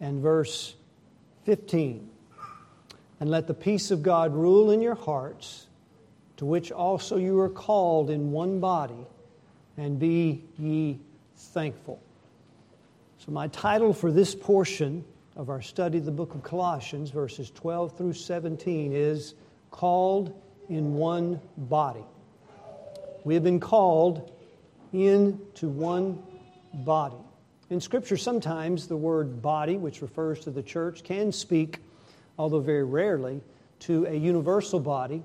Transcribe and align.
and 0.00 0.20
verse 0.20 0.74
15. 1.44 2.08
And 3.20 3.30
let 3.30 3.46
the 3.46 3.54
peace 3.54 3.90
of 3.90 4.02
God 4.02 4.34
rule 4.34 4.70
in 4.70 4.80
your 4.80 4.94
hearts, 4.94 5.66
to 6.38 6.46
which 6.46 6.72
also 6.72 7.16
you 7.16 7.38
are 7.40 7.50
called 7.50 8.08
in 8.08 8.32
one 8.32 8.60
body, 8.60 9.06
and 9.76 9.98
be 9.98 10.42
ye 10.58 10.98
thankful. 11.36 12.00
So, 13.18 13.32
my 13.32 13.48
title 13.48 13.92
for 13.92 14.10
this 14.10 14.34
portion 14.34 15.04
of 15.36 15.50
our 15.50 15.60
study 15.60 15.98
of 15.98 16.06
the 16.06 16.10
book 16.10 16.34
of 16.34 16.42
Colossians, 16.42 17.10
verses 17.10 17.50
12 17.50 17.96
through 17.96 18.14
17, 18.14 18.92
is 18.92 19.34
Called 19.70 20.34
in 20.68 20.94
One 20.94 21.40
Body. 21.56 22.04
We 23.24 23.34
have 23.34 23.44
been 23.44 23.60
called 23.60 24.32
into 24.92 25.68
one 25.68 26.22
body. 26.72 27.16
In 27.70 27.80
Scripture, 27.80 28.16
sometimes 28.16 28.88
the 28.88 28.96
word 28.96 29.40
body, 29.40 29.76
which 29.76 30.02
refers 30.02 30.40
to 30.40 30.50
the 30.50 30.62
church, 30.62 31.04
can 31.04 31.30
speak, 31.30 31.78
although 32.36 32.58
very 32.58 32.82
rarely, 32.82 33.40
to 33.80 34.06
a 34.06 34.14
universal 34.14 34.80
body 34.80 35.22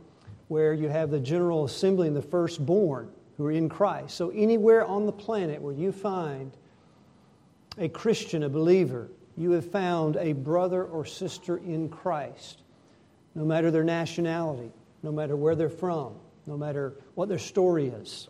where 0.48 0.72
you 0.72 0.88
have 0.88 1.10
the 1.10 1.20
General 1.20 1.66
Assembly 1.66 2.08
and 2.08 2.16
the 2.16 2.22
firstborn 2.22 3.10
who 3.36 3.48
are 3.48 3.52
in 3.52 3.68
Christ. 3.68 4.16
So, 4.16 4.30
anywhere 4.30 4.86
on 4.86 5.08
the 5.08 5.12
planet 5.12 5.60
where 5.60 5.74
you 5.74 5.92
find 5.92 6.52
a 7.80 7.90
Christian, 7.90 8.44
a 8.44 8.50
believer, 8.50 9.10
you 9.36 9.50
have 9.52 9.70
found 9.72 10.16
a 10.18 10.34
brother 10.34 10.86
or 10.86 11.04
sister 11.04 11.58
in 11.58 11.90
Christ, 11.90 12.62
no 13.34 13.44
matter 13.44 13.72
their 13.72 13.84
nationality, 13.84 14.72
no 15.02 15.12
matter 15.12 15.36
where 15.36 15.56
they're 15.56 15.68
from, 15.68 16.14
no 16.46 16.56
matter 16.58 16.94
what 17.16 17.28
their 17.28 17.40
story 17.40 17.88
is 17.88 18.30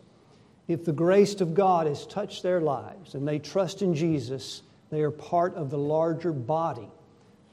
if 0.68 0.84
the 0.84 0.92
grace 0.92 1.40
of 1.40 1.54
God 1.54 1.86
has 1.86 2.06
touched 2.06 2.42
their 2.42 2.60
lives 2.60 3.14
and 3.14 3.26
they 3.26 3.38
trust 3.38 3.82
in 3.82 3.94
Jesus, 3.94 4.62
they 4.90 5.02
are 5.02 5.10
part 5.10 5.54
of 5.54 5.70
the 5.70 5.78
larger 5.78 6.32
body 6.32 6.88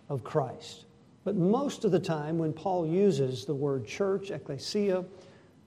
of 0.10 0.24
Christ. 0.24 0.86
But 1.24 1.36
most 1.36 1.86
of 1.86 1.92
the 1.92 2.00
time, 2.00 2.38
when 2.38 2.54
Paul 2.54 2.88
uses 2.88 3.46
the 3.46 3.56
word 3.56 3.88
church, 3.88 4.32
ecclesia, 4.32 5.06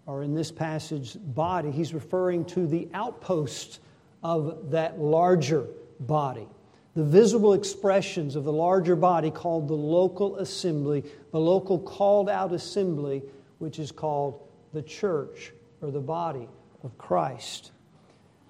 or 0.07 0.23
in 0.23 0.35
this 0.35 0.51
passage, 0.51 1.17
body, 1.35 1.71
he's 1.71 1.95
referring 1.95 2.45
to 2.47 2.67
the 2.67 2.89
outpost 2.95 3.81
of 4.23 4.71
that 4.71 4.99
larger 5.01 5.67
body. 6.01 6.47
The 6.95 7.05
visible 7.05 7.53
expressions 7.53 8.37
of 8.37 8.45
the 8.45 8.53
larger 8.53 8.97
body 8.97 9.31
called 9.31 9.69
the 9.69 9.75
local 9.75 10.37
assembly, 10.37 11.05
the 11.31 11.41
local 11.41 11.79
called 11.79 12.29
out 12.29 12.53
assembly, 12.53 13.23
which 13.59 13.79
is 13.79 13.93
called 13.93 14.41
the 14.73 14.83
church 14.83 15.53
or 15.81 15.91
the 15.91 16.01
body 16.01 16.49
of 16.87 16.97
Christ. 16.97 17.73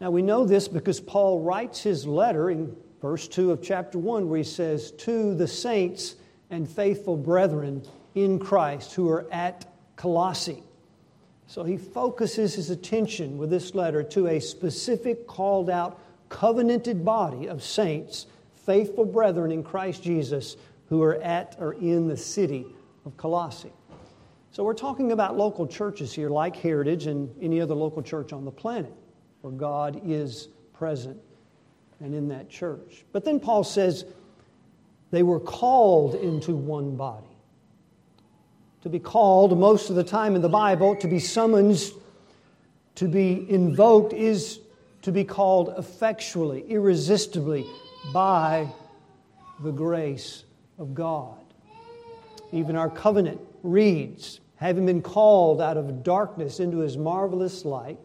Now 0.00 0.10
we 0.10 0.22
know 0.22 0.44
this 0.44 0.68
because 0.68 1.00
Paul 1.00 1.40
writes 1.40 1.82
his 1.82 2.06
letter 2.06 2.50
in 2.50 2.76
verse 3.00 3.26
2 3.26 3.50
of 3.50 3.62
chapter 3.62 3.98
1 3.98 4.28
where 4.28 4.38
he 4.38 4.44
says, 4.44 4.92
To 4.92 5.34
the 5.34 5.48
saints 5.48 6.16
and 6.50 6.68
faithful 6.68 7.16
brethren 7.16 7.82
in 8.14 8.38
Christ 8.38 8.94
who 8.94 9.08
are 9.08 9.26
at 9.32 9.64
Colossae. 9.96 10.62
So 11.48 11.64
he 11.64 11.78
focuses 11.78 12.54
his 12.54 12.70
attention 12.70 13.38
with 13.38 13.50
this 13.50 13.74
letter 13.74 14.02
to 14.02 14.26
a 14.26 14.40
specific 14.40 15.26
called 15.26 15.70
out 15.70 15.98
covenanted 16.28 17.04
body 17.04 17.48
of 17.48 17.62
saints, 17.62 18.26
faithful 18.66 19.06
brethren 19.06 19.50
in 19.50 19.62
Christ 19.62 20.02
Jesus 20.02 20.56
who 20.88 21.02
are 21.02 21.14
at 21.22 21.56
or 21.58 21.72
in 21.74 22.08
the 22.08 22.16
city 22.16 22.66
of 23.06 23.16
Colossae. 23.16 23.72
So 24.56 24.64
we're 24.64 24.72
talking 24.72 25.12
about 25.12 25.36
local 25.36 25.66
churches 25.66 26.14
here, 26.14 26.30
like 26.30 26.56
Heritage 26.56 27.08
and 27.08 27.28
any 27.42 27.60
other 27.60 27.74
local 27.74 28.00
church 28.02 28.32
on 28.32 28.46
the 28.46 28.50
planet, 28.50 28.90
where 29.42 29.52
God 29.52 30.00
is 30.02 30.48
present 30.72 31.20
and 32.00 32.14
in 32.14 32.28
that 32.28 32.48
church. 32.48 33.04
But 33.12 33.22
then 33.22 33.38
Paul 33.38 33.64
says 33.64 34.06
they 35.10 35.22
were 35.22 35.40
called 35.40 36.14
into 36.14 36.56
one 36.56 36.96
body. 36.96 37.36
To 38.84 38.88
be 38.88 38.98
called, 38.98 39.58
most 39.58 39.90
of 39.90 39.96
the 39.96 40.02
time 40.02 40.34
in 40.34 40.40
the 40.40 40.48
Bible, 40.48 40.96
to 41.00 41.06
be 41.06 41.18
summoned, 41.18 41.92
to 42.94 43.08
be 43.08 43.44
invoked, 43.50 44.14
is 44.14 44.60
to 45.02 45.12
be 45.12 45.24
called 45.24 45.74
effectually, 45.76 46.64
irresistibly 46.66 47.66
by 48.10 48.72
the 49.60 49.70
grace 49.70 50.44
of 50.78 50.94
God. 50.94 51.36
Even 52.52 52.74
our 52.74 52.88
covenant 52.88 53.42
reads, 53.62 54.40
having 54.56 54.86
been 54.86 55.02
called 55.02 55.60
out 55.60 55.76
of 55.76 56.02
darkness 56.02 56.60
into 56.60 56.78
his 56.78 56.96
marvelous 56.96 57.64
light, 57.64 57.98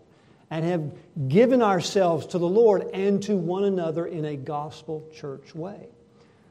and 0.50 0.66
have 0.66 0.92
given 1.30 1.62
ourselves 1.62 2.26
to 2.28 2.38
the 2.38 2.48
Lord 2.48 2.84
and 2.94 3.24
to 3.24 3.38
one 3.38 3.64
another 3.64 4.06
in 4.06 4.26
a 4.26 4.36
gospel 4.36 5.08
church 5.16 5.56
way. 5.56 5.88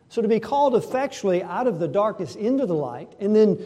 So, 0.08 0.22
to 0.22 0.28
be 0.28 0.40
called 0.40 0.74
effectually 0.74 1.42
out 1.42 1.66
of 1.66 1.78
the 1.78 1.86
darkness 1.86 2.34
into 2.34 2.66
the 2.66 2.74
light, 2.74 3.12
and 3.20 3.36
then 3.36 3.58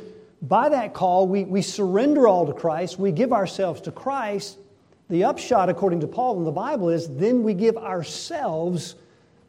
by 0.42 0.68
that 0.68 0.92
call, 0.92 1.26
we, 1.26 1.44
we 1.44 1.62
surrender 1.62 2.28
all 2.28 2.46
to 2.46 2.52
Christ, 2.52 2.98
we 2.98 3.12
give 3.12 3.32
ourselves 3.32 3.80
to 3.82 3.92
Christ. 3.92 4.58
The 5.08 5.24
upshot, 5.24 5.68
according 5.68 6.00
to 6.00 6.06
Paul 6.06 6.38
in 6.38 6.44
the 6.44 6.52
Bible, 6.52 6.90
is 6.90 7.08
then 7.08 7.42
we 7.42 7.54
give 7.54 7.76
ourselves 7.76 8.96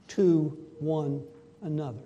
to 0.09 0.57
one 0.79 1.23
another. 1.62 2.03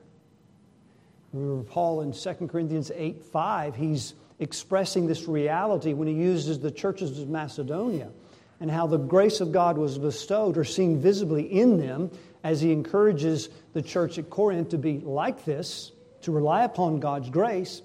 Remember 1.33 1.63
Paul 1.63 2.01
in 2.01 2.13
2 2.13 2.47
Corinthians 2.47 2.91
8 2.95 3.21
5, 3.23 3.75
he's 3.75 4.15
expressing 4.39 5.07
this 5.07 5.27
reality 5.27 5.93
when 5.93 6.07
he 6.07 6.13
uses 6.13 6.59
the 6.59 6.71
churches 6.71 7.19
of 7.19 7.29
Macedonia 7.29 8.09
and 8.59 8.69
how 8.69 8.87
the 8.87 8.97
grace 8.97 9.41
of 9.41 9.51
God 9.51 9.77
was 9.77 9.97
bestowed 9.97 10.57
or 10.57 10.63
seen 10.63 10.99
visibly 10.99 11.43
in 11.43 11.77
them 11.77 12.11
as 12.43 12.61
he 12.61 12.71
encourages 12.71 13.49
the 13.73 13.81
church 13.81 14.17
at 14.17 14.29
Corinth 14.29 14.69
to 14.69 14.77
be 14.77 14.99
like 14.99 15.45
this, 15.45 15.91
to 16.21 16.31
rely 16.31 16.63
upon 16.63 16.99
God's 16.99 17.29
grace. 17.29 17.81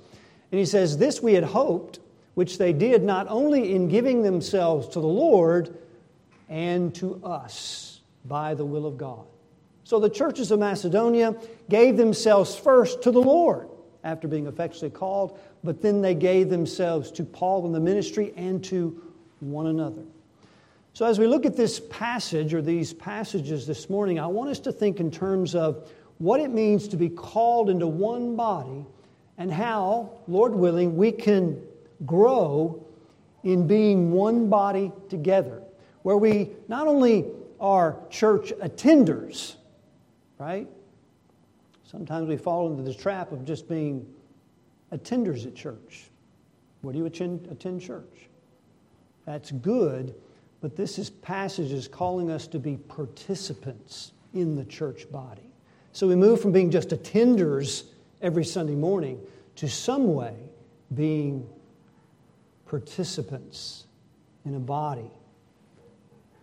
And 0.51 0.59
he 0.59 0.67
says, 0.67 0.97
This 0.97 1.23
we 1.23 1.35
had 1.35 1.45
hoped, 1.45 1.99
which 2.35 2.59
they 2.59 2.73
did 2.73 3.03
not 3.03 3.27
only 3.29 3.75
in 3.75 3.89
giving 3.89 4.23
themselves 4.23 4.89
to 4.89 5.01
the 5.01 5.07
Lord 5.07 5.77
and 6.49 6.95
to 6.97 7.21
us 7.25 8.01
by 8.25 8.55
the 8.55 8.65
will 8.65 8.87
of 8.87 8.97
God. 8.97 9.25
So 9.85 10.01
the 10.01 10.09
churches 10.09 10.51
of 10.51 10.59
Macedonia 10.59 11.37
gave 11.69 11.97
themselves 11.97 12.57
first 12.57 13.03
to 13.03 13.11
the 13.11 13.21
Lord 13.21 13.69
after 14.03 14.29
being 14.29 14.47
effectually 14.47 14.91
called, 14.91 15.39
but 15.65 15.81
then 15.81 16.03
they 16.03 16.15
gave 16.15 16.51
themselves 16.51 17.11
to 17.13 17.25
Paul 17.25 17.65
in 17.67 17.73
the 17.73 17.81
ministry 17.81 18.35
and 18.37 18.63
to 18.65 19.03
one 19.41 19.67
another. 19.67 20.03
So, 20.93 21.07
as 21.07 21.19
we 21.19 21.27
look 21.27 21.45
at 21.45 21.57
this 21.57 21.81
passage 21.91 22.55
or 22.55 22.63
these 22.63 22.93
passages 22.93 23.67
this 23.67 23.91
morning, 23.91 24.21
I 24.21 24.27
want 24.27 24.51
us 24.51 24.61
to 24.61 24.73
think 24.73 25.01
in 25.01 25.11
terms 25.11 25.55
of 25.55 25.91
what 26.19 26.39
it 26.39 26.51
means 26.51 26.87
to 26.89 26.97
be 26.97 27.09
called 27.09 27.69
into 27.69 27.87
one 27.87 28.37
body 28.37 28.87
and 29.39 29.51
how, 29.51 30.13
Lord 30.29 30.55
willing, 30.55 30.97
we 30.97 31.11
can 31.11 31.61
grow 32.07 32.87
in 33.43 33.67
being 33.67 34.13
one 34.13 34.49
body 34.49 34.93
together, 35.09 35.63
where 36.03 36.17
we 36.17 36.51
not 36.69 36.87
only 36.87 37.25
are 37.59 37.97
church 38.11 38.53
attenders, 38.63 39.57
right? 40.39 40.69
Sometimes 41.85 42.29
we 42.29 42.37
fall 42.37 42.71
into 42.71 42.83
the 42.83 42.95
trap 42.95 43.33
of 43.33 43.45
just 43.45 43.69
being 43.69 44.07
attenders 44.95 45.47
at 45.47 45.55
church. 45.55 46.05
What 46.83 46.93
do 46.93 46.99
you 46.99 47.07
attend, 47.07 47.49
attend 47.51 47.81
church? 47.81 48.29
That's 49.27 49.51
good, 49.51 50.15
but 50.61 50.77
this 50.77 50.99
is 50.99 51.11
passage 51.11 51.73
is 51.73 51.89
calling 51.89 52.31
us 52.31 52.47
to 52.49 52.59
be 52.59 52.77
participants 52.77 54.13
in 54.35 54.55
the 54.55 54.65
church 54.65 55.11
body. 55.11 55.51
So 55.93 56.07
we 56.07 56.17
move 56.17 56.41
from 56.41 56.53
being 56.53 56.71
just 56.71 56.91
attenders 56.91 57.85
every 58.21 58.45
Sunday 58.45 58.75
morning 58.75 59.21
to 59.57 59.69
some 59.69 60.15
way 60.15 60.35
being 60.95 61.49
participants 62.67 63.85
in 64.45 64.55
a 64.55 64.61
body 64.61 65.11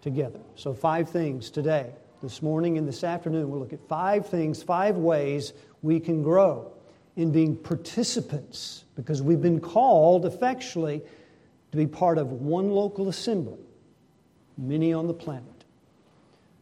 together. 0.01 0.39
So, 0.55 0.73
five 0.73 1.09
things 1.09 1.49
today, 1.51 1.91
this 2.21 2.41
morning 2.41 2.77
and 2.77 2.87
this 2.87 3.03
afternoon. 3.03 3.49
We'll 3.49 3.59
look 3.59 3.73
at 3.73 3.87
five 3.87 4.27
things, 4.27 4.63
five 4.63 4.97
ways 4.97 5.53
we 5.81 5.99
can 5.99 6.23
grow 6.23 6.71
in 7.15 7.31
being 7.31 7.55
participants 7.55 8.85
because 8.95 9.21
we've 9.21 9.41
been 9.41 9.59
called 9.59 10.25
effectually 10.25 11.01
to 11.71 11.77
be 11.77 11.87
part 11.87 12.17
of 12.17 12.31
one 12.31 12.71
local 12.71 13.09
assembly, 13.09 13.59
many 14.57 14.93
on 14.93 15.07
the 15.07 15.13
planet. 15.13 15.45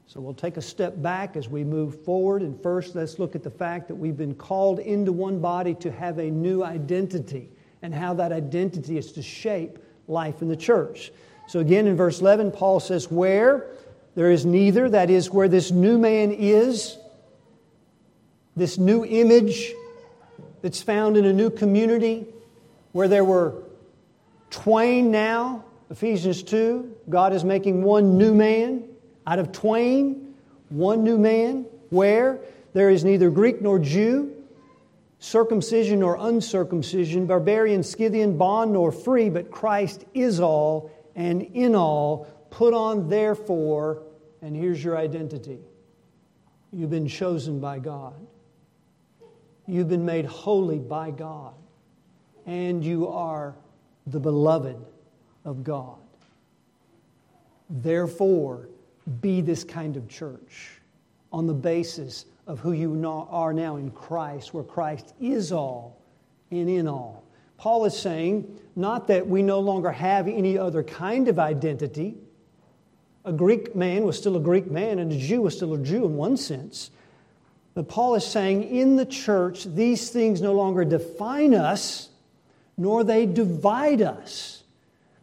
So 0.07 0.19
we'll 0.19 0.33
take 0.33 0.57
a 0.57 0.61
step 0.61 0.99
back 1.01 1.35
as 1.35 1.47
we 1.47 1.63
move 1.63 2.03
forward. 2.03 2.41
And 2.41 2.59
first, 2.63 2.95
let's 2.95 3.19
look 3.19 3.35
at 3.35 3.43
the 3.43 3.51
fact 3.51 3.87
that 3.89 3.95
we've 3.95 4.17
been 4.17 4.33
called 4.33 4.79
into 4.79 5.11
one 5.11 5.39
body 5.39 5.75
to 5.75 5.91
have 5.91 6.17
a 6.17 6.31
new 6.31 6.63
identity 6.63 7.49
and 7.83 7.93
how 7.93 8.15
that 8.15 8.31
identity 8.31 8.97
is 8.97 9.11
to 9.13 9.21
shape 9.21 9.77
life 10.07 10.41
in 10.41 10.47
the 10.47 10.55
church. 10.55 11.11
So, 11.47 11.59
again, 11.59 11.85
in 11.85 11.95
verse 11.95 12.21
11, 12.21 12.51
Paul 12.51 12.79
says, 12.79 13.11
Where 13.11 13.67
there 14.15 14.31
is 14.31 14.45
neither, 14.45 14.89
that 14.89 15.11
is, 15.11 15.29
where 15.29 15.47
this 15.47 15.69
new 15.69 15.99
man 15.99 16.31
is, 16.31 16.97
this 18.55 18.79
new 18.79 19.05
image 19.05 19.73
that's 20.61 20.81
found 20.81 21.17
in 21.17 21.25
a 21.25 21.33
new 21.33 21.49
community 21.49 22.25
where 22.91 23.07
there 23.07 23.23
were 23.23 23.63
twain 24.49 25.11
now, 25.11 25.63
Ephesians 25.89 26.43
2, 26.43 26.95
God 27.09 27.33
is 27.33 27.43
making 27.43 27.83
one 27.83 28.17
new 28.17 28.33
man 28.33 28.83
out 29.25 29.39
of 29.39 29.51
twain, 29.51 30.33
one 30.69 31.03
new 31.03 31.17
man. 31.17 31.65
Where? 31.89 32.39
There 32.73 32.89
is 32.89 33.03
neither 33.03 33.29
Greek 33.29 33.61
nor 33.61 33.79
Jew, 33.79 34.35
circumcision 35.19 35.99
nor 35.99 36.17
uncircumcision, 36.19 37.25
barbarian, 37.25 37.83
Scythian, 37.83 38.37
bond 38.37 38.73
nor 38.73 38.91
free, 38.91 39.29
but 39.29 39.51
Christ 39.51 40.05
is 40.13 40.39
all 40.39 40.91
and 41.15 41.41
in 41.41 41.75
all. 41.75 42.27
Put 42.51 42.73
on, 42.73 43.09
therefore, 43.09 44.03
and 44.41 44.55
here's 44.55 44.83
your 44.83 44.97
identity 44.97 45.59
you've 46.71 46.91
been 46.91 47.07
chosen 47.07 47.59
by 47.59 47.79
God, 47.79 48.13
you've 49.69 49.89
been 49.89 50.05
made 50.05 50.25
holy 50.25 50.79
by 50.79 51.11
God, 51.11 51.53
and 52.45 52.83
you 52.83 53.07
are 53.07 53.55
the 54.07 54.19
beloved 54.19 54.77
of 55.45 55.63
God. 55.63 55.97
Therefore, 57.69 58.67
be 59.21 59.41
this 59.41 59.63
kind 59.63 59.95
of 59.95 60.07
church 60.07 60.79
on 61.31 61.45
the 61.45 61.53
basis 61.53 62.25
of 62.47 62.59
who 62.59 62.71
you 62.71 63.07
are 63.07 63.53
now 63.53 63.75
in 63.75 63.91
Christ, 63.91 64.53
where 64.53 64.63
Christ 64.63 65.13
is 65.21 65.51
all 65.51 66.01
and 66.49 66.67
in 66.67 66.87
all. 66.87 67.23
Paul 67.57 67.85
is 67.85 67.97
saying 67.97 68.59
not 68.75 69.07
that 69.07 69.27
we 69.27 69.43
no 69.43 69.59
longer 69.59 69.91
have 69.91 70.27
any 70.27 70.57
other 70.57 70.81
kind 70.81 71.27
of 71.27 71.37
identity. 71.37 72.17
A 73.25 73.33
Greek 73.33 73.75
man 73.75 74.03
was 74.03 74.17
still 74.17 74.37
a 74.37 74.39
Greek 74.39 74.71
man, 74.71 74.99
and 74.99 75.11
a 75.11 75.17
Jew 75.17 75.41
was 75.41 75.55
still 75.55 75.73
a 75.73 75.77
Jew 75.77 76.05
in 76.05 76.15
one 76.15 76.37
sense. 76.37 76.89
But 77.79 77.87
Paul 77.87 78.15
is 78.15 78.25
saying 78.25 78.63
in 78.63 78.97
the 78.97 79.05
church, 79.05 79.63
these 79.63 80.09
things 80.09 80.41
no 80.41 80.51
longer 80.51 80.83
define 80.83 81.55
us, 81.55 82.09
nor 82.75 83.05
they 83.05 83.25
divide 83.25 84.01
us. 84.01 84.63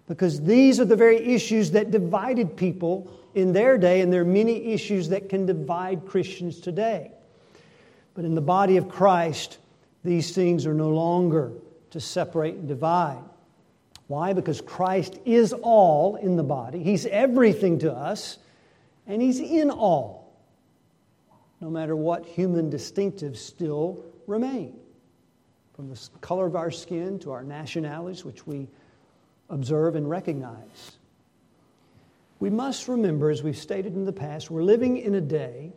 Because 0.08 0.40
these 0.40 0.80
are 0.80 0.86
the 0.86 0.96
very 0.96 1.18
issues 1.18 1.72
that 1.72 1.90
divided 1.90 2.56
people 2.56 3.12
in 3.34 3.52
their 3.52 3.76
day, 3.76 4.00
and 4.00 4.10
there 4.10 4.22
are 4.22 4.24
many 4.24 4.72
issues 4.72 5.10
that 5.10 5.28
can 5.28 5.44
divide 5.44 6.06
Christians 6.06 6.58
today. 6.58 7.10
But 8.14 8.24
in 8.24 8.34
the 8.34 8.40
body 8.40 8.78
of 8.78 8.88
Christ, 8.88 9.58
these 10.02 10.34
things 10.34 10.64
are 10.64 10.72
no 10.72 10.88
longer 10.88 11.52
to 11.90 12.00
separate 12.00 12.54
and 12.54 12.66
divide. 12.66 13.22
Why? 14.06 14.32
Because 14.32 14.62
Christ 14.62 15.18
is 15.26 15.52
all 15.52 16.16
in 16.16 16.36
the 16.36 16.42
body, 16.42 16.82
He's 16.82 17.04
everything 17.04 17.80
to 17.80 17.92
us, 17.92 18.38
and 19.06 19.20
He's 19.20 19.40
in 19.40 19.68
all, 19.68 20.25
no 21.60 21.70
matter 21.70 21.96
what 21.96 22.26
human 22.26 22.70
distinctives 22.70 23.38
still 23.38 24.04
remain. 24.26 24.76
From 25.74 25.88
the 25.88 26.08
color 26.20 26.46
of 26.46 26.56
our 26.56 26.70
skin 26.70 27.18
to 27.20 27.32
our 27.32 27.44
nationalities, 27.44 28.24
which 28.24 28.46
we 28.46 28.68
observe 29.48 29.94
and 29.94 30.08
recognize. 30.08 30.98
We 32.38 32.50
must 32.50 32.88
remember, 32.88 33.30
as 33.30 33.42
we've 33.42 33.56
stated 33.56 33.94
in 33.94 34.04
the 34.04 34.12
past, 34.12 34.50
we're 34.50 34.62
living 34.62 34.98
in 34.98 35.14
a 35.14 35.20
day 35.20 35.72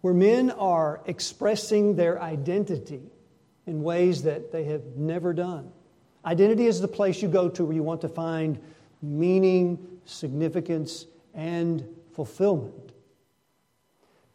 where 0.00 0.14
men 0.14 0.50
are 0.50 1.00
expressing 1.06 1.96
their 1.96 2.20
identity 2.22 3.02
in 3.66 3.82
ways 3.82 4.22
that 4.22 4.52
they 4.52 4.64
have 4.64 4.96
never 4.96 5.34
done. 5.34 5.70
Identity 6.24 6.66
is 6.66 6.80
the 6.80 6.88
place 6.88 7.20
you 7.20 7.28
go 7.28 7.48
to 7.50 7.64
where 7.64 7.74
you 7.74 7.82
want 7.82 8.00
to 8.02 8.08
find 8.08 8.58
meaning, 9.02 10.00
significance, 10.04 11.06
and 11.34 11.86
fulfillment. 12.14 12.87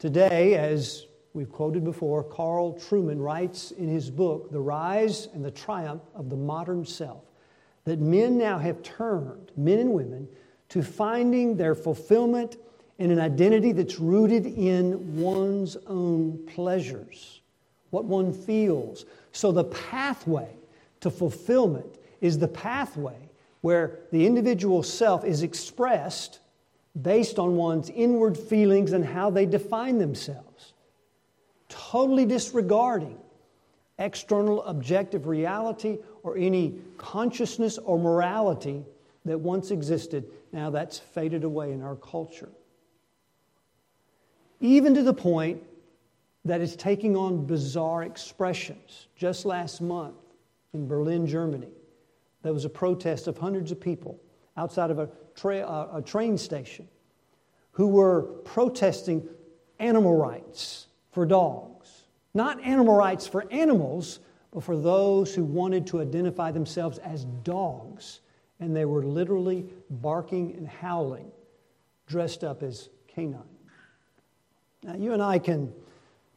Today, 0.04 0.56
as 0.56 1.08
we've 1.34 1.50
quoted 1.50 1.86
before, 1.86 2.26
Carl 2.26 2.74
Trueman 2.74 3.24
writes 3.24 3.72
in 3.72 3.88
his 3.88 4.12
book, 4.12 4.52
The 4.52 4.60
Rise 4.60 5.30
and 5.34 5.46
the 5.46 5.50
Triumph 5.50 6.02
of 6.14 6.30
the 6.30 6.36
Modern 6.36 6.86
Self, 6.86 7.24
that 7.86 8.02
men 8.02 8.38
now 8.38 8.58
have 8.58 8.84
turned, 8.84 9.54
men 9.56 9.80
and 9.80 9.94
women, 9.94 10.28
to 10.68 10.84
finding 10.84 11.56
their 11.56 11.74
fulfillment 11.74 12.58
in 13.00 13.12
an 13.12 13.20
identity 13.22 13.72
that's 13.72 13.98
rooted 13.98 14.46
in 14.46 15.16
one's 15.16 15.78
own 15.88 16.38
pleasures, 16.48 17.40
what 17.92 18.04
one 18.04 18.34
feels. 18.34 19.06
So 19.32 19.54
the 19.54 19.64
pathway 19.64 20.50
to 21.00 21.10
fulfillment 21.10 21.98
is 22.20 22.38
the 22.38 22.50
pathway 22.50 23.30
where 23.62 24.00
the 24.12 24.28
individual 24.28 24.84
self 24.84 25.24
is 25.24 25.44
expressed 25.44 26.42
based 27.02 27.40
on 27.40 27.56
one's 27.56 27.90
inward 27.90 28.38
feelings 28.38 28.94
and 28.94 29.04
how 29.04 29.30
they 29.30 29.46
define 29.46 29.98
themselves, 29.98 30.74
totally 31.70 32.26
disregarding 32.26 33.18
external 34.00 34.64
objective 34.64 35.28
reality 35.28 35.98
or 36.24 36.38
any 36.38 36.80
consciousness 36.98 37.78
or 37.78 37.98
morality 37.98 38.84
that 39.26 39.40
once 39.40 39.72
existed 39.72 40.26
now 40.52 40.70
that's 40.70 41.00
faded 41.00 41.44
away 41.44 41.72
in 41.72 41.82
our 41.82 41.96
culture. 41.96 42.50
Even 44.60 44.94
to 44.94 45.04
the 45.04 45.14
point 45.14 45.62
that 46.46 46.62
it's 46.62 46.76
taking 46.76 47.16
on 47.16 47.46
bizarre 47.46 48.04
expressions. 48.04 49.08
Just 49.16 49.46
last 49.46 49.82
month 49.82 50.16
in 50.74 50.88
Berlin, 50.88 51.26
Germany, 51.26 51.70
there 52.42 52.54
was 52.54 52.66
a 52.66 52.70
protest 52.70 53.28
of 53.28 53.38
hundreds 53.38 53.72
of 53.72 53.80
people 53.80 54.20
outside 54.58 54.92
of 54.92 55.00
a, 55.00 55.10
tra- 55.36 55.60
uh, 55.60 55.98
a 55.98 56.02
train 56.02 56.38
station 56.38 56.88
who 57.72 57.88
were 57.88 58.24
protesting 58.44 59.28
animal 59.80 60.16
rights 60.16 60.88
for 61.12 61.26
dogs. 61.26 62.04
Not 62.34 62.64
animal 62.64 62.96
rights 62.96 63.28
for 63.28 63.52
animals, 63.52 64.20
but 64.52 64.64
for 64.64 64.78
those 64.78 65.34
who 65.34 65.44
wanted 65.44 65.88
to 65.88 66.02
identify 66.02 66.52
themselves 66.52 66.98
as 67.00 67.26
dogs 67.44 68.22
and 68.60 68.76
they 68.76 68.86
were 68.86 69.04
literally 69.04 69.66
barking 69.90 70.56
and 70.56 70.68
howling, 70.68 71.32
dressed 72.08 72.44
up 72.44 72.64
as 72.64 72.90
canine. 73.08 73.42
Now, 74.84 74.96
you 74.96 75.14
and 75.14 75.22
I 75.22 75.40
can 75.40 75.74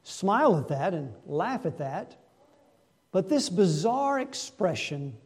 smile 0.03 0.57
at 0.57 0.69
that 0.69 0.95
and 0.95 1.13
laugh 1.27 1.67
at 1.67 1.79
that, 1.79 2.17
but 3.13 3.29
this 3.29 3.49
bizarre 3.49 4.19
expression 4.21 5.17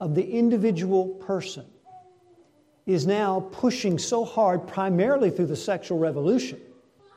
of 0.00 0.14
the 0.14 0.28
individual 0.28 1.06
person 1.06 1.66
is 2.86 3.06
now 3.06 3.40
pushing 3.52 3.98
so 3.98 4.24
hard, 4.24 4.66
primarily 4.66 5.30
through 5.30 5.46
the 5.46 5.56
sexual 5.56 5.98
revolution, 5.98 6.60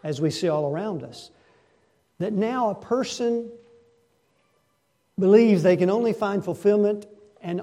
as 0.03 0.19
we 0.19 0.31
see 0.31 0.49
all 0.49 0.71
around 0.71 1.03
us, 1.03 1.29
that 2.17 2.33
now 2.33 2.71
a 2.71 2.75
person 2.75 3.51
believes 5.17 5.61
they 5.61 5.77
can 5.77 5.89
only 5.89 6.13
find 6.13 6.43
fulfillment 6.43 7.05
and 7.41 7.61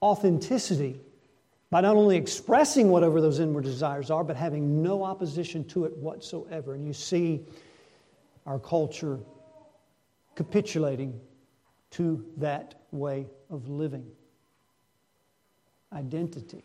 authenticity 0.00 0.98
by 1.70 1.80
not 1.80 1.96
only 1.96 2.16
expressing 2.16 2.90
whatever 2.90 3.20
those 3.20 3.38
inward 3.38 3.64
desires 3.64 4.10
are, 4.10 4.24
but 4.24 4.36
having 4.36 4.82
no 4.82 5.02
opposition 5.02 5.64
to 5.64 5.84
it 5.84 5.96
whatsoever. 5.96 6.74
And 6.74 6.86
you 6.86 6.92
see 6.92 7.40
our 8.46 8.58
culture 8.58 9.18
capitulating 10.34 11.18
to 11.92 12.24
that 12.38 12.74
way 12.90 13.26
of 13.50 13.68
living. 13.68 14.06
Identity. 15.92 16.64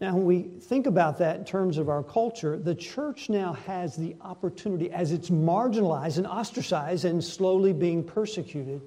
Now, 0.00 0.14
when 0.14 0.24
we 0.24 0.42
think 0.42 0.86
about 0.86 1.18
that 1.18 1.36
in 1.36 1.44
terms 1.44 1.76
of 1.76 1.90
our 1.90 2.02
culture, 2.02 2.58
the 2.58 2.74
church 2.74 3.28
now 3.28 3.52
has 3.66 3.96
the 3.96 4.16
opportunity, 4.22 4.90
as 4.90 5.12
it's 5.12 5.28
marginalized 5.28 6.16
and 6.16 6.26
ostracized 6.26 7.04
and 7.04 7.22
slowly 7.22 7.74
being 7.74 8.02
persecuted, 8.02 8.80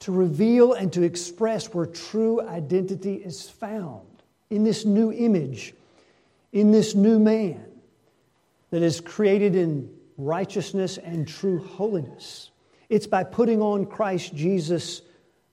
to 0.00 0.12
reveal 0.12 0.74
and 0.74 0.92
to 0.92 1.02
express 1.02 1.72
where 1.72 1.86
true 1.86 2.40
identity 2.42 3.14
is 3.14 3.48
found 3.48 4.06
in 4.50 4.62
this 4.62 4.84
new 4.84 5.10
image, 5.10 5.74
in 6.52 6.70
this 6.70 6.94
new 6.94 7.18
man 7.18 7.64
that 8.70 8.82
is 8.82 9.00
created 9.00 9.56
in 9.56 9.90
righteousness 10.18 10.98
and 10.98 11.26
true 11.26 11.64
holiness. 11.64 12.50
It's 12.90 13.06
by 13.06 13.24
putting 13.24 13.62
on 13.62 13.86
Christ 13.86 14.34
Jesus 14.34 15.00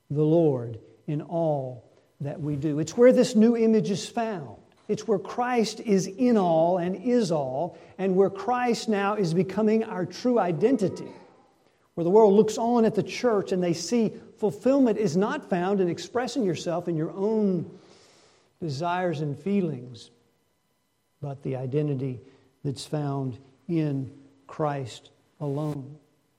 the 0.09 0.23
Lord 0.23 0.79
in 1.07 1.21
all 1.21 1.86
that 2.21 2.39
we 2.41 2.55
do. 2.55 2.79
It's 2.79 2.97
where 2.97 3.13
this 3.13 3.35
new 3.35 3.55
image 3.55 3.89
is 3.91 4.07
found. 4.07 4.57
It's 4.87 5.07
where 5.07 5.19
Christ 5.19 5.81
is 5.81 6.07
in 6.07 6.37
all 6.37 6.77
and 6.77 6.95
is 6.95 7.31
all, 7.31 7.77
and 7.97 8.15
where 8.15 8.29
Christ 8.29 8.87
now 8.87 9.15
is 9.15 9.33
becoming 9.33 9.83
our 9.83 10.05
true 10.05 10.39
identity. 10.39 11.11
Where 11.95 12.03
the 12.03 12.09
world 12.09 12.33
looks 12.33 12.57
on 12.57 12.85
at 12.85 12.95
the 12.95 13.03
church 13.03 13.51
and 13.51 13.61
they 13.61 13.73
see 13.73 14.13
fulfillment 14.37 14.97
is 14.97 15.17
not 15.17 15.49
found 15.49 15.81
in 15.81 15.89
expressing 15.89 16.43
yourself 16.43 16.87
in 16.87 16.95
your 16.95 17.11
own 17.11 17.69
desires 18.61 19.21
and 19.21 19.37
feelings, 19.37 20.11
but 21.21 21.43
the 21.43 21.55
identity 21.55 22.19
that's 22.63 22.85
found 22.85 23.37
in 23.67 24.11
Christ 24.45 25.09
alone. 25.39 25.97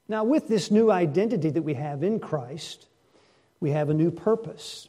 Now, 0.08 0.24
with 0.24 0.48
this 0.48 0.70
new 0.70 0.90
identity 0.90 1.50
that 1.50 1.62
we 1.62 1.74
have 1.74 2.02
in 2.02 2.18
Christ, 2.18 2.86
we 3.60 3.70
have 3.70 3.90
a 3.90 3.94
new 3.94 4.10
purpose. 4.10 4.88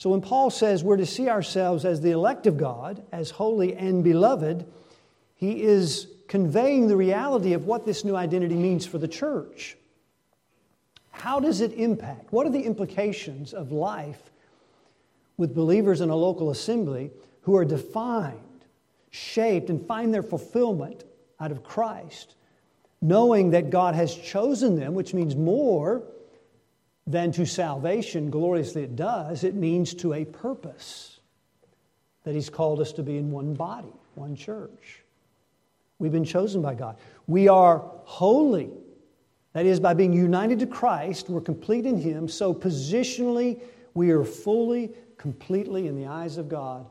So 0.00 0.08
when 0.08 0.22
Paul 0.22 0.48
says 0.48 0.82
we're 0.82 0.96
to 0.96 1.04
see 1.04 1.28
ourselves 1.28 1.84
as 1.84 2.00
the 2.00 2.12
elect 2.12 2.46
of 2.46 2.56
God, 2.56 3.02
as 3.12 3.28
holy 3.28 3.76
and 3.76 4.02
beloved, 4.02 4.64
he 5.34 5.62
is 5.62 6.08
conveying 6.26 6.88
the 6.88 6.96
reality 6.96 7.52
of 7.52 7.66
what 7.66 7.84
this 7.84 8.02
new 8.02 8.16
identity 8.16 8.54
means 8.54 8.86
for 8.86 8.96
the 8.96 9.06
church. 9.06 9.76
How 11.10 11.38
does 11.38 11.60
it 11.60 11.74
impact? 11.74 12.32
What 12.32 12.46
are 12.46 12.50
the 12.50 12.62
implications 12.62 13.52
of 13.52 13.72
life 13.72 14.30
with 15.36 15.54
believers 15.54 16.00
in 16.00 16.08
a 16.08 16.16
local 16.16 16.48
assembly 16.48 17.10
who 17.42 17.54
are 17.54 17.66
defined, 17.66 18.64
shaped, 19.10 19.68
and 19.68 19.86
find 19.86 20.14
their 20.14 20.22
fulfillment 20.22 21.04
out 21.38 21.52
of 21.52 21.62
Christ, 21.62 22.36
knowing 23.02 23.50
that 23.50 23.68
God 23.68 23.94
has 23.94 24.14
chosen 24.14 24.76
them, 24.76 24.94
which 24.94 25.12
means 25.12 25.36
more 25.36 26.04
than 27.06 27.32
to 27.32 27.46
salvation, 27.46 28.30
gloriously 28.30 28.82
it 28.82 28.96
does, 28.96 29.44
it 29.44 29.54
means 29.54 29.94
to 29.94 30.12
a 30.12 30.24
purpose 30.24 31.20
that 32.24 32.34
He's 32.34 32.50
called 32.50 32.80
us 32.80 32.92
to 32.92 33.02
be 33.02 33.16
in 33.16 33.30
one 33.30 33.54
body, 33.54 33.92
one 34.14 34.36
church. 34.36 35.02
We've 35.98 36.12
been 36.12 36.24
chosen 36.24 36.62
by 36.62 36.74
God. 36.74 36.96
We 37.26 37.48
are 37.48 37.82
holy. 38.04 38.70
That 39.52 39.66
is, 39.66 39.80
by 39.80 39.94
being 39.94 40.12
united 40.12 40.58
to 40.60 40.66
Christ, 40.66 41.28
we're 41.28 41.40
complete 41.40 41.86
in 41.86 42.00
Him. 42.00 42.28
So, 42.28 42.54
positionally, 42.54 43.60
we 43.94 44.10
are 44.10 44.24
fully, 44.24 44.92
completely 45.18 45.88
in 45.88 45.96
the 45.96 46.06
eyes 46.06 46.38
of 46.38 46.48
God. 46.48 46.86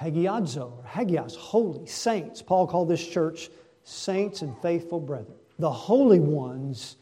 Hagiadzo, 0.00 0.78
or 0.78 0.84
hagios, 0.84 1.36
holy, 1.36 1.86
saints. 1.86 2.40
Paul 2.40 2.66
called 2.66 2.88
this 2.88 3.06
church 3.06 3.50
saints 3.82 4.42
and 4.42 4.56
faithful 4.62 5.00
brethren, 5.00 5.36
the 5.58 5.70
holy 5.70 6.20
ones 6.20 6.96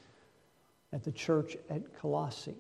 at 0.93 1.05
the 1.05 1.13
church 1.13 1.57
at 1.71 1.83
Colossae. 2.01 2.57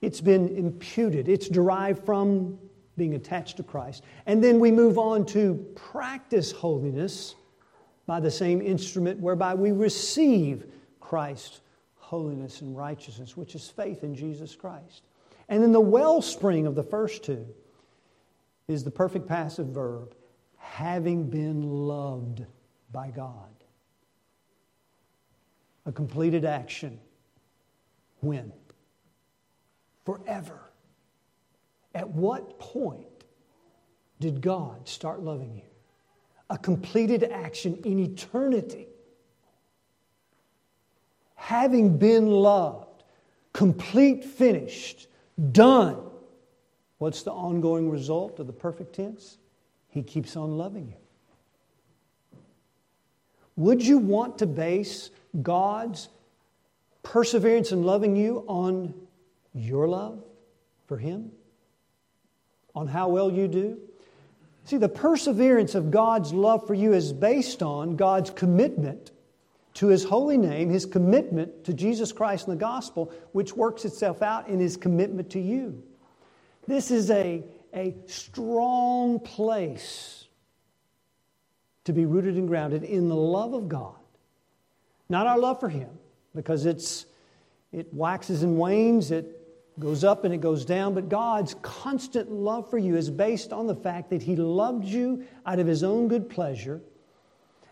It's 0.00 0.20
been 0.20 0.48
imputed, 0.56 1.28
it's 1.28 1.48
derived 1.48 2.04
from 2.04 2.58
being 2.96 3.14
attached 3.14 3.56
to 3.56 3.62
Christ. 3.62 4.04
And 4.26 4.42
then 4.42 4.60
we 4.60 4.70
move 4.70 4.98
on 4.98 5.26
to 5.26 5.54
practice 5.74 6.52
holiness 6.52 7.34
by 8.06 8.20
the 8.20 8.30
same 8.30 8.60
instrument 8.60 9.18
whereby 9.18 9.54
we 9.54 9.72
receive 9.72 10.66
Christ's 11.00 11.60
holiness 11.96 12.60
and 12.60 12.76
righteousness, 12.76 13.36
which 13.36 13.54
is 13.54 13.68
faith 13.68 14.04
in 14.04 14.14
Jesus 14.14 14.54
Christ. 14.54 15.02
And 15.48 15.62
then 15.62 15.72
the 15.72 15.80
wellspring 15.80 16.66
of 16.66 16.74
the 16.74 16.82
first 16.82 17.24
two 17.24 17.46
is 18.68 18.84
the 18.84 18.90
perfect 18.90 19.26
passive 19.26 19.68
verb, 19.68 20.14
having 20.56 21.28
been 21.28 21.62
loved 21.62 22.44
by 22.92 23.10
God. 23.10 23.50
A 25.86 25.92
completed 25.92 26.44
action. 26.44 26.98
When? 28.24 28.52
Forever. 30.04 30.58
At 31.94 32.08
what 32.08 32.58
point 32.58 33.06
did 34.18 34.40
God 34.40 34.88
start 34.88 35.22
loving 35.22 35.54
you? 35.54 35.62
A 36.50 36.58
completed 36.58 37.24
action 37.24 37.78
in 37.84 37.98
eternity. 37.98 38.88
Having 41.34 41.98
been 41.98 42.26
loved, 42.26 43.04
complete, 43.52 44.24
finished, 44.24 45.08
done. 45.52 45.98
What's 46.98 47.22
the 47.22 47.32
ongoing 47.32 47.90
result 47.90 48.40
of 48.40 48.46
the 48.46 48.52
perfect 48.52 48.94
tense? 48.94 49.36
He 49.88 50.02
keeps 50.02 50.36
on 50.36 50.56
loving 50.56 50.88
you. 50.88 52.38
Would 53.56 53.82
you 53.82 53.98
want 53.98 54.38
to 54.38 54.46
base 54.46 55.10
God's 55.42 56.08
perseverance 57.04 57.70
in 57.70 57.84
loving 57.84 58.16
you 58.16 58.44
on 58.48 58.92
your 59.52 59.86
love 59.86 60.24
for 60.88 60.98
Him? 60.98 61.30
on 62.74 62.88
how 62.88 63.08
well 63.08 63.30
you 63.30 63.48
do? 63.48 63.78
See, 64.64 64.78
the 64.78 64.88
perseverance 64.88 65.74
of 65.74 65.90
God's 65.90 66.32
love 66.32 66.66
for 66.66 66.74
you 66.74 66.92
is 66.94 67.12
based 67.12 67.62
on 67.62 67.96
God's 67.96 68.30
commitment 68.30 69.12
to 69.74 69.88
His 69.88 70.04
holy 70.04 70.38
name, 70.38 70.70
His 70.70 70.86
commitment 70.86 71.64
to 71.64 71.72
Jesus 71.72 72.12
Christ 72.12 72.46
and 72.48 72.56
the 72.56 72.60
gospel, 72.60 73.12
which 73.32 73.54
works 73.54 73.84
itself 73.84 74.22
out 74.22 74.48
in 74.48 74.58
His 74.58 74.76
commitment 74.76 75.30
to 75.30 75.40
you. 75.40 75.82
This 76.66 76.90
is 76.90 77.10
a, 77.10 77.44
a 77.74 77.94
strong 78.06 79.20
place 79.20 80.26
to 81.84 81.92
be 81.92 82.06
rooted 82.06 82.36
and 82.36 82.48
grounded 82.48 82.82
in 82.84 83.08
the 83.08 83.16
love 83.16 83.52
of 83.52 83.68
God. 83.68 83.96
Not 85.10 85.26
our 85.26 85.38
love 85.38 85.60
for 85.60 85.68
Him, 85.68 85.90
because 86.34 86.66
it's, 86.66 87.06
it 87.72 87.92
waxes 87.92 88.42
and 88.42 88.58
wanes, 88.58 89.10
it 89.10 89.40
goes 89.78 90.04
up 90.04 90.24
and 90.24 90.32
it 90.32 90.40
goes 90.40 90.64
down, 90.64 90.94
but 90.94 91.08
God's 91.08 91.54
constant 91.62 92.30
love 92.30 92.70
for 92.70 92.78
you 92.78 92.96
is 92.96 93.10
based 93.10 93.52
on 93.52 93.66
the 93.66 93.74
fact 93.74 94.10
that 94.10 94.22
He 94.22 94.36
loved 94.36 94.84
you 94.84 95.24
out 95.44 95.58
of 95.58 95.66
His 95.66 95.82
own 95.82 96.08
good 96.08 96.30
pleasure. 96.30 96.80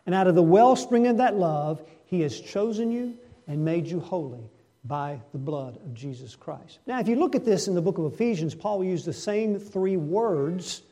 And 0.04 0.14
out 0.14 0.26
of 0.26 0.34
the 0.34 0.42
wellspring 0.42 1.06
of 1.06 1.18
that 1.18 1.36
love, 1.36 1.82
He 2.06 2.20
has 2.22 2.40
chosen 2.40 2.90
you 2.90 3.16
and 3.46 3.64
made 3.64 3.86
you 3.86 4.00
holy 4.00 4.50
by 4.84 5.20
the 5.32 5.38
blood 5.38 5.76
of 5.76 5.94
Jesus 5.94 6.34
Christ. 6.34 6.80
Now, 6.86 6.98
if 6.98 7.06
you 7.06 7.16
look 7.16 7.36
at 7.36 7.44
this 7.44 7.68
in 7.68 7.74
the 7.74 7.82
book 7.82 7.98
of 7.98 8.12
Ephesians, 8.12 8.54
Paul 8.54 8.78
will 8.78 8.86
use 8.86 9.04
the 9.04 9.12
same 9.12 9.58
three 9.58 9.96
words 9.96 10.82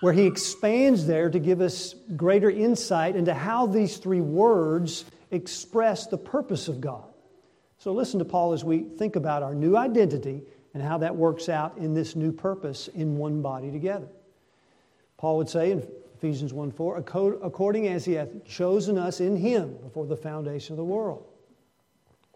where 0.00 0.12
he 0.12 0.26
expands 0.26 1.06
there 1.06 1.30
to 1.30 1.38
give 1.38 1.62
us 1.62 1.94
greater 2.16 2.50
insight 2.50 3.16
into 3.16 3.32
how 3.32 3.66
these 3.66 3.96
three 3.96 4.20
words 4.20 5.06
express 5.30 6.06
the 6.06 6.18
purpose 6.18 6.68
of 6.68 6.80
God. 6.80 7.04
So 7.78 7.92
listen 7.92 8.18
to 8.18 8.24
Paul 8.24 8.52
as 8.52 8.64
we 8.64 8.80
think 8.80 9.16
about 9.16 9.42
our 9.42 9.54
new 9.54 9.76
identity 9.76 10.42
and 10.74 10.82
how 10.82 10.98
that 10.98 11.14
works 11.14 11.48
out 11.48 11.78
in 11.78 11.94
this 11.94 12.16
new 12.16 12.32
purpose 12.32 12.88
in 12.88 13.16
one 13.16 13.42
body 13.42 13.70
together. 13.70 14.08
Paul 15.16 15.38
would 15.38 15.48
say 15.48 15.72
in 15.72 15.86
Ephesians 16.16 16.52
1 16.52 16.70
4, 16.70 16.98
according 17.42 17.88
as 17.88 18.04
he 18.04 18.12
hath 18.12 18.44
chosen 18.44 18.98
us 18.98 19.20
in 19.20 19.36
him 19.36 19.76
before 19.82 20.06
the 20.06 20.16
foundation 20.16 20.72
of 20.72 20.78
the 20.78 20.84
world. 20.84 21.26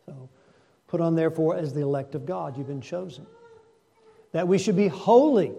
So 0.07 0.29
put 0.87 1.01
on 1.01 1.15
therefore 1.15 1.57
as 1.57 1.73
the 1.73 1.81
elect 1.81 2.15
of 2.15 2.27
God, 2.27 2.57
you've 2.57 2.67
been 2.67 2.81
chosen. 2.81 3.27
That 4.33 4.47
we 4.47 4.59
should 4.59 4.77
be 4.77 4.89
holy. 4.89 5.53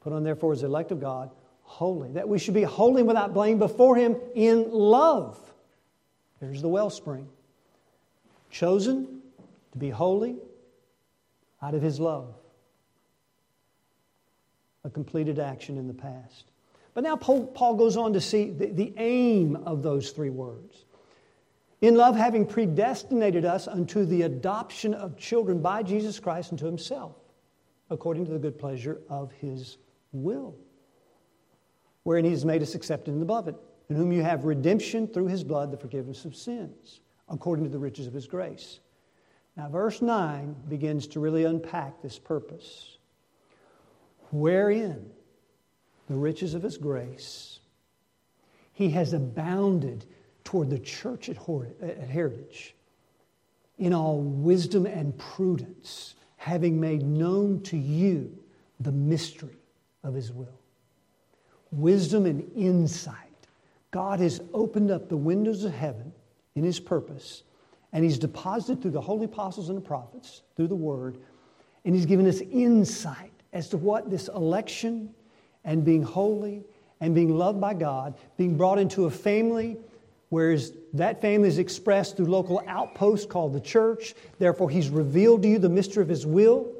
Put 0.00 0.12
on 0.12 0.22
therefore 0.22 0.52
as 0.52 0.60
the 0.60 0.66
elect 0.66 0.90
of 0.92 1.00
God, 1.00 1.30
holy. 1.68 2.10
That 2.12 2.28
we 2.28 2.38
should 2.38 2.54
be 2.54 2.62
holy 2.62 3.02
without 3.02 3.34
blame 3.34 3.58
before 3.58 3.94
him 3.94 4.16
in 4.34 4.70
love. 4.72 5.38
There's 6.40 6.62
the 6.62 6.68
wellspring 6.68 7.28
chosen 8.50 9.20
to 9.72 9.78
be 9.78 9.90
holy 9.90 10.36
out 11.60 11.74
of 11.74 11.82
his 11.82 12.00
love. 12.00 12.34
A 14.84 14.90
completed 14.90 15.38
action 15.38 15.76
in 15.76 15.86
the 15.86 15.94
past. 15.94 16.44
But 16.94 17.04
now 17.04 17.16
Paul 17.16 17.74
goes 17.74 17.96
on 17.96 18.14
to 18.14 18.20
see 18.20 18.50
the, 18.50 18.66
the 18.66 18.94
aim 18.96 19.56
of 19.56 19.82
those 19.82 20.10
three 20.10 20.30
words. 20.30 20.84
In 21.80 21.94
love, 21.94 22.16
having 22.16 22.46
predestinated 22.46 23.44
us 23.44 23.68
unto 23.68 24.04
the 24.04 24.22
adoption 24.22 24.94
of 24.94 25.16
children 25.16 25.60
by 25.60 25.82
Jesus 25.82 26.18
Christ 26.18 26.50
unto 26.50 26.66
himself, 26.66 27.14
according 27.90 28.24
to 28.26 28.32
the 28.32 28.38
good 28.38 28.58
pleasure 28.58 28.98
of 29.08 29.30
his 29.32 29.76
will, 30.12 30.56
wherein 32.02 32.24
he 32.24 32.30
has 32.30 32.44
made 32.44 32.62
us 32.62 32.74
accepted 32.74 33.18
the 33.18 33.24
beloved, 33.24 33.54
in 33.88 33.96
whom 33.96 34.12
you 34.12 34.22
have 34.22 34.44
redemption 34.44 35.06
through 35.06 35.26
his 35.28 35.44
blood, 35.44 35.70
the 35.70 35.76
forgiveness 35.76 36.24
of 36.24 36.36
sins 36.36 37.00
according 37.28 37.64
to 37.64 37.70
the 37.70 37.78
riches 37.78 38.06
of 38.06 38.14
his 38.14 38.26
grace. 38.26 38.80
Now, 39.56 39.68
verse 39.68 40.00
9 40.00 40.54
begins 40.68 41.06
to 41.08 41.20
really 41.20 41.44
unpack 41.44 42.00
this 42.00 42.18
purpose. 42.18 42.98
Wherein 44.30 45.10
the 46.08 46.14
riches 46.14 46.54
of 46.54 46.62
his 46.62 46.78
grace, 46.78 47.60
he 48.72 48.90
has 48.90 49.12
abounded 49.12 50.06
toward 50.44 50.70
the 50.70 50.78
church 50.78 51.28
at 51.28 51.36
Heritage 51.36 52.74
in 53.78 53.92
all 53.92 54.20
wisdom 54.20 54.86
and 54.86 55.16
prudence, 55.18 56.14
having 56.36 56.80
made 56.80 57.02
known 57.02 57.60
to 57.62 57.76
you 57.76 58.38
the 58.80 58.92
mystery 58.92 59.58
of 60.02 60.14
his 60.14 60.32
will. 60.32 60.60
Wisdom 61.70 62.26
and 62.26 62.50
insight. 62.56 63.14
God 63.90 64.20
has 64.20 64.40
opened 64.52 64.90
up 64.90 65.08
the 65.08 65.16
windows 65.16 65.64
of 65.64 65.72
heaven 65.72 66.12
in 66.54 66.64
his 66.64 66.80
purpose, 66.80 67.42
and 67.92 68.04
he's 68.04 68.18
deposited 68.18 68.82
through 68.82 68.90
the 68.90 69.00
holy 69.00 69.24
apostles 69.24 69.68
and 69.68 69.78
the 69.78 69.82
prophets, 69.82 70.42
through 70.56 70.68
the 70.68 70.74
word, 70.74 71.18
and 71.84 71.94
he's 71.94 72.06
given 72.06 72.26
us 72.26 72.40
insight 72.40 73.32
as 73.52 73.68
to 73.68 73.76
what 73.76 74.10
this 74.10 74.28
election 74.28 75.14
and 75.64 75.84
being 75.84 76.02
holy 76.02 76.64
and 77.00 77.14
being 77.14 77.36
loved 77.36 77.60
by 77.60 77.74
God, 77.74 78.14
being 78.36 78.56
brought 78.56 78.78
into 78.78 79.06
a 79.06 79.10
family, 79.10 79.78
whereas 80.28 80.72
that 80.92 81.20
family 81.20 81.48
is 81.48 81.58
expressed 81.58 82.16
through 82.16 82.26
local 82.26 82.62
outposts 82.66 83.24
called 83.24 83.52
the 83.52 83.60
church. 83.60 84.14
Therefore, 84.38 84.68
he's 84.68 84.90
revealed 84.90 85.42
to 85.42 85.48
you 85.48 85.58
the 85.58 85.68
mystery 85.68 86.02
of 86.02 86.08
his 86.08 86.26
will, 86.26 86.72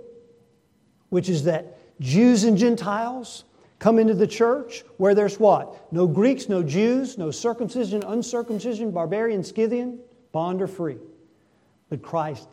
which 1.09 1.29
is 1.29 1.45
that 1.45 1.79
Jews 2.01 2.45
and 2.45 2.59
Gentiles 2.59 3.45
come 3.79 3.99
into 3.99 4.15
the 4.15 4.27
church 4.27 4.85
where 4.97 5.15
there's 5.15 5.39
what? 5.39 5.93
No 5.93 6.07
Greeks, 6.07 6.49
no 6.49 6.63
Jews, 6.63 7.19
no 7.19 7.31
circumcision, 7.31 8.03
uncircumcision, 8.03 8.91
barbarian, 8.91 9.45
Scythian, 9.45 9.99
bond 10.33 10.63
or 10.63 10.67
free. 10.67 10.99
But 11.89 12.03
Christ 12.03 12.49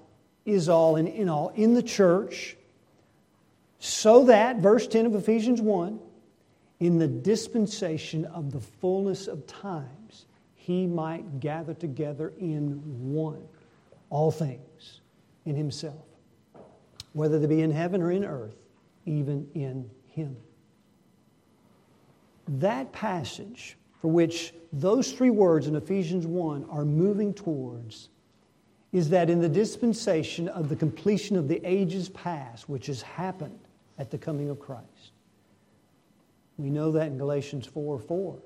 is 0.45 0.69
all 0.69 0.95
and 0.95 1.07
in 1.07 1.27
all 1.27 1.49
in 1.55 1.73
the 1.73 1.83
church, 1.83 2.55
so 3.79 4.25
that, 4.25 4.57
verse 4.57 4.87
10 4.87 5.05
of 5.07 5.15
Ephesians 5.15 5.61
1, 5.61 5.99
in 6.79 6.97
the 6.97 7.07
dispensation 7.07 8.25
of 8.25 8.51
the 8.51 8.59
fullness 8.59 9.27
of 9.27 9.45
times, 9.47 10.25
he 10.55 10.87
might 10.87 11.39
gather 11.39 11.73
together 11.73 12.33
in 12.39 12.81
one 13.13 13.43
all 14.09 14.31
things 14.31 15.01
in 15.45 15.55
himself, 15.55 16.05
whether 17.13 17.39
they 17.39 17.47
be 17.47 17.61
in 17.61 17.71
heaven 17.71 18.01
or 18.01 18.11
in 18.11 18.25
earth, 18.25 18.55
even 19.05 19.47
in 19.53 19.89
him. 20.07 20.35
That 22.47 22.91
passage 22.91 23.77
for 24.01 24.11
which 24.11 24.53
those 24.71 25.11
three 25.11 25.29
words 25.29 25.67
in 25.67 25.75
Ephesians 25.75 26.27
1 26.27 26.65
are 26.69 26.85
moving 26.85 27.33
towards 27.33 28.09
is 28.91 29.09
that 29.09 29.29
in 29.29 29.41
the 29.41 29.49
dispensation 29.49 30.47
of 30.49 30.69
the 30.69 30.75
completion 30.75 31.35
of 31.35 31.47
the 31.47 31.61
ages 31.65 32.09
past, 32.09 32.69
which 32.69 32.87
has 32.87 33.01
happened 33.01 33.59
at 33.97 34.11
the 34.11 34.17
coming 34.17 34.49
of 34.49 34.59
Christ. 34.59 35.11
We 36.57 36.69
know 36.69 36.91
that 36.91 37.07
in 37.07 37.17
Galatians 37.17 37.65
4 37.65 37.99
4. 37.99 38.39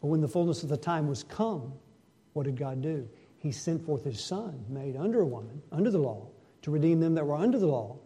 But 0.00 0.06
when 0.08 0.20
the 0.20 0.28
fullness 0.28 0.64
of 0.64 0.68
the 0.68 0.76
time 0.76 1.06
was 1.06 1.22
come, 1.22 1.72
what 2.32 2.44
did 2.44 2.56
God 2.56 2.82
do? 2.82 3.08
He 3.38 3.52
sent 3.52 3.84
forth 3.84 4.04
His 4.04 4.22
Son, 4.22 4.64
made 4.68 4.96
under 4.96 5.20
a 5.20 5.26
woman, 5.26 5.62
under 5.70 5.90
the 5.90 5.98
law, 5.98 6.26
to 6.62 6.70
redeem 6.70 6.98
them 6.98 7.14
that 7.14 7.26
were 7.26 7.36
under 7.36 7.58
the 7.58 7.66
law, 7.66 7.96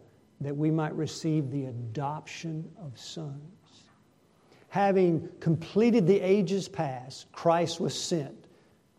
that 0.41 0.55
we 0.55 0.69
might 0.69 0.95
receive 0.95 1.49
the 1.49 1.65
adoption 1.65 2.69
of 2.79 2.99
sons. 2.99 3.56
Having 4.69 5.29
completed 5.39 6.07
the 6.07 6.19
ages 6.19 6.67
past, 6.67 7.31
Christ 7.31 7.79
was 7.79 7.99
sent, 7.99 8.45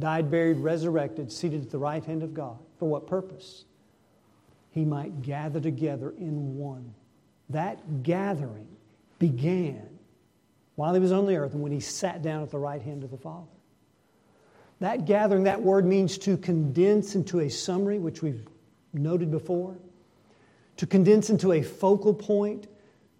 died, 0.01 0.31
buried, 0.31 0.59
resurrected, 0.59 1.31
seated 1.31 1.63
at 1.63 1.71
the 1.71 1.79
right 1.79 2.05
hand 2.05 2.23
of 2.23 2.35
God. 2.35 2.59
For 2.79 2.89
what 2.89 3.07
purpose? 3.07 3.65
He 4.71 4.85
might 4.85 5.23
gather 5.23 5.61
together 5.61 6.15
in 6.19 6.57
one. 6.57 6.95
That 7.51 8.03
gathering 8.03 8.69
began 9.19 9.99
while 10.77 10.95
he 10.95 11.01
was 11.01 11.13
on 11.13 11.27
the 11.27 11.37
earth 11.37 11.55
and 11.55 11.63
when 11.63 11.73
he 11.73 11.81
sat 11.81 12.23
down 12.23 12.43
at 12.43 12.51
the 12.51 12.59
right 12.59 12.81
hand 12.81 13.03
of 13.03 13.11
the 13.11 13.17
Father. 13.17 13.49
That 14.81 15.07
gathering, 15.07 15.45
that 15.45 15.61
word 15.61 15.85
means 15.85 16.19
to 16.19 16.37
condense 16.37 17.17
into 17.17 17.41
a 17.41 17.49
summary, 17.49 17.99
which 17.99 18.23
we've 18.23 18.47
noted 18.93 19.31
before, 19.31 19.77
to 20.77 20.87
condense 20.87 21.31
into 21.31 21.53
a 21.53 21.63
focal 21.63 22.15
point, 22.15 22.69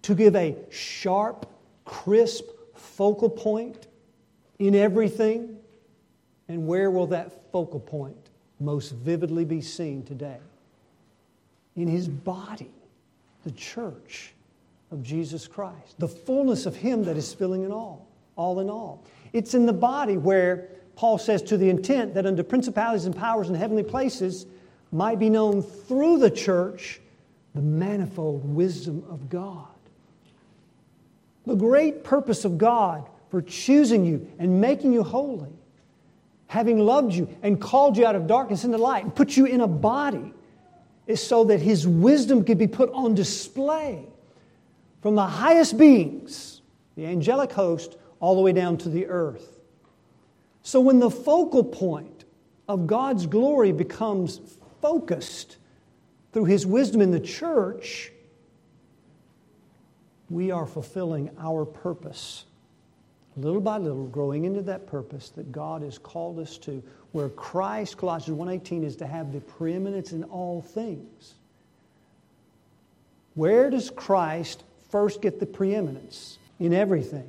to 0.03 0.15
give 0.15 0.37
a 0.37 0.57
sharp, 0.71 1.47
crisp 1.89 2.45
focal 2.75 3.31
point 3.31 3.89
in 4.59 4.75
everything. 4.75 5.57
And 6.49 6.67
where 6.67 6.91
will 6.91 7.09
that 7.09 7.51
focal 7.51 7.81
point 7.81 8.31
most 8.61 8.93
vividly 8.93 9.45
be 9.45 9.61
seen 9.61 10.05
today? 10.05 10.39
In 11.77 11.89
his 11.89 12.09
body, 12.09 12.71
the 13.45 13.51
church 13.53 14.33
of 14.91 15.03
Jesus 15.03 15.47
Christ, 15.47 15.99
the 15.99 16.09
fullness 16.09 16.67
of 16.67 16.77
Him 16.77 17.05
that 17.05 17.17
is 17.17 17.33
filling 17.33 17.65
in 17.65 17.73
all, 17.73 18.07
all 18.37 18.61
in 18.61 18.71
all. 18.71 19.05
It's 19.33 19.55
in 19.55 19.67
the 19.67 19.73
body 19.73 20.17
where 20.17 20.69
Paul 20.97 21.19
says, 21.19 21.43
to 21.43 21.57
the 21.57 21.69
intent 21.69 22.15
that 22.15 22.27
under 22.27 22.43
principalities 22.43 23.05
and 23.05 23.15
powers 23.15 23.49
in 23.49 23.55
heavenly 23.55 23.83
places 23.83 24.47
might 24.91 25.19
be 25.19 25.31
known 25.31 25.63
through 25.63 26.19
the 26.19 26.31
church 26.31 27.01
the 27.55 27.63
manifold 27.63 28.45
wisdom 28.55 29.05
of 29.09 29.29
God. 29.29 29.69
The 31.49 31.57
great 31.57 32.05
purpose 32.05 32.45
of 32.45 32.59
God 32.59 33.09
for 33.31 33.41
choosing 33.41 34.05
you 34.05 34.31
and 34.39 34.61
making 34.61 34.93
you 34.93 35.03
holy, 35.03 35.49
having 36.47 36.79
loved 36.79 37.15
you 37.15 37.27
and 37.43 37.59
called 37.59 37.97
you 37.97 38.05
out 38.05 38.15
of 38.15 38.27
darkness 38.27 38.65
into 38.65 38.77
light 38.77 39.05
and 39.05 39.15
put 39.15 39.35
you 39.35 39.47
in 39.47 39.63
a 39.63 39.67
body, 39.67 40.35
is 41.07 41.27
so 41.27 41.45
that 41.45 41.63
His 41.63 41.89
wisdom 41.89 42.45
could 42.45 42.59
be 42.59 42.67
put 42.67 42.93
on 42.93 43.15
display 43.15 44.05
from 45.01 45.15
the 45.15 45.25
highest 45.25 45.79
beings, 45.79 46.61
the 46.97 47.07
angelic 47.07 47.51
host, 47.53 47.97
all 48.21 48.35
the 48.35 48.43
way 48.43 48.53
down 48.53 48.77
to 48.77 48.91
the 48.91 49.07
earth. 49.07 49.59
So 50.63 50.81
when 50.83 50.99
the 50.99 51.11
focal 51.11 51.65
point 51.65 52.27
of 52.69 52.87
God's 52.87 53.25
glory 53.25 53.73
becomes 53.73 54.39
focused 54.83 55.57
through 56.35 56.45
His 56.45 56.67
wisdom 56.67 57.01
in 57.01 57.11
the 57.11 57.21
church, 57.21 58.13
we 60.31 60.51
are 60.51 60.67
fulfilling 60.67 61.31
our 61.39 61.65
purpose. 61.65 62.45
Little 63.37 63.61
by 63.61 63.79
little, 63.79 64.07
growing 64.07 64.45
into 64.45 64.63
that 64.63 64.87
purpose 64.87 65.31
that 65.31 65.53
God 65.53 65.83
has 65.83 65.99
called 65.99 66.39
us 66.39 66.59
to, 66.59 66.83
where 67.13 67.29
Christ, 67.29 67.97
Colossians 67.97 68.39
1.18, 68.39 68.85
is 68.85 68.97
to 68.97 69.07
have 69.07 69.33
the 69.33 69.41
preeminence 69.41 70.13
in 70.13 70.25
all 70.25 70.61
things. 70.61 71.35
Where 73.35 73.71
does 73.71 73.91
Christ 73.91 74.65
first 74.89 75.23
get 75.23 75.41
the 75.41 75.47
preeminence 75.47 76.39
in 76.59 76.73
everything. 76.73 77.29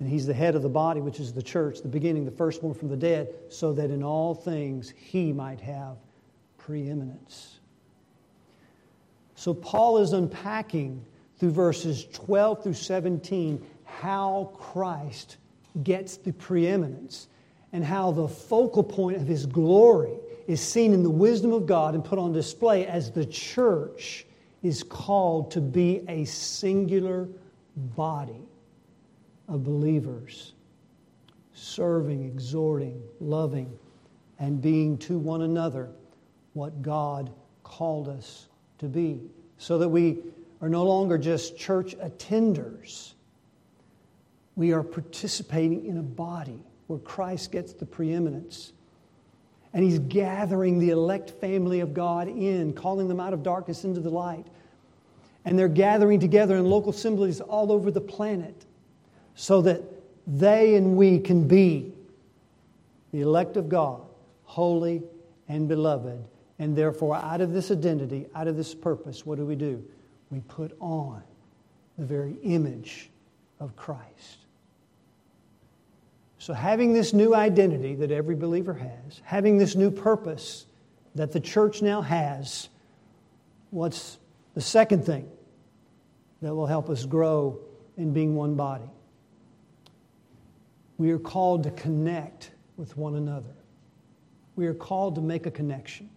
And 0.00 0.08
he's 0.08 0.26
the 0.26 0.34
head 0.34 0.54
of 0.54 0.62
the 0.62 0.68
body, 0.68 1.00
which 1.00 1.20
is 1.20 1.32
the 1.32 1.42
church, 1.42 1.82
the 1.82 1.88
beginning, 1.88 2.24
the 2.24 2.32
firstborn 2.32 2.74
from 2.74 2.88
the 2.88 2.96
dead, 2.96 3.28
so 3.50 3.72
that 3.74 3.90
in 3.90 4.02
all 4.02 4.34
things 4.34 4.92
he 4.96 5.32
might 5.32 5.60
have 5.60 5.96
preeminence. 6.58 7.60
So 9.42 9.52
Paul 9.52 9.98
is 9.98 10.12
unpacking 10.12 11.04
through 11.36 11.50
verses 11.50 12.06
12 12.12 12.62
through 12.62 12.74
17 12.74 13.60
how 13.82 14.52
Christ 14.54 15.38
gets 15.82 16.16
the 16.16 16.32
preeminence 16.32 17.26
and 17.72 17.84
how 17.84 18.12
the 18.12 18.28
focal 18.28 18.84
point 18.84 19.16
of 19.16 19.26
his 19.26 19.46
glory 19.46 20.12
is 20.46 20.60
seen 20.60 20.92
in 20.92 21.02
the 21.02 21.10
wisdom 21.10 21.52
of 21.52 21.66
God 21.66 21.96
and 21.96 22.04
put 22.04 22.20
on 22.20 22.32
display 22.32 22.86
as 22.86 23.10
the 23.10 23.26
church 23.26 24.26
is 24.62 24.84
called 24.84 25.50
to 25.50 25.60
be 25.60 26.04
a 26.06 26.24
singular 26.24 27.28
body 27.76 28.46
of 29.48 29.64
believers, 29.64 30.52
serving, 31.52 32.26
exhorting, 32.26 33.02
loving, 33.18 33.76
and 34.38 34.62
being 34.62 34.96
to 34.98 35.18
one 35.18 35.42
another 35.42 35.90
what 36.52 36.80
God 36.80 37.32
called 37.64 38.08
us 38.08 38.46
to 38.82 38.88
be, 38.88 39.20
so 39.58 39.78
that 39.78 39.88
we 39.88 40.18
are 40.60 40.68
no 40.68 40.84
longer 40.84 41.16
just 41.16 41.56
church 41.56 41.96
attenders. 41.98 43.14
We 44.54 44.72
are 44.72 44.82
participating 44.82 45.86
in 45.86 45.96
a 45.98 46.02
body 46.02 46.60
where 46.88 46.98
Christ 46.98 47.52
gets 47.52 47.72
the 47.72 47.86
preeminence. 47.86 48.72
And 49.72 49.82
he's 49.82 50.00
gathering 50.00 50.78
the 50.78 50.90
elect 50.90 51.30
family 51.30 51.80
of 51.80 51.94
God 51.94 52.28
in, 52.28 52.74
calling 52.74 53.08
them 53.08 53.18
out 53.18 53.32
of 53.32 53.42
darkness 53.42 53.84
into 53.84 54.00
the 54.00 54.10
light. 54.10 54.46
And 55.44 55.58
they're 55.58 55.68
gathering 55.68 56.20
together 56.20 56.56
in 56.56 56.66
local 56.66 56.90
assemblies 56.90 57.40
all 57.40 57.72
over 57.72 57.90
the 57.90 58.00
planet 58.00 58.66
so 59.34 59.62
that 59.62 59.82
they 60.26 60.74
and 60.74 60.96
we 60.96 61.18
can 61.18 61.48
be 61.48 61.94
the 63.12 63.20
elect 63.20 63.56
of 63.56 63.68
God, 63.68 64.02
holy 64.44 65.02
and 65.48 65.68
beloved. 65.68 66.22
And 66.62 66.76
therefore, 66.76 67.16
out 67.16 67.40
of 67.40 67.52
this 67.52 67.72
identity, 67.72 68.26
out 68.36 68.46
of 68.46 68.56
this 68.56 68.72
purpose, 68.72 69.26
what 69.26 69.36
do 69.36 69.44
we 69.44 69.56
do? 69.56 69.82
We 70.30 70.38
put 70.42 70.76
on 70.78 71.20
the 71.98 72.04
very 72.04 72.36
image 72.44 73.10
of 73.58 73.74
Christ. 73.74 74.46
So, 76.38 76.52
having 76.52 76.92
this 76.92 77.12
new 77.12 77.34
identity 77.34 77.96
that 77.96 78.12
every 78.12 78.36
believer 78.36 78.74
has, 78.74 79.20
having 79.24 79.58
this 79.58 79.74
new 79.74 79.90
purpose 79.90 80.66
that 81.16 81.32
the 81.32 81.40
church 81.40 81.82
now 81.82 82.00
has, 82.00 82.68
what's 83.70 84.18
the 84.54 84.60
second 84.60 85.04
thing 85.04 85.28
that 86.42 86.54
will 86.54 86.68
help 86.68 86.88
us 86.90 87.04
grow 87.04 87.58
in 87.96 88.12
being 88.12 88.36
one 88.36 88.54
body? 88.54 88.88
We 90.96 91.10
are 91.10 91.18
called 91.18 91.64
to 91.64 91.72
connect 91.72 92.52
with 92.76 92.96
one 92.96 93.16
another. 93.16 93.56
We 94.54 94.68
are 94.68 94.74
called 94.74 95.16
to 95.16 95.20
make 95.20 95.46
a 95.46 95.50
connection. 95.50 96.08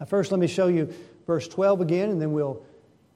Now, 0.00 0.06
first, 0.06 0.32
let 0.32 0.40
me 0.40 0.46
show 0.46 0.66
you 0.66 0.92
verse 1.26 1.48
12 1.48 1.80
again, 1.80 2.10
and 2.10 2.20
then 2.20 2.32
we'll 2.32 2.62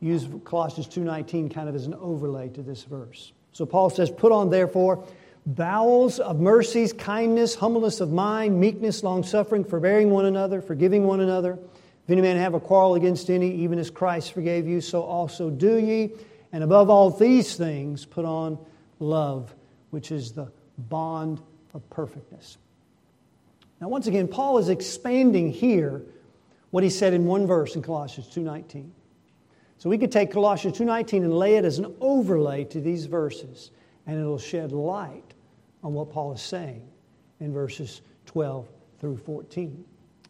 use 0.00 0.26
Colossians 0.44 0.86
2.19 0.88 1.52
kind 1.52 1.68
of 1.68 1.74
as 1.74 1.86
an 1.86 1.94
overlay 1.94 2.48
to 2.50 2.62
this 2.62 2.84
verse. 2.84 3.32
So 3.52 3.66
Paul 3.66 3.90
says, 3.90 4.10
Put 4.10 4.32
on, 4.32 4.50
therefore, 4.50 5.04
bowels 5.46 6.20
of 6.20 6.40
mercies, 6.40 6.92
kindness, 6.92 7.54
humbleness 7.54 8.00
of 8.00 8.12
mind, 8.12 8.60
meekness, 8.60 9.02
long 9.02 9.22
suffering, 9.22 9.64
forbearing 9.64 10.10
one 10.10 10.26
another, 10.26 10.60
forgiving 10.60 11.04
one 11.04 11.20
another. 11.20 11.58
If 12.04 12.10
any 12.10 12.22
man 12.22 12.36
have 12.36 12.54
a 12.54 12.60
quarrel 12.60 12.94
against 12.94 13.28
any, 13.28 13.54
even 13.56 13.78
as 13.78 13.90
Christ 13.90 14.32
forgave 14.32 14.66
you, 14.66 14.80
so 14.80 15.02
also 15.02 15.50
do 15.50 15.76
ye. 15.76 16.10
And 16.52 16.64
above 16.64 16.88
all 16.88 17.10
these 17.10 17.56
things, 17.56 18.06
put 18.06 18.24
on 18.24 18.58
love, 19.00 19.54
which 19.90 20.10
is 20.10 20.32
the 20.32 20.50
bond 20.78 21.40
of 21.74 21.88
perfectness. 21.90 22.56
Now, 23.80 23.88
once 23.88 24.06
again, 24.06 24.28
Paul 24.28 24.58
is 24.58 24.68
expanding 24.68 25.52
here 25.52 26.02
what 26.70 26.84
he 26.84 26.90
said 26.90 27.14
in 27.14 27.24
one 27.24 27.46
verse 27.46 27.76
in 27.76 27.82
Colossians 27.82 28.28
2.19. 28.28 28.90
So 29.78 29.88
we 29.88 29.96
could 29.96 30.12
take 30.12 30.32
Colossians 30.32 30.78
2.19 30.78 31.18
and 31.18 31.34
lay 31.34 31.56
it 31.56 31.64
as 31.64 31.78
an 31.78 31.94
overlay 32.00 32.64
to 32.64 32.80
these 32.80 33.06
verses, 33.06 33.70
and 34.06 34.18
it'll 34.18 34.38
shed 34.38 34.72
light 34.72 35.34
on 35.82 35.94
what 35.94 36.10
Paul 36.10 36.32
is 36.32 36.42
saying 36.42 36.82
in 37.40 37.52
verses 37.52 38.02
12 38.26 38.68
through 38.98 39.16
14. 39.18 39.84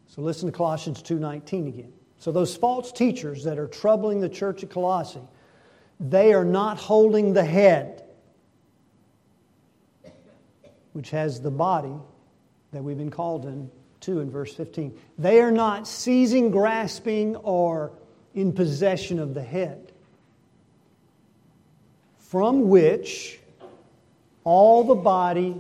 So 0.07 0.23
listen 0.23 0.51
to 0.51 0.57
Colossians 0.57 1.03
2:19 1.03 1.69
again. 1.69 1.93
So 2.19 2.33
those 2.33 2.57
false 2.57 2.93
teachers 2.93 3.45
that 3.45 3.59
are 3.59 3.67
troubling 3.67 4.21
the 4.21 4.29
church 4.29 4.63
at 4.63 4.71
Colossae, 4.71 5.21
they 6.01 6.33
are 6.33 6.45
not 6.45 6.79
holding 6.79 7.33
the 7.33 7.45
head, 7.45 8.05
which 10.93 11.11
has 11.11 11.41
the 11.41 11.51
body 11.51 11.95
that 12.73 12.83
we've 12.83 12.99
been 12.99 13.11
called 13.11 13.47
in 13.47 13.71
to 14.01 14.21
in 14.21 14.31
verse 14.31 14.55
15. 14.55 14.97
They 15.19 15.41
are 15.41 15.51
not 15.51 15.87
seizing, 15.87 16.51
grasping, 16.51 17.37
or 17.37 17.93
in 18.35 18.53
possession 18.53 19.19
of 19.19 19.35
the 19.35 19.43
head. 19.43 19.93
from 22.29 22.69
which 22.69 23.41
all 24.45 24.85
the 24.85 24.95
body, 24.95 25.57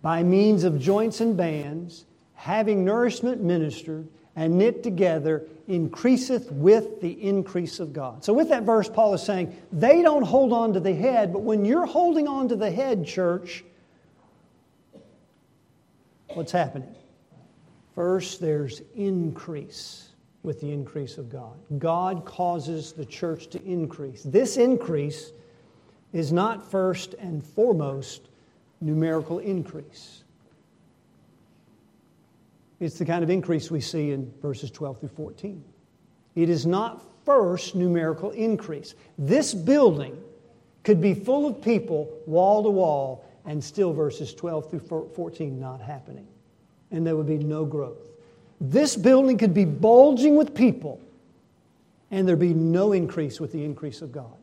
by 0.00 0.22
means 0.22 0.64
of 0.64 0.80
joints 0.80 1.20
and 1.20 1.36
bands, 1.36 2.06
having 2.34 2.82
nourishment 2.82 3.42
ministered 3.42 4.08
and 4.34 4.56
knit 4.56 4.82
together, 4.82 5.44
increaseth 5.68 6.50
with 6.50 7.02
the 7.02 7.22
increase 7.22 7.78
of 7.78 7.92
God. 7.92 8.24
So, 8.24 8.32
with 8.32 8.48
that 8.48 8.62
verse, 8.62 8.88
Paul 8.88 9.12
is 9.12 9.22
saying 9.22 9.54
they 9.70 10.00
don't 10.00 10.24
hold 10.24 10.52
on 10.54 10.72
to 10.72 10.80
the 10.80 10.94
head, 10.94 11.30
but 11.30 11.42
when 11.42 11.66
you're 11.66 11.86
holding 11.86 12.26
on 12.26 12.48
to 12.48 12.56
the 12.56 12.70
head, 12.70 13.06
church, 13.06 13.62
what's 16.28 16.52
happening? 16.52 16.94
First, 17.94 18.40
there's 18.40 18.82
increase 18.94 20.08
with 20.42 20.60
the 20.60 20.72
increase 20.72 21.18
of 21.18 21.28
God. 21.30 21.56
God 21.78 22.24
causes 22.24 22.92
the 22.92 23.04
church 23.04 23.48
to 23.48 23.62
increase. 23.64 24.22
This 24.22 24.56
increase 24.56 25.32
is 26.12 26.32
not 26.32 26.70
first 26.70 27.14
and 27.14 27.44
foremost 27.44 28.28
numerical 28.80 29.38
increase. 29.38 30.24
It's 32.80 32.98
the 32.98 33.04
kind 33.04 33.22
of 33.22 33.30
increase 33.30 33.70
we 33.70 33.80
see 33.80 34.10
in 34.10 34.32
verses 34.42 34.70
12 34.70 35.00
through 35.00 35.08
14. 35.10 35.62
It 36.34 36.48
is 36.48 36.66
not 36.66 37.02
first 37.24 37.76
numerical 37.76 38.30
increase. 38.30 38.94
This 39.16 39.54
building 39.54 40.18
could 40.82 41.00
be 41.00 41.14
full 41.14 41.46
of 41.46 41.62
people 41.62 42.10
wall 42.26 42.64
to 42.64 42.70
wall, 42.70 43.24
and 43.44 43.62
still 43.62 43.92
verses 43.92 44.34
12 44.34 44.70
through 44.70 45.08
14 45.14 45.60
not 45.60 45.80
happening. 45.80 46.26
And 46.92 47.04
there 47.06 47.16
would 47.16 47.26
be 47.26 47.38
no 47.38 47.64
growth. 47.64 48.10
This 48.60 48.94
building 48.94 49.38
could 49.38 49.54
be 49.54 49.64
bulging 49.64 50.36
with 50.36 50.54
people, 50.54 51.00
and 52.12 52.28
there'd 52.28 52.38
be 52.38 52.54
no 52.54 52.92
increase 52.92 53.40
with 53.40 53.50
the 53.50 53.64
increase 53.64 54.02
of 54.02 54.12
God. 54.12 54.36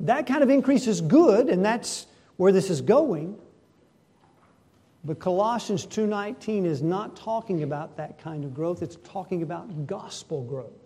That 0.00 0.26
kind 0.26 0.42
of 0.42 0.50
increase 0.50 0.86
is 0.86 1.00
good, 1.00 1.48
and 1.48 1.64
that's 1.64 2.06
where 2.36 2.52
this 2.52 2.68
is 2.68 2.82
going. 2.82 3.38
But 5.04 5.20
Colossians 5.20 5.86
2:19 5.86 6.66
is 6.66 6.82
not 6.82 7.16
talking 7.16 7.62
about 7.62 7.96
that 7.96 8.18
kind 8.18 8.44
of 8.44 8.52
growth. 8.52 8.82
It's 8.82 8.98
talking 9.04 9.42
about 9.42 9.86
gospel 9.86 10.42
growth. 10.42 10.78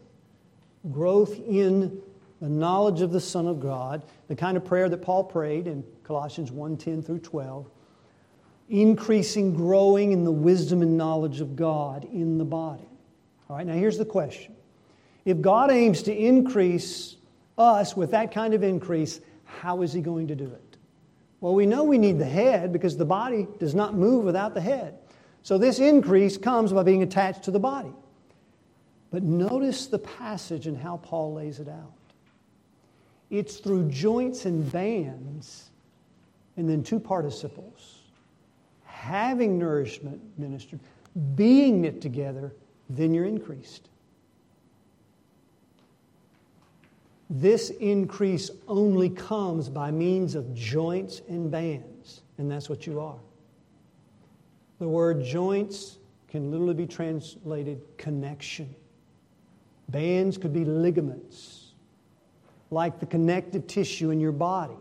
Growth 0.92 1.40
in 1.40 2.00
the 2.40 2.48
knowledge 2.48 3.00
of 3.00 3.10
the 3.10 3.20
Son 3.20 3.46
of 3.46 3.58
God, 3.58 4.04
the 4.28 4.36
kind 4.36 4.56
of 4.56 4.64
prayer 4.64 4.88
that 4.88 5.02
Paul 5.02 5.24
prayed 5.24 5.66
in 5.66 5.82
Colossians 6.04 6.52
1:10 6.52 7.02
through 7.02 7.20
12, 7.20 7.66
increasing 8.68 9.54
growing 9.54 10.12
in 10.12 10.24
the 10.24 10.32
wisdom 10.32 10.82
and 10.82 10.96
knowledge 10.96 11.40
of 11.40 11.56
God 11.56 12.04
in 12.04 12.38
the 12.38 12.44
body. 12.44 12.88
All 13.48 13.56
right, 13.56 13.66
now 13.66 13.74
here's 13.74 13.98
the 13.98 14.04
question. 14.04 14.54
If 15.24 15.40
God 15.40 15.70
aims 15.70 16.02
to 16.04 16.14
increase 16.14 17.16
us 17.58 17.96
with 17.96 18.10
that 18.12 18.32
kind 18.32 18.54
of 18.54 18.62
increase, 18.62 19.20
how 19.44 19.82
is 19.82 19.92
he 19.92 20.00
going 20.00 20.28
to 20.28 20.34
do 20.34 20.46
it? 20.46 20.76
Well, 21.40 21.54
we 21.54 21.66
know 21.66 21.84
we 21.84 21.98
need 21.98 22.18
the 22.18 22.24
head 22.24 22.72
because 22.72 22.96
the 22.96 23.04
body 23.04 23.46
does 23.58 23.74
not 23.74 23.94
move 23.94 24.24
without 24.24 24.54
the 24.54 24.60
head. 24.60 24.98
So 25.42 25.58
this 25.58 25.78
increase 25.78 26.36
comes 26.36 26.72
by 26.72 26.82
being 26.82 27.02
attached 27.02 27.44
to 27.44 27.50
the 27.50 27.60
body. 27.60 27.92
But 29.10 29.22
notice 29.22 29.86
the 29.86 29.98
passage 29.98 30.66
and 30.66 30.76
how 30.76 30.96
Paul 30.98 31.34
lays 31.34 31.60
it 31.60 31.68
out. 31.68 31.92
It's 33.30 33.56
through 33.58 33.90
joints 33.90 34.44
and 34.44 34.70
bands, 34.70 35.70
and 36.56 36.68
then 36.68 36.82
two 36.82 37.00
participles, 37.00 37.95
having 39.06 39.58
nourishment 39.58 40.20
ministered, 40.36 40.80
being 41.34 41.80
knit 41.80 42.00
together, 42.00 42.52
then 42.90 43.14
you're 43.14 43.24
increased. 43.24 43.88
This 47.28 47.70
increase 47.70 48.50
only 48.68 49.10
comes 49.10 49.68
by 49.68 49.90
means 49.90 50.34
of 50.34 50.54
joints 50.54 51.22
and 51.28 51.50
bands, 51.50 52.22
and 52.38 52.50
that's 52.50 52.68
what 52.68 52.86
you 52.86 53.00
are. 53.00 53.18
The 54.78 54.86
word 54.86 55.24
joints 55.24 55.98
can 56.28 56.50
literally 56.50 56.74
be 56.74 56.86
translated 56.86 57.80
connection. 57.96 58.74
Bands 59.88 60.36
could 60.38 60.52
be 60.52 60.64
ligaments, 60.64 61.72
like 62.70 63.00
the 63.00 63.06
connective 63.06 63.66
tissue 63.66 64.10
in 64.10 64.20
your 64.20 64.32
body. 64.32 64.76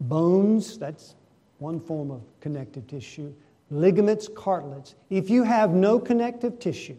Bones, 0.00 0.78
that's 0.78 1.15
one 1.58 1.80
form 1.80 2.10
of 2.10 2.22
connective 2.40 2.86
tissue. 2.86 3.32
Ligaments, 3.70 4.28
cartilage. 4.28 4.94
If 5.10 5.30
you 5.30 5.42
have 5.42 5.70
no 5.70 5.98
connective 5.98 6.58
tissue, 6.58 6.96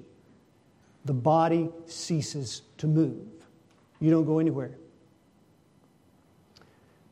the 1.05 1.13
body 1.13 1.69
ceases 1.85 2.63
to 2.77 2.87
move. 2.87 3.25
You 3.99 4.11
don't 4.11 4.25
go 4.25 4.39
anywhere. 4.39 4.75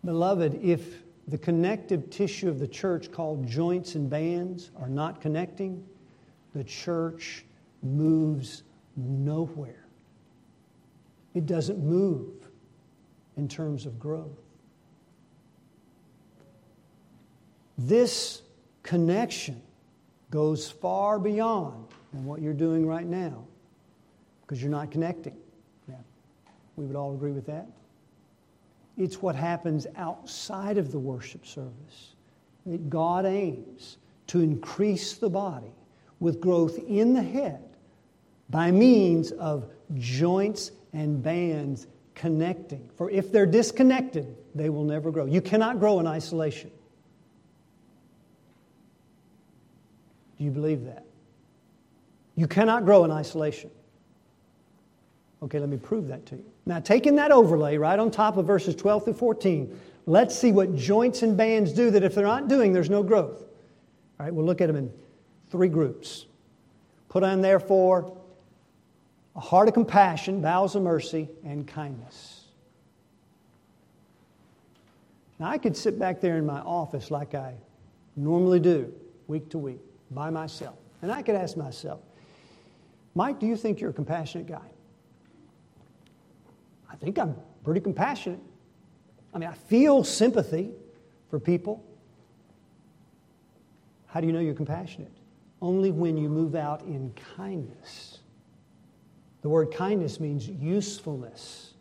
Beloved, 0.03 0.59
if 0.61 1.03
the 1.27 1.37
connective 1.37 2.09
tissue 2.09 2.49
of 2.49 2.59
the 2.59 2.67
church, 2.67 3.11
called 3.11 3.47
joints 3.47 3.95
and 3.95 4.09
bands, 4.09 4.71
are 4.77 4.89
not 4.89 5.21
connecting, 5.21 5.83
the 6.53 6.63
church 6.63 7.45
moves 7.81 8.63
nowhere. 8.95 9.85
It 11.33 11.45
doesn't 11.45 11.79
move 11.79 12.33
in 13.37 13.47
terms 13.47 13.85
of 13.85 13.99
growth. 13.99 14.44
This 17.77 18.41
connection 18.83 19.61
goes 20.31 20.69
far 20.69 21.19
beyond 21.19 21.87
than 22.13 22.25
what 22.25 22.41
you're 22.41 22.53
doing 22.53 22.85
right 22.85 23.05
now 23.05 23.45
because 24.41 24.61
you're 24.61 24.71
not 24.71 24.91
connecting. 24.91 25.35
We 26.77 26.85
would 26.85 26.95
all 26.95 27.13
agree 27.13 27.31
with 27.31 27.45
that. 27.47 27.67
It's 28.97 29.21
what 29.21 29.35
happens 29.35 29.87
outside 29.95 30.77
of 30.77 30.91
the 30.91 30.99
worship 30.99 31.45
service 31.45 32.15
that 32.65 32.89
God 32.89 33.25
aims 33.25 33.97
to 34.27 34.41
increase 34.41 35.15
the 35.15 35.29
body 35.29 35.71
with 36.19 36.41
growth 36.41 36.77
in 36.87 37.13
the 37.13 37.23
head 37.23 37.63
by 38.49 38.71
means 38.71 39.31
of 39.31 39.69
joints 39.95 40.71
and 40.93 41.21
bands 41.21 41.87
connecting. 42.13 42.89
For 42.95 43.09
if 43.09 43.31
they're 43.31 43.45
disconnected, 43.45 44.35
they 44.53 44.69
will 44.69 44.83
never 44.83 45.11
grow. 45.11 45.25
You 45.25 45.41
cannot 45.41 45.79
grow 45.79 45.99
in 45.99 46.07
isolation. 46.07 46.71
Do 50.37 50.43
you 50.43 50.51
believe 50.51 50.85
that? 50.85 51.05
You 52.35 52.47
cannot 52.47 52.85
grow 52.85 53.05
in 53.05 53.11
isolation. 53.11 53.71
Okay, 55.43 55.59
let 55.59 55.69
me 55.69 55.77
prove 55.77 56.07
that 56.07 56.25
to 56.27 56.35
you. 56.35 56.45
Now, 56.65 56.79
taking 56.79 57.15
that 57.15 57.31
overlay 57.31 57.77
right 57.77 57.97
on 57.97 58.09
top 58.11 58.37
of 58.37 58.45
verses 58.45 58.75
12 58.75 59.05
through 59.05 59.13
14, 59.13 59.79
let's 60.05 60.37
see 60.37 60.51
what 60.51 60.75
joints 60.75 61.21
and 61.21 61.37
bands 61.37 61.71
do 61.71 61.91
that 61.91 62.03
if 62.03 62.15
they're 62.15 62.25
not 62.25 62.47
doing, 62.47 62.73
there's 62.73 62.89
no 62.89 63.03
growth. 63.03 63.41
All 64.19 64.25
right, 64.25 64.33
we'll 64.33 64.45
look 64.45 64.61
at 64.61 64.67
them 64.67 64.75
in 64.75 64.91
three 65.49 65.67
groups. 65.67 66.25
Put 67.09 67.23
on, 67.23 67.41
therefore, 67.41 68.17
a 69.35 69.39
heart 69.39 69.67
of 69.67 69.73
compassion, 69.73 70.41
bowels 70.41 70.75
of 70.75 70.83
mercy, 70.83 71.29
and 71.43 71.67
kindness. 71.67 72.45
Now, 75.39 75.49
I 75.49 75.57
could 75.57 75.75
sit 75.75 75.99
back 75.99 76.21
there 76.21 76.37
in 76.37 76.45
my 76.45 76.59
office 76.59 77.11
like 77.11 77.35
I 77.35 77.53
normally 78.15 78.59
do, 78.59 78.93
week 79.27 79.49
to 79.49 79.57
week, 79.57 79.81
by 80.11 80.29
myself, 80.29 80.77
and 81.01 81.11
I 81.11 81.21
could 81.21 81.35
ask 81.35 81.57
myself, 81.57 82.01
Mike, 83.15 83.39
do 83.39 83.45
you 83.45 83.55
think 83.55 83.79
you're 83.79 83.91
a 83.91 83.93
compassionate 83.93 84.47
guy? 84.47 84.69
I 86.91 86.95
think 86.95 87.17
I'm 87.17 87.35
pretty 87.63 87.81
compassionate. 87.81 88.39
I 89.33 89.37
mean, 89.37 89.49
I 89.49 89.53
feel 89.53 90.03
sympathy 90.03 90.71
for 91.29 91.39
people. 91.39 91.83
How 94.07 94.21
do 94.21 94.27
you 94.27 94.33
know 94.33 94.39
you're 94.39 94.53
compassionate? 94.53 95.11
Only 95.61 95.91
when 95.91 96.15
you 96.15 96.29
move 96.29 96.55
out 96.55 96.81
in 96.83 97.13
kindness. 97.35 98.19
The 99.41 99.49
word 99.49 99.71
kindness 99.73 100.19
means 100.19 100.47
usefulness, 100.47 101.73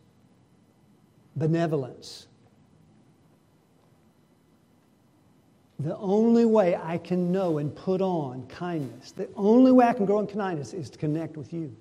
benevolence. 1.37 2.27
The 5.81 5.97
only 5.97 6.45
way 6.45 6.77
I 6.77 6.99
can 6.99 7.33
know 7.33 7.59
and 7.59 7.75
put 7.75 8.01
on 8.01 8.47
kindness, 8.47 9.13
the 9.13 9.29
only 9.37 9.73
way 9.73 9.87
I 9.87 9.93
can 9.93 10.07
grow 10.07 10.21
in 10.21 10.27
kindness 10.27 10.73
is 10.73 10.89
to 10.91 10.99
connect 10.99 11.37
with 11.37 11.53
you. 11.53 11.75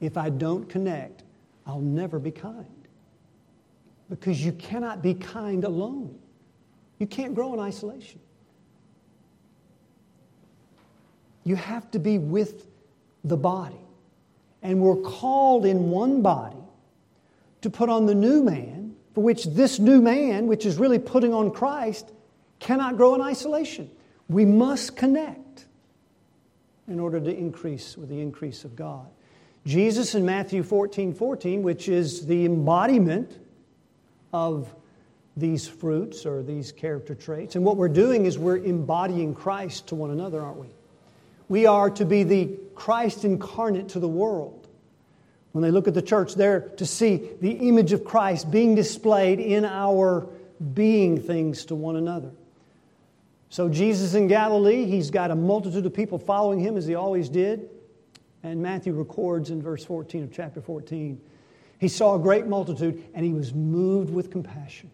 If 0.00 0.16
I 0.16 0.30
don't 0.30 0.68
connect, 0.68 1.24
I'll 1.66 1.80
never 1.80 2.18
be 2.18 2.30
kind. 2.30 2.66
Because 4.08 4.44
you 4.44 4.52
cannot 4.52 5.02
be 5.02 5.14
kind 5.14 5.64
alone. 5.64 6.16
You 6.98 7.06
can't 7.06 7.34
grow 7.34 7.52
in 7.54 7.60
isolation. 7.60 8.20
You 11.44 11.56
have 11.56 11.90
to 11.90 11.98
be 11.98 12.18
with 12.18 12.66
the 13.24 13.36
body. 13.36 13.80
And 14.62 14.80
we're 14.80 14.96
called 14.96 15.66
in 15.66 15.90
one 15.90 16.22
body 16.22 16.56
to 17.62 17.70
put 17.70 17.88
on 17.88 18.06
the 18.06 18.14
new 18.14 18.42
man, 18.42 18.94
for 19.14 19.22
which 19.22 19.44
this 19.46 19.78
new 19.78 20.00
man, 20.00 20.46
which 20.46 20.64
is 20.64 20.76
really 20.76 20.98
putting 20.98 21.34
on 21.34 21.50
Christ, 21.50 22.12
cannot 22.58 22.96
grow 22.96 23.14
in 23.14 23.20
isolation. 23.20 23.90
We 24.28 24.44
must 24.44 24.96
connect 24.96 25.66
in 26.88 27.00
order 27.00 27.20
to 27.20 27.36
increase 27.36 27.96
with 27.96 28.08
the 28.08 28.20
increase 28.20 28.64
of 28.64 28.76
God. 28.76 29.06
Jesus 29.64 30.14
in 30.14 30.24
Matthew 30.24 30.62
14 30.62 31.12
14, 31.12 31.62
which 31.62 31.88
is 31.88 32.26
the 32.26 32.44
embodiment 32.44 33.38
of 34.32 34.72
these 35.36 35.66
fruits 35.68 36.24
or 36.24 36.42
these 36.42 36.72
character 36.72 37.14
traits. 37.14 37.56
And 37.56 37.64
what 37.64 37.76
we're 37.76 37.88
doing 37.88 38.26
is 38.26 38.38
we're 38.38 38.58
embodying 38.58 39.34
Christ 39.34 39.88
to 39.88 39.94
one 39.94 40.10
another, 40.10 40.40
aren't 40.40 40.58
we? 40.58 40.68
We 41.48 41.66
are 41.66 41.90
to 41.90 42.04
be 42.04 42.22
the 42.22 42.56
Christ 42.74 43.24
incarnate 43.24 43.90
to 43.90 44.00
the 44.00 44.08
world. 44.08 44.68
When 45.52 45.62
they 45.62 45.70
look 45.70 45.88
at 45.88 45.94
the 45.94 46.02
church, 46.02 46.34
they're 46.34 46.60
to 46.60 46.86
see 46.86 47.30
the 47.40 47.52
image 47.52 47.92
of 47.92 48.04
Christ 48.04 48.50
being 48.50 48.74
displayed 48.74 49.40
in 49.40 49.64
our 49.64 50.26
being 50.74 51.20
things 51.20 51.66
to 51.66 51.74
one 51.74 51.96
another. 51.96 52.30
So, 53.56 53.70
Jesus 53.70 54.12
in 54.12 54.28
Galilee, 54.28 54.84
he's 54.84 55.10
got 55.10 55.30
a 55.30 55.34
multitude 55.34 55.86
of 55.86 55.94
people 55.94 56.18
following 56.18 56.60
him 56.60 56.76
as 56.76 56.84
he 56.84 56.94
always 56.94 57.30
did. 57.30 57.70
And 58.42 58.60
Matthew 58.60 58.92
records 58.92 59.48
in 59.48 59.62
verse 59.62 59.82
14 59.82 60.24
of 60.24 60.30
chapter 60.30 60.60
14 60.60 61.18
he 61.78 61.88
saw 61.88 62.16
a 62.16 62.18
great 62.18 62.46
multitude 62.46 63.02
and 63.14 63.24
he 63.24 63.32
was 63.32 63.54
moved 63.54 64.12
with 64.12 64.30
compassion. 64.30 64.90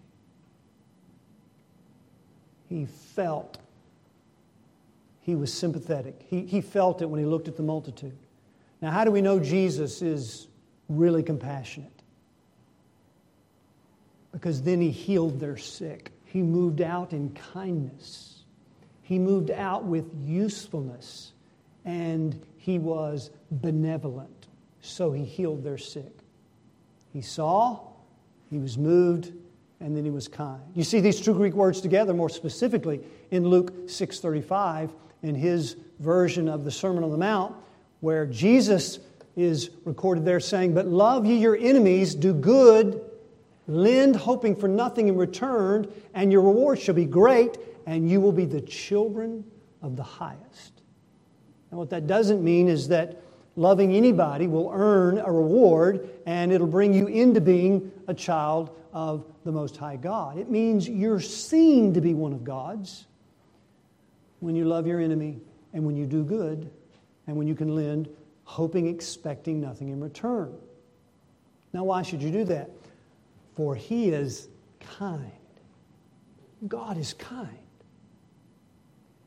He 2.68 2.86
felt. 2.86 3.58
He 5.22 5.34
was 5.34 5.52
sympathetic. 5.52 6.24
He, 6.28 6.42
he 6.42 6.60
felt 6.60 7.02
it 7.02 7.06
when 7.06 7.18
he 7.18 7.26
looked 7.26 7.48
at 7.48 7.56
the 7.56 7.64
multitude. 7.64 8.16
Now, 8.80 8.92
how 8.92 9.04
do 9.04 9.10
we 9.10 9.22
know 9.22 9.40
Jesus 9.40 10.02
is 10.02 10.46
really 10.88 11.24
compassionate? 11.24 11.90
Because 14.30 14.62
then 14.62 14.80
he 14.80 14.92
healed 14.92 15.40
their 15.40 15.56
sick. 15.56 16.12
He 16.26 16.42
moved 16.42 16.80
out 16.80 17.12
in 17.12 17.36
kindness. 17.52 18.31
He 19.02 19.18
moved 19.18 19.50
out 19.50 19.84
with 19.84 20.10
usefulness. 20.24 21.32
And 21.84 22.40
he 22.56 22.78
was 22.78 23.30
benevolent. 23.50 24.46
So 24.80 25.10
he 25.10 25.24
healed 25.24 25.64
their 25.64 25.78
sick. 25.78 26.12
He 27.12 27.20
saw, 27.20 27.80
he 28.50 28.58
was 28.58 28.78
moved, 28.78 29.32
and 29.80 29.96
then 29.96 30.04
he 30.04 30.10
was 30.10 30.28
kind. 30.28 30.62
You 30.74 30.84
see 30.84 31.00
these 31.00 31.20
two 31.20 31.34
Greek 31.34 31.54
words 31.54 31.80
together 31.80 32.14
more 32.14 32.28
specifically 32.28 33.00
in 33.32 33.44
Luke 33.48 33.88
6:35 33.88 34.90
in 35.22 35.34
his 35.34 35.76
version 35.98 36.48
of 36.48 36.64
the 36.64 36.70
Sermon 36.70 37.02
on 37.02 37.10
the 37.10 37.18
Mount 37.18 37.54
where 38.00 38.26
Jesus 38.26 39.00
is 39.36 39.70
recorded 39.84 40.24
there 40.24 40.40
saying, 40.40 40.74
"But 40.74 40.86
love 40.86 41.26
ye 41.26 41.36
your 41.36 41.56
enemies, 41.56 42.14
do 42.14 42.32
good, 42.32 43.00
lend 43.66 44.16
hoping 44.16 44.54
for 44.54 44.68
nothing 44.68 45.08
in 45.08 45.16
return, 45.16 45.88
and 46.14 46.30
your 46.30 46.42
reward 46.42 46.78
shall 46.78 46.94
be 46.94 47.06
great, 47.06 47.58
and 47.86 48.08
you 48.08 48.20
will 48.20 48.32
be 48.32 48.44
the 48.44 48.60
children 48.60 49.44
of 49.80 49.96
the 49.96 50.02
highest." 50.02 50.82
And 51.70 51.78
what 51.78 51.90
that 51.90 52.06
doesn't 52.06 52.42
mean 52.42 52.68
is 52.68 52.88
that 52.88 53.22
loving 53.56 53.94
anybody 53.94 54.46
will 54.46 54.70
earn 54.72 55.18
a 55.18 55.30
reward 55.30 56.08
and 56.26 56.52
it'll 56.52 56.66
bring 56.66 56.94
you 56.94 57.06
into 57.06 57.40
being 57.40 57.90
a 58.06 58.14
child 58.14 58.70
of 58.92 59.24
the 59.44 59.52
Most 59.52 59.76
High 59.76 59.96
God. 59.96 60.38
It 60.38 60.50
means 60.50 60.88
you're 60.88 61.20
seen 61.20 61.94
to 61.94 62.00
be 62.00 62.14
one 62.14 62.32
of 62.32 62.44
God's 62.44 63.06
when 64.40 64.54
you 64.54 64.64
love 64.64 64.86
your 64.86 65.00
enemy 65.00 65.40
and 65.72 65.84
when 65.84 65.96
you 65.96 66.06
do 66.06 66.24
good 66.24 66.70
and 67.26 67.36
when 67.36 67.46
you 67.46 67.54
can 67.54 67.74
lend, 67.74 68.08
hoping, 68.44 68.86
expecting 68.86 69.60
nothing 69.60 69.88
in 69.88 70.00
return. 70.00 70.52
Now, 71.72 71.84
why 71.84 72.02
should 72.02 72.22
you 72.22 72.30
do 72.30 72.44
that? 72.44 72.70
For 73.54 73.74
He 73.74 74.10
is 74.10 74.48
kind. 74.80 75.32
God 76.68 76.98
is 76.98 77.14
kind. 77.14 77.48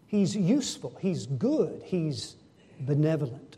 He's 0.08 0.36
useful. 0.36 0.96
He's 1.00 1.26
good. 1.26 1.82
He's 1.84 2.36
benevolent 2.80 3.58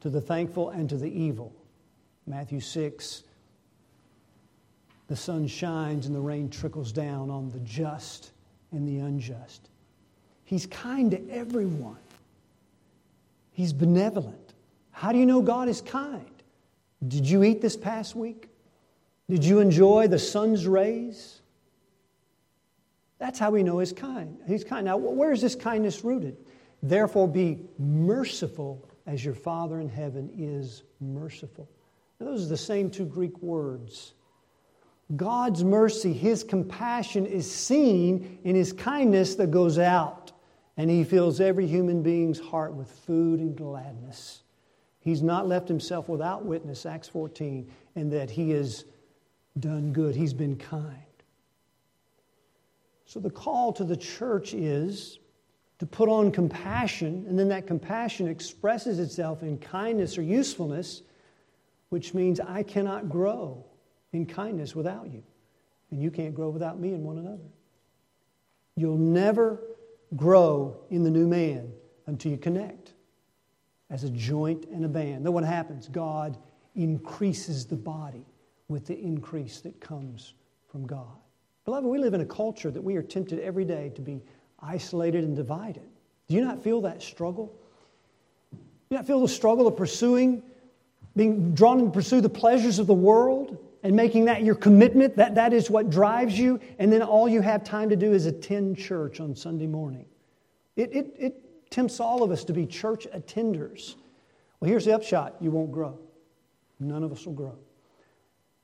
to 0.00 0.10
the 0.10 0.20
thankful 0.20 0.70
and 0.70 0.88
to 0.88 0.96
the 0.96 1.10
evil. 1.10 1.52
Matthew 2.26 2.60
6 2.60 3.24
the 5.12 5.16
sun 5.16 5.46
shines 5.46 6.06
and 6.06 6.16
the 6.16 6.20
rain 6.20 6.48
trickles 6.48 6.90
down 6.90 7.28
on 7.28 7.50
the 7.50 7.58
just 7.58 8.30
and 8.70 8.88
the 8.88 9.04
unjust. 9.04 9.68
He's 10.42 10.64
kind 10.64 11.10
to 11.10 11.20
everyone, 11.28 11.98
He's 13.52 13.74
benevolent. 13.74 14.54
How 14.90 15.12
do 15.12 15.18
you 15.18 15.26
know 15.26 15.42
God 15.42 15.68
is 15.68 15.82
kind? 15.82 16.24
Did 17.06 17.28
you 17.28 17.44
eat 17.44 17.60
this 17.60 17.76
past 17.76 18.16
week? 18.16 18.48
Did 19.28 19.44
you 19.44 19.60
enjoy 19.60 20.08
the 20.08 20.18
sun's 20.18 20.66
rays? 20.66 21.41
That's 23.22 23.38
how 23.38 23.52
we 23.52 23.62
know 23.62 23.78
He's 23.78 23.92
kind. 23.92 24.36
He's 24.48 24.64
kind. 24.64 24.84
Now, 24.84 24.96
where 24.96 25.30
is 25.30 25.40
this 25.40 25.54
kindness 25.54 26.02
rooted? 26.02 26.36
Therefore, 26.82 27.28
be 27.28 27.60
merciful 27.78 28.84
as 29.06 29.24
your 29.24 29.34
Father 29.34 29.78
in 29.78 29.88
heaven 29.88 30.28
is 30.36 30.82
merciful. 31.00 31.70
Now, 32.18 32.26
those 32.26 32.46
are 32.46 32.48
the 32.48 32.56
same 32.56 32.90
two 32.90 33.04
Greek 33.04 33.40
words. 33.40 34.14
God's 35.14 35.62
mercy, 35.62 36.12
His 36.12 36.42
compassion 36.42 37.24
is 37.24 37.48
seen 37.48 38.40
in 38.42 38.56
His 38.56 38.72
kindness 38.72 39.36
that 39.36 39.52
goes 39.52 39.78
out, 39.78 40.32
and 40.76 40.90
He 40.90 41.04
fills 41.04 41.40
every 41.40 41.68
human 41.68 42.02
being's 42.02 42.40
heart 42.40 42.74
with 42.74 42.90
food 42.90 43.38
and 43.38 43.54
gladness. 43.54 44.42
He's 44.98 45.22
not 45.22 45.46
left 45.46 45.68
Himself 45.68 46.08
without 46.08 46.44
witness, 46.44 46.84
Acts 46.86 47.06
14, 47.06 47.70
and 47.94 48.12
that 48.12 48.32
He 48.32 48.50
has 48.50 48.84
done 49.60 49.92
good. 49.92 50.16
He's 50.16 50.34
been 50.34 50.56
kind. 50.56 51.04
So 53.12 53.20
the 53.20 53.28
call 53.28 53.74
to 53.74 53.84
the 53.84 53.94
church 53.94 54.54
is 54.54 55.18
to 55.80 55.84
put 55.84 56.08
on 56.08 56.32
compassion, 56.32 57.26
and 57.28 57.38
then 57.38 57.46
that 57.48 57.66
compassion 57.66 58.26
expresses 58.26 58.98
itself 58.98 59.42
in 59.42 59.58
kindness 59.58 60.16
or 60.16 60.22
usefulness, 60.22 61.02
which 61.90 62.14
means 62.14 62.40
I 62.40 62.62
cannot 62.62 63.10
grow 63.10 63.66
in 64.14 64.24
kindness 64.24 64.74
without 64.74 65.12
you, 65.12 65.22
and 65.90 66.02
you 66.02 66.10
can't 66.10 66.34
grow 66.34 66.48
without 66.48 66.80
me 66.80 66.94
and 66.94 67.04
one 67.04 67.18
another. 67.18 67.50
You'll 68.76 68.96
never 68.96 69.60
grow 70.16 70.78
in 70.88 71.04
the 71.04 71.10
new 71.10 71.26
man 71.28 71.70
until 72.06 72.32
you 72.32 72.38
connect 72.38 72.94
as 73.90 74.04
a 74.04 74.08
joint 74.08 74.64
and 74.72 74.86
a 74.86 74.88
band. 74.88 75.26
Then 75.26 75.34
what 75.34 75.44
happens? 75.44 75.86
God 75.86 76.38
increases 76.74 77.66
the 77.66 77.76
body 77.76 78.24
with 78.68 78.86
the 78.86 78.98
increase 78.98 79.60
that 79.60 79.82
comes 79.82 80.32
from 80.70 80.86
God. 80.86 81.21
Beloved, 81.64 81.86
we 81.86 81.98
live 81.98 82.14
in 82.14 82.20
a 82.20 82.26
culture 82.26 82.70
that 82.70 82.82
we 82.82 82.96
are 82.96 83.02
tempted 83.02 83.38
every 83.38 83.64
day 83.64 83.92
to 83.94 84.00
be 84.00 84.20
isolated 84.60 85.24
and 85.24 85.36
divided. 85.36 85.88
Do 86.28 86.34
you 86.34 86.44
not 86.44 86.62
feel 86.62 86.80
that 86.82 87.02
struggle? 87.02 87.54
Do 88.52 88.58
you 88.90 88.96
not 88.96 89.06
feel 89.06 89.20
the 89.20 89.28
struggle 89.28 89.66
of 89.66 89.76
pursuing, 89.76 90.42
being 91.16 91.54
drawn 91.54 91.84
to 91.84 91.90
pursue 91.90 92.20
the 92.20 92.28
pleasures 92.28 92.78
of 92.78 92.86
the 92.86 92.94
world 92.94 93.58
and 93.84 93.94
making 93.94 94.24
that 94.24 94.42
your 94.42 94.54
commitment? 94.54 95.16
That, 95.16 95.36
that 95.36 95.52
is 95.52 95.70
what 95.70 95.88
drives 95.88 96.38
you, 96.38 96.60
and 96.78 96.92
then 96.92 97.02
all 97.02 97.28
you 97.28 97.40
have 97.40 97.62
time 97.64 97.88
to 97.90 97.96
do 97.96 98.12
is 98.12 98.26
attend 98.26 98.76
church 98.76 99.20
on 99.20 99.36
Sunday 99.36 99.66
morning. 99.66 100.06
It, 100.76 100.92
it, 100.92 101.14
it 101.18 101.70
tempts 101.70 102.00
all 102.00 102.22
of 102.22 102.30
us 102.30 102.44
to 102.44 102.52
be 102.52 102.66
church 102.66 103.06
attenders. 103.14 103.94
Well, 104.60 104.68
here's 104.68 104.84
the 104.84 104.94
upshot 104.94 105.36
you 105.40 105.50
won't 105.50 105.70
grow. 105.70 105.98
None 106.80 107.02
of 107.02 107.12
us 107.12 107.24
will 107.24 107.34
grow. 107.34 107.56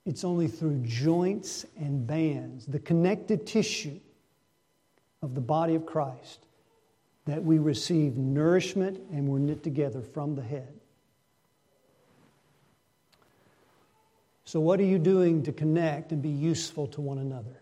It's 0.08 0.24
only 0.24 0.48
through 0.48 0.78
joints 0.84 1.66
and 1.76 2.06
bands, 2.06 2.64
the 2.64 2.78
connective 2.78 3.44
tissue 3.44 4.00
of 5.20 5.34
the 5.34 5.40
body 5.42 5.74
of 5.74 5.84
Christ 5.84 6.46
that 7.26 7.44
we 7.44 7.58
receive 7.58 8.16
nourishment 8.16 8.98
and 9.12 9.28
we're 9.28 9.38
knit 9.38 9.62
together 9.62 10.00
from 10.00 10.34
the 10.34 10.40
head. 10.40 10.72
So, 14.46 14.60
what 14.60 14.80
are 14.80 14.84
you 14.84 14.98
doing 14.98 15.42
to 15.42 15.52
connect 15.52 16.10
and 16.10 16.22
be 16.22 16.30
useful 16.30 16.86
to 16.86 17.02
one 17.02 17.18
another? 17.18 17.60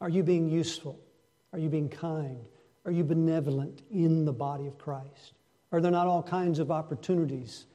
Are 0.00 0.08
you 0.08 0.22
being 0.22 0.48
useful? 0.48 0.98
Are 1.52 1.58
you 1.58 1.68
being 1.68 1.90
kind? 1.90 2.42
Are 2.86 2.92
you 2.92 3.04
benevolent 3.04 3.82
in 3.90 4.24
the 4.24 4.32
body 4.32 4.66
of 4.68 4.78
Christ? 4.78 5.34
Are 5.70 5.82
there 5.82 5.92
not 5.92 6.06
all 6.06 6.22
kinds 6.22 6.58
of 6.58 6.70
opportunities 6.70 7.66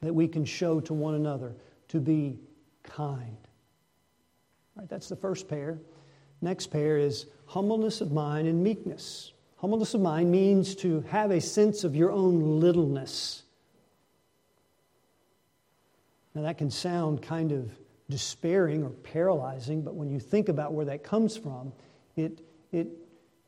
that 0.00 0.14
we 0.14 0.26
can 0.26 0.46
show 0.46 0.80
to 0.80 0.94
one 0.94 1.16
another 1.16 1.52
to 1.90 2.00
be 2.00 2.38
kind? 2.82 3.36
All 4.76 4.82
right, 4.82 4.88
that's 4.88 5.08
the 5.08 5.16
first 5.16 5.48
pair. 5.48 5.78
Next 6.40 6.68
pair 6.68 6.96
is 6.96 7.26
humbleness 7.46 8.00
of 8.00 8.12
mind 8.12 8.48
and 8.48 8.62
meekness. 8.62 9.32
Humbleness 9.56 9.94
of 9.94 10.00
mind 10.00 10.30
means 10.30 10.74
to 10.76 11.02
have 11.02 11.30
a 11.30 11.40
sense 11.40 11.84
of 11.84 11.94
your 11.94 12.10
own 12.10 12.60
littleness. 12.60 13.42
Now, 16.34 16.42
that 16.42 16.58
can 16.58 16.70
sound 16.70 17.22
kind 17.22 17.52
of 17.52 17.72
despairing 18.08 18.84
or 18.84 18.90
paralyzing, 18.90 19.82
but 19.82 19.94
when 19.94 20.10
you 20.10 20.20
think 20.20 20.48
about 20.48 20.72
where 20.72 20.86
that 20.86 21.02
comes 21.02 21.36
from, 21.36 21.72
it, 22.16 22.40
it 22.72 22.88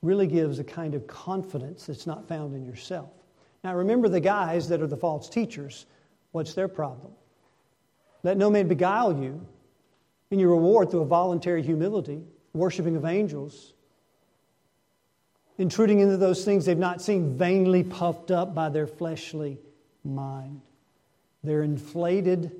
really 0.02 0.26
gives 0.26 0.58
a 0.58 0.64
kind 0.64 0.94
of 0.94 1.06
confidence 1.06 1.86
that's 1.86 2.06
not 2.06 2.28
found 2.28 2.54
in 2.54 2.64
yourself. 2.64 3.10
Now, 3.64 3.74
remember 3.76 4.08
the 4.08 4.20
guys 4.20 4.68
that 4.68 4.82
are 4.82 4.86
the 4.88 4.96
false 4.96 5.28
teachers. 5.28 5.86
What's 6.32 6.54
their 6.54 6.68
problem? 6.68 7.12
Let 8.22 8.36
no 8.36 8.50
man 8.50 8.68
beguile 8.68 9.20
you 9.20 9.46
in 10.30 10.38
your 10.38 10.50
reward 10.50 10.90
through 10.90 11.00
a 11.00 11.06
voluntary 11.06 11.62
humility 11.62 12.22
worshiping 12.54 12.96
of 12.96 13.04
angels, 13.04 13.72
intruding 15.58 16.00
into 16.00 16.16
those 16.16 16.44
things 16.44 16.64
they've 16.64 16.78
not 16.78 17.00
seen, 17.00 17.36
vainly 17.36 17.82
puffed 17.82 18.30
up 18.30 18.54
by 18.54 18.68
their 18.68 18.86
fleshly 18.86 19.58
mind. 20.04 20.60
They're 21.42 21.62
inflated 21.62 22.52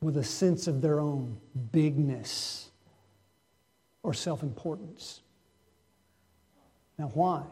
with 0.00 0.16
a 0.16 0.24
sense 0.24 0.66
of 0.66 0.80
their 0.80 1.00
own 1.00 1.38
bigness 1.72 2.70
or 4.02 4.14
self 4.14 4.42
importance. 4.42 5.20
Now, 6.98 7.10
why? 7.14 7.44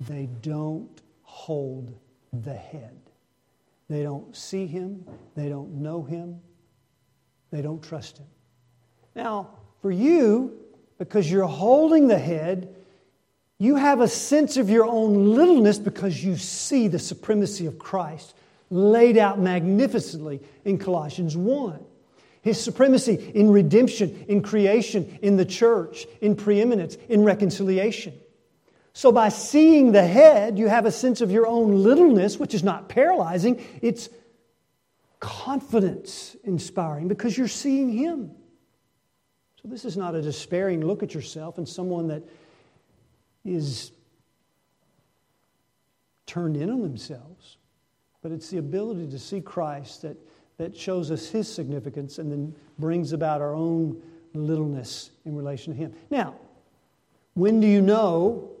They 0.00 0.28
don't 0.42 1.02
hold 1.22 1.98
the 2.32 2.54
head. 2.54 3.05
They 3.88 4.02
don't 4.02 4.34
see 4.34 4.66
him, 4.66 5.04
they 5.34 5.48
don't 5.48 5.74
know 5.74 6.02
him, 6.02 6.40
they 7.50 7.62
don't 7.62 7.82
trust 7.82 8.18
him. 8.18 8.26
Now, 9.14 9.50
for 9.80 9.90
you, 9.90 10.58
because 10.98 11.30
you're 11.30 11.46
holding 11.46 12.08
the 12.08 12.18
head, 12.18 12.74
you 13.58 13.76
have 13.76 14.00
a 14.00 14.08
sense 14.08 14.56
of 14.56 14.68
your 14.68 14.84
own 14.84 15.34
littleness 15.34 15.78
because 15.78 16.22
you 16.22 16.36
see 16.36 16.88
the 16.88 16.98
supremacy 16.98 17.66
of 17.66 17.78
Christ 17.78 18.34
laid 18.70 19.16
out 19.16 19.38
magnificently 19.38 20.40
in 20.64 20.78
Colossians 20.78 21.36
1. 21.36 21.78
His 22.42 22.62
supremacy 22.62 23.32
in 23.34 23.50
redemption, 23.50 24.24
in 24.28 24.42
creation, 24.42 25.18
in 25.22 25.36
the 25.36 25.44
church, 25.44 26.06
in 26.20 26.36
preeminence, 26.36 26.96
in 27.08 27.24
reconciliation. 27.24 28.14
So, 28.96 29.12
by 29.12 29.28
seeing 29.28 29.92
the 29.92 30.06
head, 30.06 30.58
you 30.58 30.68
have 30.68 30.86
a 30.86 30.90
sense 30.90 31.20
of 31.20 31.30
your 31.30 31.46
own 31.46 31.82
littleness, 31.82 32.38
which 32.38 32.54
is 32.54 32.64
not 32.64 32.88
paralyzing, 32.88 33.62
it's 33.82 34.08
confidence 35.20 36.34
inspiring 36.44 37.06
because 37.06 37.36
you're 37.36 37.46
seeing 37.46 37.90
Him. 37.90 38.30
So, 39.60 39.68
this 39.68 39.84
is 39.84 39.98
not 39.98 40.14
a 40.14 40.22
despairing 40.22 40.80
look 40.80 41.02
at 41.02 41.12
yourself 41.12 41.58
and 41.58 41.68
someone 41.68 42.08
that 42.08 42.22
is 43.44 43.92
turned 46.24 46.56
in 46.56 46.70
on 46.70 46.80
themselves, 46.80 47.58
but 48.22 48.32
it's 48.32 48.48
the 48.48 48.56
ability 48.56 49.08
to 49.08 49.18
see 49.18 49.42
Christ 49.42 50.00
that, 50.02 50.16
that 50.56 50.74
shows 50.74 51.10
us 51.10 51.28
his 51.28 51.52
significance 51.52 52.18
and 52.18 52.32
then 52.32 52.54
brings 52.78 53.12
about 53.12 53.42
our 53.42 53.52
own 53.52 54.00
littleness 54.32 55.10
in 55.26 55.36
relation 55.36 55.74
to 55.74 55.78
him. 55.78 55.92
Now, 56.08 56.36
when 57.34 57.60
do 57.60 57.66
you 57.66 57.82
know 57.82 58.55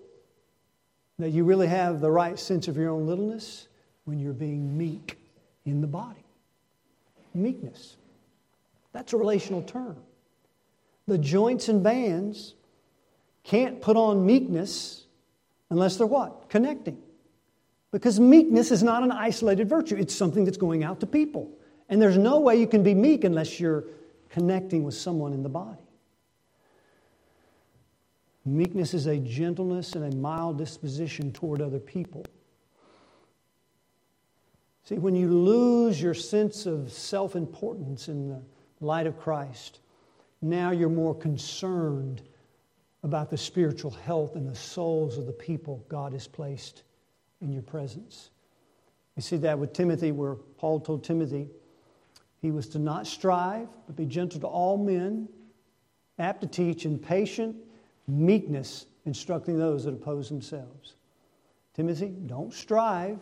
that 1.18 1.30
you 1.30 1.44
really 1.44 1.66
have 1.66 2.00
the 2.00 2.10
right 2.10 2.38
sense 2.38 2.68
of 2.68 2.76
your 2.76 2.90
own 2.90 3.06
littleness? 3.06 3.68
When 4.04 4.20
you're 4.20 4.32
being 4.32 4.78
meek 4.78 5.18
in 5.64 5.80
the 5.80 5.86
body. 5.86 6.24
Meekness. 7.34 7.96
That's 8.92 9.12
a 9.12 9.16
relational 9.16 9.62
term. 9.62 9.96
The 11.06 11.18
joints 11.18 11.68
and 11.68 11.82
bands 11.82 12.54
can't 13.44 13.80
put 13.80 13.96
on 13.96 14.24
meekness 14.24 15.06
unless 15.70 15.96
they're 15.96 16.06
what? 16.06 16.48
Connecting. 16.48 16.98
Because 17.92 18.18
meekness 18.20 18.70
is 18.70 18.82
not 18.82 19.02
an 19.02 19.12
isolated 19.12 19.68
virtue, 19.68 19.96
it's 19.96 20.14
something 20.14 20.44
that's 20.44 20.56
going 20.56 20.84
out 20.84 21.00
to 21.00 21.06
people. 21.06 21.50
And 21.88 22.02
there's 22.02 22.18
no 22.18 22.40
way 22.40 22.56
you 22.56 22.66
can 22.66 22.82
be 22.82 22.94
meek 22.94 23.24
unless 23.24 23.60
you're 23.60 23.84
connecting 24.30 24.82
with 24.82 24.94
someone 24.94 25.32
in 25.32 25.42
the 25.42 25.48
body. 25.48 25.85
Meekness 28.46 28.94
is 28.94 29.06
a 29.06 29.18
gentleness 29.18 29.94
and 29.94 30.12
a 30.12 30.16
mild 30.16 30.56
disposition 30.56 31.32
toward 31.32 31.60
other 31.60 31.80
people. 31.80 32.24
See, 34.84 34.98
when 34.98 35.16
you 35.16 35.28
lose 35.28 36.00
your 36.00 36.14
sense 36.14 36.64
of 36.64 36.92
self 36.92 37.34
importance 37.34 38.06
in 38.06 38.28
the 38.28 38.40
light 38.80 39.08
of 39.08 39.18
Christ, 39.18 39.80
now 40.40 40.70
you're 40.70 40.88
more 40.88 41.14
concerned 41.14 42.22
about 43.02 43.30
the 43.30 43.36
spiritual 43.36 43.90
health 43.90 44.36
and 44.36 44.48
the 44.48 44.54
souls 44.54 45.18
of 45.18 45.26
the 45.26 45.32
people 45.32 45.84
God 45.88 46.12
has 46.12 46.28
placed 46.28 46.84
in 47.40 47.52
your 47.52 47.62
presence. 47.62 48.30
You 49.16 49.22
see 49.22 49.38
that 49.38 49.58
with 49.58 49.72
Timothy, 49.72 50.12
where 50.12 50.36
Paul 50.56 50.78
told 50.78 51.02
Timothy 51.02 51.48
he 52.40 52.52
was 52.52 52.68
to 52.68 52.78
not 52.78 53.08
strive, 53.08 53.66
but 53.86 53.96
be 53.96 54.06
gentle 54.06 54.38
to 54.40 54.46
all 54.46 54.78
men, 54.78 55.28
apt 56.20 56.42
to 56.42 56.46
teach, 56.46 56.84
and 56.84 57.02
patient 57.02 57.56
meekness, 58.06 58.86
instructing 59.04 59.58
those 59.58 59.84
that 59.84 59.94
oppose 59.94 60.28
themselves. 60.28 60.94
Timothy, 61.74 62.14
don't 62.26 62.52
strive, 62.52 63.18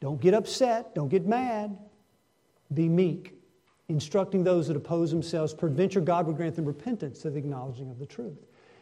don't 0.00 0.20
get 0.20 0.34
upset, 0.34 0.94
don't 0.94 1.08
get 1.08 1.26
mad, 1.26 1.76
be 2.72 2.88
meek, 2.88 3.34
instructing 3.88 4.44
those 4.44 4.68
that 4.68 4.76
oppose 4.76 5.10
themselves. 5.10 5.54
Peradventure, 5.54 6.00
God 6.00 6.26
will 6.26 6.34
grant 6.34 6.56
them 6.56 6.64
repentance 6.64 7.20
to 7.20 7.30
the 7.30 7.38
acknowledging 7.38 7.90
of 7.90 7.98
the 7.98 8.06
truth. 8.06 8.38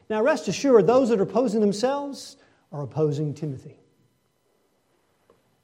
Now, 0.09 0.23
rest 0.23 0.49
assured, 0.49 0.87
those 0.87 1.09
that 1.09 1.19
are 1.19 1.25
opposing 1.25 1.61
themselves 1.61 2.37
are 2.73 2.83
opposing 2.83 3.35
Timothy. 3.35 3.79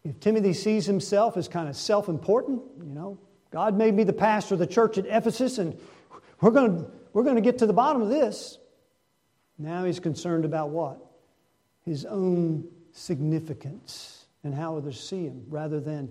If 0.05 0.19
Timothy 0.21 0.55
sees 0.55 0.87
himself 0.87 1.37
as 1.37 1.47
kind 1.47 1.69
of 1.69 1.77
self 1.77 2.09
important, 2.09 2.63
you 2.79 2.95
know, 2.95 3.19
God 3.51 3.77
made 3.77 3.95
me 3.95 4.05
the 4.05 4.13
pastor 4.13 4.55
of 4.55 4.61
the 4.61 4.67
church 4.67 4.97
at 4.97 5.07
Ephesus, 5.07 5.59
and 5.59 5.79
we're 6.41 6.53
going 6.53 6.79
to, 6.79 6.91
we're 7.13 7.25
going 7.25 7.37
to 7.37 7.43
get 7.43 7.59
to 7.59 7.67
the 7.67 7.73
bottom 7.73 8.01
of 8.01 8.09
this. 8.09 8.59
Now 9.61 9.85
he's 9.85 10.01
concerned 10.01 10.47
about 10.47 10.71
what? 10.71 10.99
His 11.85 12.07
own 12.07 12.65
significance 12.93 14.25
and 14.43 14.55
how 14.55 14.77
others 14.77 14.99
see 14.99 15.25
him, 15.25 15.45
rather 15.49 15.81
than 15.81 16.11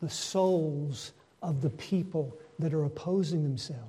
the 0.00 0.08
souls 0.08 1.12
of 1.42 1.60
the 1.60 1.70
people 1.70 2.34
that 2.58 2.72
are 2.72 2.84
opposing 2.84 3.42
themselves. 3.42 3.82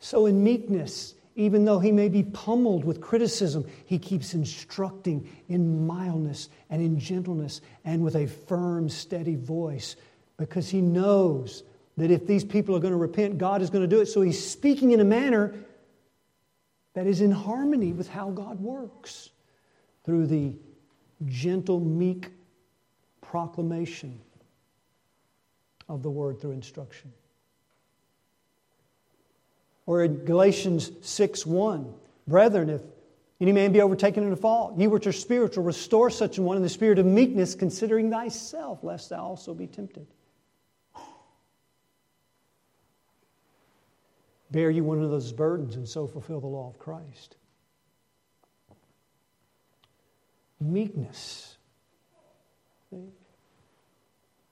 So, 0.00 0.26
in 0.26 0.42
meekness, 0.42 1.14
even 1.36 1.64
though 1.64 1.78
he 1.78 1.92
may 1.92 2.08
be 2.08 2.24
pummeled 2.24 2.84
with 2.84 3.00
criticism, 3.00 3.64
he 3.84 3.96
keeps 3.96 4.34
instructing 4.34 5.28
in 5.48 5.86
mildness 5.86 6.48
and 6.70 6.82
in 6.82 6.98
gentleness 6.98 7.60
and 7.84 8.02
with 8.02 8.16
a 8.16 8.26
firm, 8.26 8.88
steady 8.88 9.36
voice 9.36 9.94
because 10.36 10.68
he 10.68 10.80
knows 10.80 11.62
that 11.96 12.10
if 12.10 12.26
these 12.26 12.44
people 12.44 12.74
are 12.74 12.80
going 12.80 12.92
to 12.92 12.98
repent, 12.98 13.38
God 13.38 13.62
is 13.62 13.70
going 13.70 13.82
to 13.82 13.88
do 13.88 14.00
it. 14.00 14.06
So 14.06 14.20
he's 14.20 14.44
speaking 14.44 14.90
in 14.90 15.00
a 15.00 15.04
manner 15.04 15.54
that 16.98 17.06
is 17.06 17.20
in 17.20 17.30
harmony 17.30 17.92
with 17.92 18.08
how 18.08 18.28
God 18.30 18.58
works 18.58 19.30
through 20.04 20.26
the 20.26 20.56
gentle, 21.26 21.78
meek 21.78 22.30
proclamation 23.20 24.20
of 25.88 26.02
the 26.02 26.10
word 26.10 26.40
through 26.40 26.50
instruction. 26.50 27.12
Or 29.86 30.02
in 30.02 30.24
Galatians 30.24 30.90
6 31.02 31.46
1, 31.46 31.94
brethren, 32.26 32.68
if 32.68 32.82
any 33.40 33.52
man 33.52 33.70
be 33.70 33.80
overtaken 33.80 34.24
in 34.24 34.32
a 34.32 34.36
fault, 34.36 34.76
ye 34.76 34.88
which 34.88 35.06
are 35.06 35.12
spiritual, 35.12 35.62
restore 35.62 36.10
such 36.10 36.38
an 36.38 36.44
one 36.44 36.56
in 36.56 36.64
the 36.64 36.68
spirit 36.68 36.98
of 36.98 37.06
meekness, 37.06 37.54
considering 37.54 38.10
thyself, 38.10 38.82
lest 38.82 39.10
thou 39.10 39.22
also 39.22 39.54
be 39.54 39.68
tempted. 39.68 40.04
Bear 44.50 44.70
you 44.70 44.82
one 44.82 45.02
of 45.02 45.10
those 45.10 45.32
burdens 45.32 45.76
and 45.76 45.86
so 45.86 46.06
fulfill 46.06 46.40
the 46.40 46.46
law 46.46 46.68
of 46.68 46.78
Christ. 46.78 47.36
Meekness. 50.60 51.56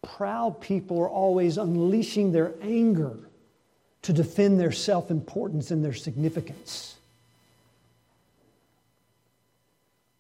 Proud 0.02 0.61
people 0.61 1.00
are 1.00 1.09
always 1.09 1.59
unleashing 1.59 2.32
their 2.32 2.54
anger 2.62 3.18
to 4.02 4.12
defend 4.12 4.61
their 4.61 4.70
self 4.70 5.11
importance 5.11 5.70
and 5.70 5.85
their 5.85 5.94
significance. 5.94 6.96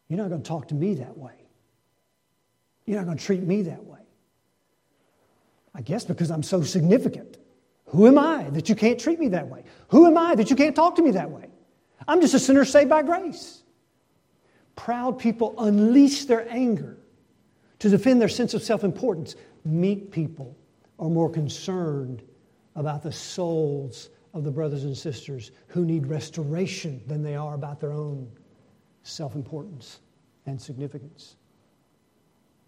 You're 0.08 0.18
not 0.18 0.28
going 0.28 0.42
to 0.42 0.48
talk 0.48 0.68
to 0.68 0.74
me 0.74 0.94
that 0.94 1.16
way. 1.16 1.34
You're 2.84 2.98
not 2.98 3.06
going 3.06 3.18
to 3.18 3.24
treat 3.24 3.42
me 3.42 3.62
that 3.62 3.84
way. 3.84 3.98
I 5.74 5.82
guess 5.82 6.04
because 6.04 6.30
I'm 6.30 6.42
so 6.42 6.62
significant. 6.62 7.36
Who 7.86 8.06
am 8.06 8.18
I 8.18 8.44
that 8.50 8.68
you 8.68 8.74
can't 8.74 8.98
treat 8.98 9.18
me 9.18 9.28
that 9.28 9.48
way? 9.48 9.64
Who 9.88 10.06
am 10.06 10.16
I 10.16 10.34
that 10.34 10.50
you 10.50 10.56
can't 10.56 10.74
talk 10.74 10.96
to 10.96 11.02
me 11.02 11.12
that 11.12 11.30
way? 11.30 11.48
I'm 12.08 12.20
just 12.20 12.34
a 12.34 12.38
sinner 12.38 12.64
saved 12.64 12.90
by 12.90 13.02
grace. 13.02 13.62
Proud 14.74 15.18
people 15.18 15.54
unleash 15.58 16.24
their 16.24 16.46
anger 16.50 16.98
to 17.78 17.88
defend 17.88 18.20
their 18.20 18.28
sense 18.28 18.54
of 18.54 18.62
self 18.62 18.84
importance. 18.84 19.36
Meek 19.64 20.10
people 20.10 20.56
are 20.98 21.08
more 21.08 21.30
concerned 21.30 22.22
about 22.74 23.02
the 23.02 23.12
souls 23.12 24.10
of 24.34 24.44
the 24.44 24.50
brothers 24.50 24.84
and 24.84 24.96
sisters 24.96 25.50
who 25.68 25.84
need 25.84 26.06
restoration 26.06 27.00
than 27.06 27.22
they 27.22 27.34
are 27.34 27.54
about 27.54 27.80
their 27.80 27.92
own 27.92 28.30
self 29.02 29.34
importance 29.34 30.00
and 30.46 30.60
significance 30.60 31.36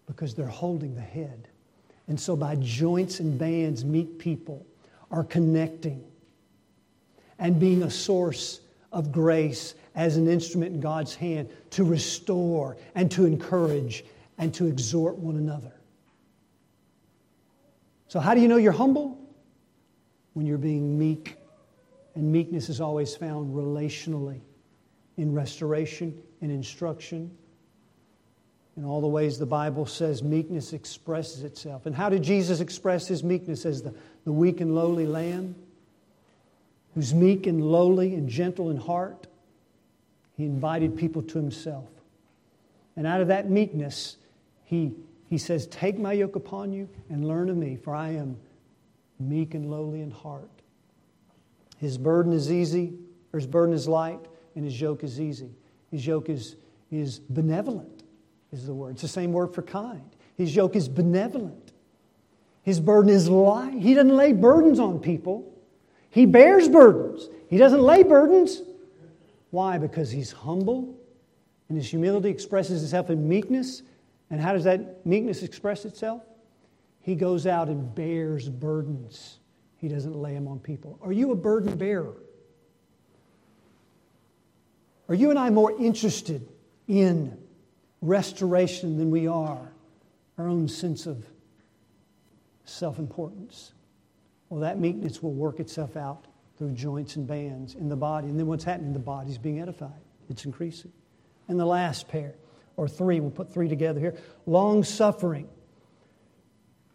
because 0.07 0.33
they're 0.33 0.47
holding 0.47 0.95
the 0.95 1.01
head. 1.01 1.47
And 2.07 2.19
so, 2.19 2.35
by 2.35 2.55
joints 2.55 3.19
and 3.19 3.37
bands, 3.37 3.85
meek 3.85 4.17
people 4.17 4.65
are 5.11 5.23
connecting 5.23 6.03
and 7.37 7.59
being 7.59 7.83
a 7.83 7.91
source 7.91 8.61
of 8.91 9.11
grace 9.11 9.75
as 9.95 10.17
an 10.17 10.27
instrument 10.27 10.73
in 10.73 10.79
God's 10.79 11.15
hand 11.15 11.49
to 11.71 11.83
restore 11.83 12.77
and 12.95 13.09
to 13.11 13.25
encourage 13.25 14.03
and 14.37 14.53
to 14.53 14.67
exhort 14.67 15.17
one 15.17 15.35
another. 15.35 15.73
So, 18.07 18.19
how 18.19 18.33
do 18.33 18.41
you 18.41 18.47
know 18.47 18.57
you're 18.57 18.71
humble? 18.71 19.19
when 20.39 20.45
you're 20.45 20.57
being 20.57 20.97
meek. 20.97 21.35
And 22.15 22.31
meekness 22.31 22.69
is 22.69 22.79
always 22.81 23.15
found 23.15 23.53
relationally 23.53 24.39
in 25.17 25.33
restoration, 25.33 26.17
in 26.41 26.49
instruction, 26.49 27.29
in 28.79 28.85
all 28.85 29.01
the 29.01 29.07
ways 29.07 29.37
the 29.37 29.45
Bible 29.45 29.85
says 29.85 30.23
meekness 30.23 30.71
expresses 30.71 31.43
itself. 31.43 31.85
And 31.85 31.93
how 31.93 32.07
did 32.07 32.23
Jesus 32.23 32.61
express 32.61 33.09
his 33.09 33.25
meekness 33.25 33.65
as 33.65 33.81
the, 33.81 33.93
the 34.23 34.31
weak 34.31 34.61
and 34.61 34.73
lowly 34.73 35.05
lamb? 35.05 35.53
Who's 36.95 37.13
meek 37.13 37.45
and 37.45 37.61
lowly 37.61 38.15
and 38.15 38.29
gentle 38.29 38.69
in 38.69 38.77
heart? 38.77 39.27
He 40.37 40.45
invited 40.45 40.95
people 40.95 41.21
to 41.23 41.37
himself. 41.37 41.89
And 42.95 43.05
out 43.05 43.19
of 43.19 43.27
that 43.27 43.49
meekness, 43.49 44.15
he, 44.63 44.93
he 45.27 45.37
says, 45.37 45.67
Take 45.67 45.99
my 45.99 46.13
yoke 46.13 46.37
upon 46.37 46.71
you 46.71 46.87
and 47.09 47.27
learn 47.27 47.49
of 47.49 47.57
me, 47.57 47.75
for 47.75 47.93
I 47.93 48.11
am 48.11 48.37
meek 49.19 49.55
and 49.55 49.69
lowly 49.69 50.01
in 50.01 50.11
heart. 50.11 50.49
His 51.79 51.97
burden 51.97 52.31
is 52.31 52.49
easy, 52.49 52.93
or 53.33 53.39
his 53.39 53.47
burden 53.47 53.75
is 53.75 53.89
light, 53.89 54.21
and 54.55 54.63
his 54.63 54.79
yoke 54.79 55.03
is 55.03 55.19
easy. 55.19 55.49
His 55.91 56.07
yoke 56.07 56.29
is, 56.29 56.55
is 56.91 57.19
benevolent, 57.19 57.98
is 58.51 58.65
the 58.65 58.73
word. 58.73 58.91
It's 58.91 59.01
the 59.01 59.07
same 59.07 59.31
word 59.31 59.53
for 59.53 59.61
kind. 59.61 60.09
His 60.35 60.55
yoke 60.55 60.75
is 60.75 60.87
benevolent. 60.87 61.71
His 62.63 62.79
burden 62.79 63.09
is 63.09 63.29
light. 63.29 63.73
He 63.73 63.93
doesn't 63.93 64.15
lay 64.15 64.33
burdens 64.33 64.79
on 64.79 64.99
people, 64.99 65.51
he 66.09 66.25
bears 66.25 66.67
burdens. 66.67 67.29
He 67.49 67.57
doesn't 67.57 67.81
lay 67.81 68.03
burdens. 68.03 68.61
Why? 69.49 69.79
Because 69.79 70.11
he's 70.11 70.31
humble, 70.31 70.95
and 71.67 71.77
his 71.77 71.89
humility 71.89 72.29
expresses 72.29 72.83
itself 72.83 73.09
in 73.09 73.27
meekness. 73.27 73.81
And 74.29 74.39
how 74.39 74.53
does 74.53 74.65
that 74.65 75.03
meekness 75.05 75.41
express 75.41 75.85
itself? 75.85 76.21
He 77.01 77.15
goes 77.15 77.47
out 77.47 77.67
and 77.67 77.93
bears 77.95 78.47
burdens. 78.47 79.39
He 79.77 79.87
doesn't 79.87 80.15
lay 80.15 80.33
them 80.33 80.47
on 80.47 80.59
people. 80.59 80.99
Are 81.01 81.11
you 81.11 81.31
a 81.31 81.35
burden 81.35 81.75
bearer? 81.75 82.17
Are 85.07 85.15
you 85.15 85.31
and 85.31 85.39
I 85.39 85.49
more 85.49 85.71
interested 85.71 86.47
in 86.87 87.35
restoration 88.01 88.97
than 88.97 89.11
we 89.11 89.27
are 89.27 89.71
our 90.37 90.47
own 90.47 90.67
sense 90.67 91.05
of 91.05 91.25
self 92.65 92.99
importance? 92.99 93.73
Well, 94.49 94.61
that 94.61 94.79
meekness 94.79 95.21
will 95.21 95.33
work 95.33 95.59
itself 95.59 95.95
out 95.95 96.25
through 96.57 96.71
joints 96.71 97.15
and 97.15 97.27
bands 97.27 97.75
in 97.75 97.87
the 97.89 97.95
body. 97.95 98.27
And 98.27 98.39
then 98.39 98.47
what's 98.47 98.63
happening? 98.63 98.93
The 98.93 98.99
body's 98.99 99.37
being 99.37 99.59
edified, 99.59 100.01
it's 100.29 100.45
increasing. 100.45 100.91
And 101.47 101.59
the 101.59 101.65
last 101.65 102.07
pair, 102.07 102.35
or 102.77 102.87
three, 102.87 103.19
we'll 103.19 103.31
put 103.31 103.51
three 103.51 103.67
together 103.67 103.99
here 103.99 104.15
long 104.45 104.83
suffering. 104.83 105.47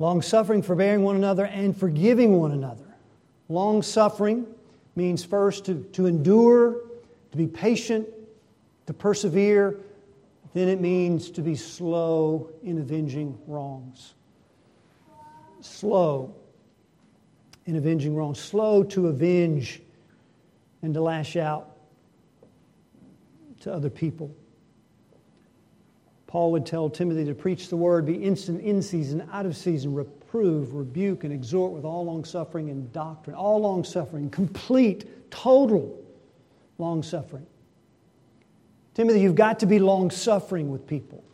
Long 0.01 0.23
suffering, 0.23 0.61
forbearing 0.63 1.03
one 1.03 1.15
another, 1.15 1.47
and 1.47 1.77
forgiving 1.77 2.41
one 2.41 2.51
another. 2.51 2.97
Long 3.49 3.81
suffering 3.81 4.47
means 4.97 5.25
first 5.25 5.67
to, 5.67 5.85
to 5.93 6.07
endure 6.07 6.81
to 7.35 7.39
be 7.39 7.49
patient, 7.49 8.09
to 8.87 8.93
persevere, 8.93 9.81
then 10.55 10.69
it 10.69 10.81
means 10.81 11.31
to 11.33 11.43
be 11.43 11.57
slow 11.57 12.49
in 12.63 12.79
avenging 12.79 13.37
wrongs. 13.47 14.15
Slow 15.61 16.35
in 17.67 17.77
avenging 17.77 18.15
wrongs, 18.15 18.39
slow 18.39 18.83
to 18.85 19.09
avenge 19.09 19.83
and 20.83 20.95
to 20.95 21.01
lash 21.01 21.37
out 21.37 21.77
to 23.61 23.73
other 23.73 23.91
people. 23.91 24.35
Paul 26.27 26.53
would 26.53 26.67
tell 26.67 26.91
Timothy 26.91 27.25
to 27.25 27.35
preach 27.35 27.69
the 27.69 27.77
word, 27.77 28.07
be 28.07 28.15
instant 28.15 28.61
in 28.61 28.83
season, 28.83 29.29
out 29.33 29.47
of 29.47 29.57
season, 29.57 29.95
reprove, 29.95 30.75
rebuke, 30.75 31.25
and 31.25 31.33
exhort 31.33 31.73
with 31.73 31.85
all 31.85 32.05
long 32.05 32.25
suffering 32.25 32.71
and 32.71 32.93
doctrine. 32.93 33.35
All 33.35 33.61
long 33.61 33.85
suffering, 33.85 34.29
complete, 34.31 35.31
total 35.31 35.97
long 36.79 37.03
suffering. 37.03 37.47
Timothy, 38.95 39.21
you've 39.21 39.35
got 39.35 39.61
to 39.61 39.67
be 39.67 39.79
long 39.79 40.11
suffering 40.11 40.71
with 40.71 40.87
people. 40.87 41.25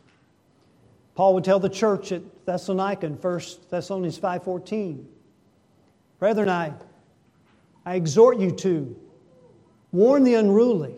Paul 1.13 1.35
would 1.35 1.43
tell 1.43 1.59
the 1.59 1.69
church 1.69 2.11
at 2.11 2.23
Thessalonica 2.45 3.05
in 3.05 3.13
1 3.13 3.41
Thessalonians 3.69 4.19
5.14, 4.19 5.05
Brethren, 6.17 6.49
I, 6.49 6.73
I 7.85 7.95
exhort 7.95 8.37
you 8.39 8.51
to 8.51 8.95
warn 9.91 10.23
the 10.23 10.35
unruly, 10.35 10.95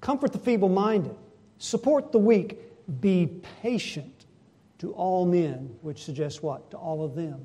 comfort 0.00 0.32
the 0.32 0.38
feeble-minded, 0.38 1.16
support 1.58 2.12
the 2.12 2.18
weak, 2.18 2.60
be 3.00 3.40
patient 3.62 4.26
to 4.78 4.92
all 4.92 5.26
men, 5.26 5.74
which 5.82 6.04
suggests 6.04 6.42
what? 6.42 6.70
To 6.70 6.76
all 6.76 7.04
of 7.04 7.14
them. 7.14 7.44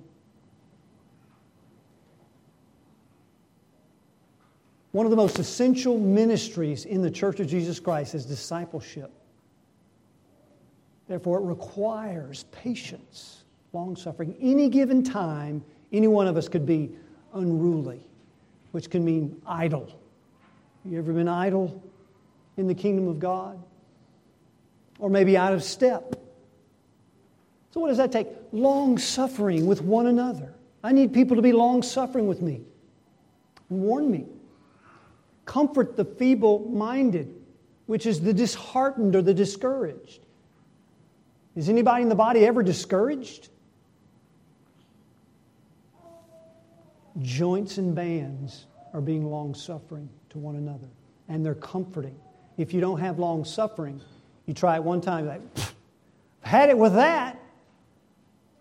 One 4.92 5.06
of 5.06 5.12
the 5.12 5.16
most 5.16 5.38
essential 5.38 6.00
ministries 6.00 6.86
in 6.86 7.02
the 7.02 7.12
Church 7.12 7.40
of 7.40 7.48
Jesus 7.48 7.80
Christ 7.80 8.16
is 8.16 8.26
discipleship. 8.26 9.12
Therefore, 11.08 11.40
it 11.40 11.44
requires 11.44 12.46
patience, 12.52 13.44
long 13.74 13.96
suffering. 13.96 14.36
Any 14.42 14.70
given 14.70 15.04
time, 15.04 15.64
any 15.92 16.08
one 16.08 16.28
of 16.28 16.38
us 16.38 16.48
could 16.48 16.66
be 16.66 16.92
unruly, 17.34 18.00
which 18.72 18.90
can 18.90 19.06
mean 19.06 19.40
idle. 19.46 20.00
You 20.86 20.98
ever 21.00 21.14
been 21.14 21.28
idle 21.28 21.84
in 22.58 22.68
the 22.68 22.76
kingdom 22.76 23.08
of 23.08 23.20
God? 23.20 23.62
Or 24.98 25.10
maybe 25.10 25.38
out 25.38 25.54
of 25.54 25.64
step. 25.64 26.16
So, 27.72 27.80
what 27.80 27.90
does 27.90 27.98
that 27.98 28.12
take? 28.12 28.28
Long 28.52 28.98
suffering 28.98 29.68
with 29.68 29.82
one 29.82 30.08
another. 30.08 30.54
I 30.84 30.92
need 30.92 31.14
people 31.14 31.36
to 31.36 31.42
be 31.42 31.52
long 31.52 31.84
suffering 31.84 32.28
with 32.28 32.42
me. 32.42 32.62
Warn 33.70 34.10
me. 34.10 34.26
Comfort 35.50 35.95
the 35.95 36.06
feeble 36.06 36.70
minded, 36.70 37.34
which 37.88 38.06
is 38.06 38.22
the 38.22 38.36
disheartened 38.36 39.16
or 39.16 39.24
the 39.24 39.34
discouraged. 39.34 40.24
Is 41.56 41.70
anybody 41.70 42.04
in 42.04 42.10
the 42.10 42.14
body 42.14 42.45
ever 42.45 42.62
discouraged? 42.62 43.50
Joints 47.20 47.80
and 47.80 47.95
bands 47.95 48.68
are 48.93 49.02
being 49.02 49.26
long 49.26 49.56
suffering 49.56 50.08
to 50.30 50.38
one 50.38 50.56
another, 50.56 50.88
and 51.28 51.43
they're 51.43 51.56
comforting. 51.56 52.16
If 52.58 52.72
you 52.72 52.80
don't 52.80 53.00
have 53.00 53.18
long 53.18 53.43
suffering, 53.43 54.00
you 54.45 54.54
try 54.54 54.76
it 54.76 54.84
one 54.84 55.02
time, 55.02 55.26
like, 55.26 55.41
I've 55.58 55.74
had 56.41 56.70
it 56.70 56.78
with 56.78 56.93
that. 56.93 57.39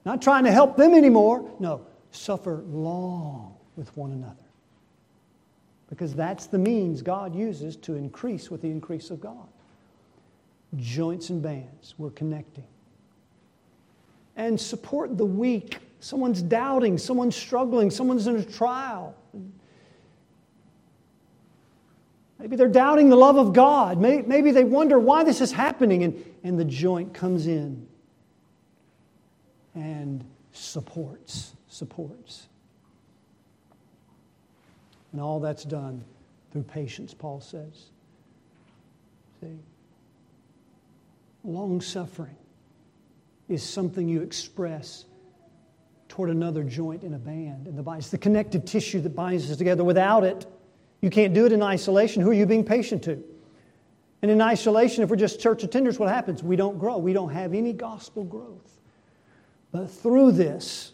Not 0.07 0.23
trying 0.23 0.45
to 0.45 0.51
help 0.51 0.79
them 0.79 0.95
anymore. 0.95 1.55
No, 1.61 1.83
suffer 2.13 2.63
long 2.67 3.57
with 3.77 3.95
one 3.95 4.13
another 4.13 4.48
because 5.89 6.15
that's 6.15 6.47
the 6.47 6.59
means 6.59 7.03
God 7.03 7.35
uses 7.35 7.77
to 7.77 7.95
increase 7.95 8.51
with 8.51 8.63
the 8.63 8.69
increase 8.69 9.11
of 9.11 9.21
God. 9.21 9.49
Joints 10.77 11.31
and 11.31 11.43
bands, 11.43 11.95
we're 11.97 12.11
connecting. 12.11 12.67
And 14.37 14.61
support 14.61 15.17
the 15.17 15.25
weak. 15.25 15.79
Someone's 16.01 16.43
doubting, 16.43 16.99
someone's 16.99 17.35
struggling, 17.35 17.91
someone's 17.91 18.27
in 18.27 18.37
a 18.37 18.45
trial. 18.45 19.17
Maybe 22.39 22.55
they're 22.55 22.69
doubting 22.69 23.09
the 23.09 23.17
love 23.17 23.37
of 23.37 23.53
God. 23.53 23.99
Maybe 23.99 24.53
they 24.53 24.63
wonder 24.63 24.99
why 24.99 25.25
this 25.25 25.41
is 25.41 25.51
happening, 25.51 26.05
and, 26.05 26.25
and 26.45 26.59
the 26.59 26.65
joint 26.65 27.15
comes 27.15 27.47
in 27.47 27.87
and 29.75 30.25
supports, 30.53 31.55
supports. 31.69 32.47
And 35.13 35.21
all 35.21 35.41
that's 35.41 35.65
done 35.65 36.05
through 36.53 36.65
patience, 36.65 37.15
Paul 37.15 37.41
says. 37.41 37.87
See? 39.41 39.59
Long 41.45 41.81
suffering 41.81 42.37
is 43.49 43.63
something 43.63 44.09
you 44.09 44.21
express 44.21 45.05
toward 46.09 46.31
another 46.31 46.63
joint 46.63 47.03
in 47.05 47.15
a 47.15 47.19
band 47.19 47.67
in 47.67 47.77
the 47.77 47.83
body. 47.83 47.99
It's 47.99 48.11
the 48.11 48.19
connective 48.19 48.65
tissue 48.65 49.01
that 49.01 49.15
binds 49.15 49.51
us 49.51 49.57
together. 49.57 49.85
Without 49.85 50.25
it, 50.25 50.47
you 51.01 51.11
can't 51.11 51.33
do 51.33 51.47
it 51.47 51.53
in 51.53 51.63
isolation. 51.63 52.23
Who 52.23 52.31
are 52.31 52.35
you 52.35 52.47
being 52.47 52.65
patient 52.65 53.05
to? 53.05 53.23
And 54.21 54.31
in 54.31 54.41
isolation, 54.41 55.05
if 55.05 55.11
we're 55.11 55.17
just 55.17 55.41
church 55.41 55.63
attenders, 55.63 55.99
what 55.99 56.09
happens? 56.09 56.43
We 56.43 56.57
don't 56.57 56.79
grow. 56.79 56.99
We 56.99 57.13
don't 57.13 57.33
have 57.33 57.55
any 57.55 57.73
gospel 57.73 58.25
growth. 58.25 58.81
But 59.71 59.91
through 59.91 60.33
this, 60.33 60.93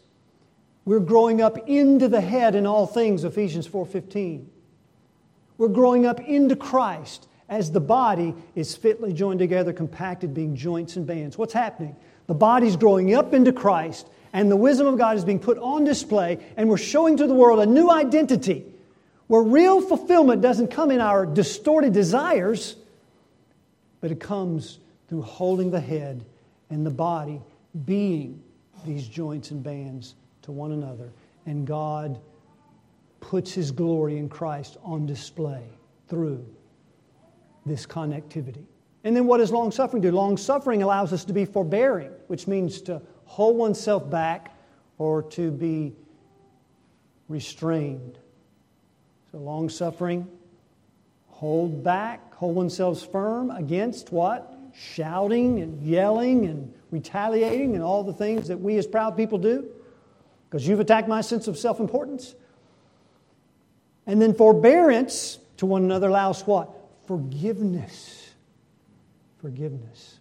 we're 0.84 1.00
growing 1.00 1.40
up 1.40 1.68
into 1.68 2.08
the 2.08 2.20
head 2.20 2.54
in 2.54 2.66
all 2.66 2.86
things, 2.86 3.24
Ephesians 3.24 3.66
4:15. 3.66 4.48
We're 5.56 5.68
growing 5.68 6.04
up 6.04 6.20
into 6.20 6.56
Christ 6.56 7.28
as 7.48 7.70
the 7.70 7.80
body 7.80 8.34
is 8.54 8.74
fitly 8.74 9.12
joined 9.12 9.38
together, 9.38 9.72
compacted, 9.72 10.34
being 10.34 10.56
joints 10.56 10.96
and 10.96 11.06
bands. 11.06 11.38
What's 11.38 11.52
happening? 11.52 11.96
The 12.26 12.34
body's 12.34 12.76
growing 12.76 13.14
up 13.14 13.34
into 13.34 13.52
Christ, 13.52 14.08
and 14.32 14.50
the 14.50 14.56
wisdom 14.56 14.86
of 14.86 14.98
God 14.98 15.16
is 15.16 15.24
being 15.24 15.38
put 15.38 15.58
on 15.58 15.84
display, 15.84 16.38
and 16.56 16.68
we're 16.68 16.76
showing 16.76 17.16
to 17.18 17.26
the 17.26 17.34
world 17.34 17.60
a 17.60 17.66
new 17.66 17.90
identity 17.90 18.64
where 19.26 19.42
real 19.42 19.80
fulfillment 19.80 20.42
doesn't 20.42 20.68
come 20.68 20.90
in 20.90 21.00
our 21.00 21.24
distorted 21.24 21.92
desires, 21.92 22.76
but 24.00 24.10
it 24.10 24.20
comes 24.20 24.78
through 25.08 25.22
holding 25.22 25.70
the 25.70 25.80
head 25.80 26.24
and 26.70 26.84
the 26.84 26.90
body 26.90 27.40
being 27.84 28.42
these 28.84 29.06
joints 29.06 29.50
and 29.50 29.62
bands 29.62 30.14
to 30.44 30.52
one 30.52 30.72
another. 30.72 31.12
And 31.46 31.66
God 31.66 32.20
puts 33.20 33.52
His 33.52 33.70
glory 33.70 34.18
in 34.18 34.28
Christ 34.28 34.76
on 34.82 35.06
display 35.06 35.62
through 36.08 36.44
this 37.66 37.86
connectivity. 37.86 38.64
And 39.04 39.14
then 39.16 39.26
what 39.26 39.38
does 39.38 39.50
long 39.50 39.70
suffering 39.70 40.02
do? 40.02 40.10
Long 40.12 40.36
suffering 40.36 40.82
allows 40.82 41.12
us 41.12 41.24
to 41.26 41.32
be 41.32 41.44
forbearing, 41.44 42.10
which 42.28 42.46
means 42.46 42.80
to 42.82 43.00
hold 43.24 43.56
oneself 43.56 44.08
back 44.08 44.56
or 44.98 45.22
to 45.22 45.50
be 45.50 45.94
restrained. 47.28 48.18
So 49.32 49.38
long 49.38 49.68
suffering, 49.68 50.28
hold 51.28 51.82
back, 51.82 52.34
hold 52.34 52.54
oneself 52.54 53.10
firm 53.10 53.50
against 53.50 54.12
what? 54.12 54.58
Shouting 54.74 55.60
and 55.60 55.82
yelling 55.82 56.46
and 56.46 56.72
retaliating 56.90 57.74
and 57.74 57.82
all 57.82 58.04
the 58.04 58.12
things 58.12 58.48
that 58.48 58.60
we 58.60 58.76
as 58.76 58.86
proud 58.86 59.16
people 59.16 59.38
do 59.38 59.68
because 60.54 60.68
you've 60.68 60.78
attacked 60.78 61.08
my 61.08 61.20
sense 61.20 61.48
of 61.48 61.58
self 61.58 61.80
importance. 61.80 62.36
And 64.06 64.22
then 64.22 64.34
forbearance 64.34 65.40
to 65.56 65.66
one 65.66 65.82
another 65.82 66.06
allows 66.06 66.46
what? 66.46 66.70
Forgiveness 67.08 68.20
forgiveness. 69.44 70.20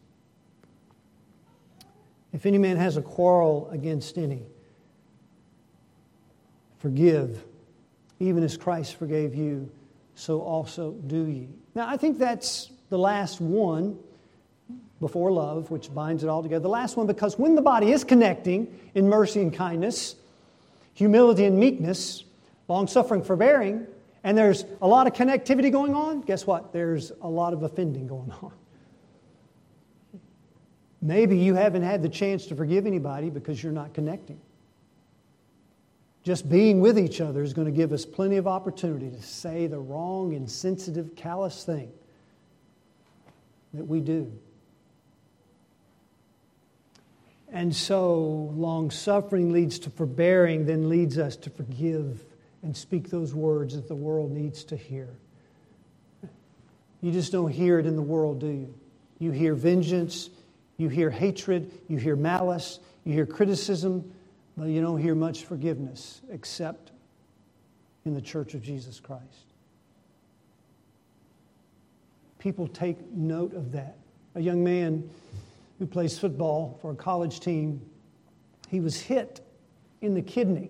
If 2.34 2.46
any 2.46 2.58
man 2.58 2.76
has 2.76 2.98
a 2.98 3.02
quarrel 3.02 3.70
against 3.72 4.18
any, 4.18 4.42
forgive, 6.80 7.42
even 8.20 8.44
as 8.44 8.58
Christ 8.58 8.96
forgave 8.96 9.34
you, 9.34 9.72
so 10.16 10.42
also 10.42 10.92
do 11.08 11.26
ye. 11.28 11.48
Now, 11.74 11.88
I 11.88 11.96
think 11.96 12.18
that's 12.18 12.72
the 12.90 12.98
last 12.98 13.40
one 13.40 13.98
before 15.00 15.32
love, 15.32 15.72
which 15.72 15.94
binds 15.94 16.26
it 16.26 16.28
all 16.28 16.44
together. 16.44 16.64
The 16.64 16.68
last 16.68 16.98
one, 16.98 17.08
because 17.08 17.40
when 17.40 17.56
the 17.56 17.62
body 17.62 17.94
is 17.94 18.04
connecting 18.04 18.78
in 18.94 19.08
mercy 19.08 19.42
and 19.42 19.54
kindness, 19.54 20.16
humility 20.94 21.46
and 21.46 21.58
meekness, 21.58 22.24
long 22.68 22.88
suffering, 22.88 23.24
forbearing, 23.24 23.88
and 24.24 24.38
there's 24.38 24.66
a 24.82 24.88
lot 24.88 25.06
of 25.08 25.14
connectivity 25.14 25.72
going 25.72 25.94
on, 25.94 26.22
guess 26.22 26.48
what? 26.48 26.72
There's 26.72 27.12
a 27.22 27.28
lot 27.28 27.54
of 27.54 27.64
offending 27.64 28.08
going 28.08 28.32
on. 28.42 28.54
Maybe 31.02 31.38
you 31.38 31.56
haven't 31.56 31.82
had 31.82 32.02
the 32.02 32.08
chance 32.08 32.46
to 32.48 32.56
forgive 32.56 32.86
anybody 32.86 33.30
because 33.30 33.62
you're 33.62 33.74
not 33.74 33.94
connecting. 33.94 34.40
Just 36.24 36.50
being 36.50 36.80
with 36.80 36.98
each 36.98 37.20
other 37.20 37.44
is 37.44 37.54
going 37.54 37.66
to 37.66 37.74
give 37.74 37.92
us 37.92 38.06
plenty 38.06 38.38
of 38.38 38.48
opportunity 38.48 39.10
to 39.10 39.22
say 39.22 39.68
the 39.68 39.80
wrong, 39.80 40.32
insensitive, 40.32 41.14
callous 41.18 41.66
thing 41.66 41.92
that 43.74 43.86
we 43.86 44.00
do. 44.00 44.32
And 47.54 47.74
so, 47.76 48.52
long 48.56 48.90
suffering 48.90 49.54
leads 49.54 49.78
to 49.80 49.92
forbearing, 49.92 50.66
then 50.66 50.90
leads 50.90 51.20
us 51.20 51.36
to 51.38 51.52
forgive 51.52 52.26
and 52.64 52.76
speak 52.76 53.12
those 53.12 53.36
words 53.36 53.76
that 53.76 53.88
the 53.88 53.96
world 53.96 54.32
needs 54.32 54.64
to 54.66 54.76
hear. 54.76 55.08
You 57.02 57.12
just 57.12 57.32
don't 57.32 57.52
hear 57.52 57.78
it 57.78 57.86
in 57.86 57.96
the 57.96 58.02
world, 58.02 58.40
do 58.40 58.48
you? 58.48 58.74
You 59.20 59.32
hear 59.32 59.54
vengeance, 59.54 60.32
you 60.78 60.90
hear 60.90 61.12
hatred, 61.12 61.72
you 61.88 61.98
hear 61.98 62.16
malice, 62.16 62.80
you 63.04 63.14
hear 63.14 63.28
criticism, 63.28 64.12
but 64.58 64.70
you 64.70 64.82
don't 64.82 65.00
hear 65.00 65.14
much 65.14 65.44
forgiveness 65.44 66.22
except 66.32 66.92
in 68.04 68.16
the 68.16 68.22
church 68.22 68.56
of 68.56 68.64
Jesus 68.64 69.00
Christ. 69.00 69.54
People 72.40 72.68
take 72.68 73.00
note 73.12 73.54
of 73.54 73.74
that. 73.74 73.98
A 74.34 74.42
young 74.42 74.64
man 74.64 75.08
who 75.80 75.86
plays 75.86 76.18
football 76.18 76.78
for 76.82 76.92
a 76.92 76.96
college 76.96 77.40
team, 77.40 77.82
he 78.70 78.80
was 78.80 79.00
hit 79.00 79.42
in 80.02 80.14
the 80.14 80.22
kidney 80.22 80.70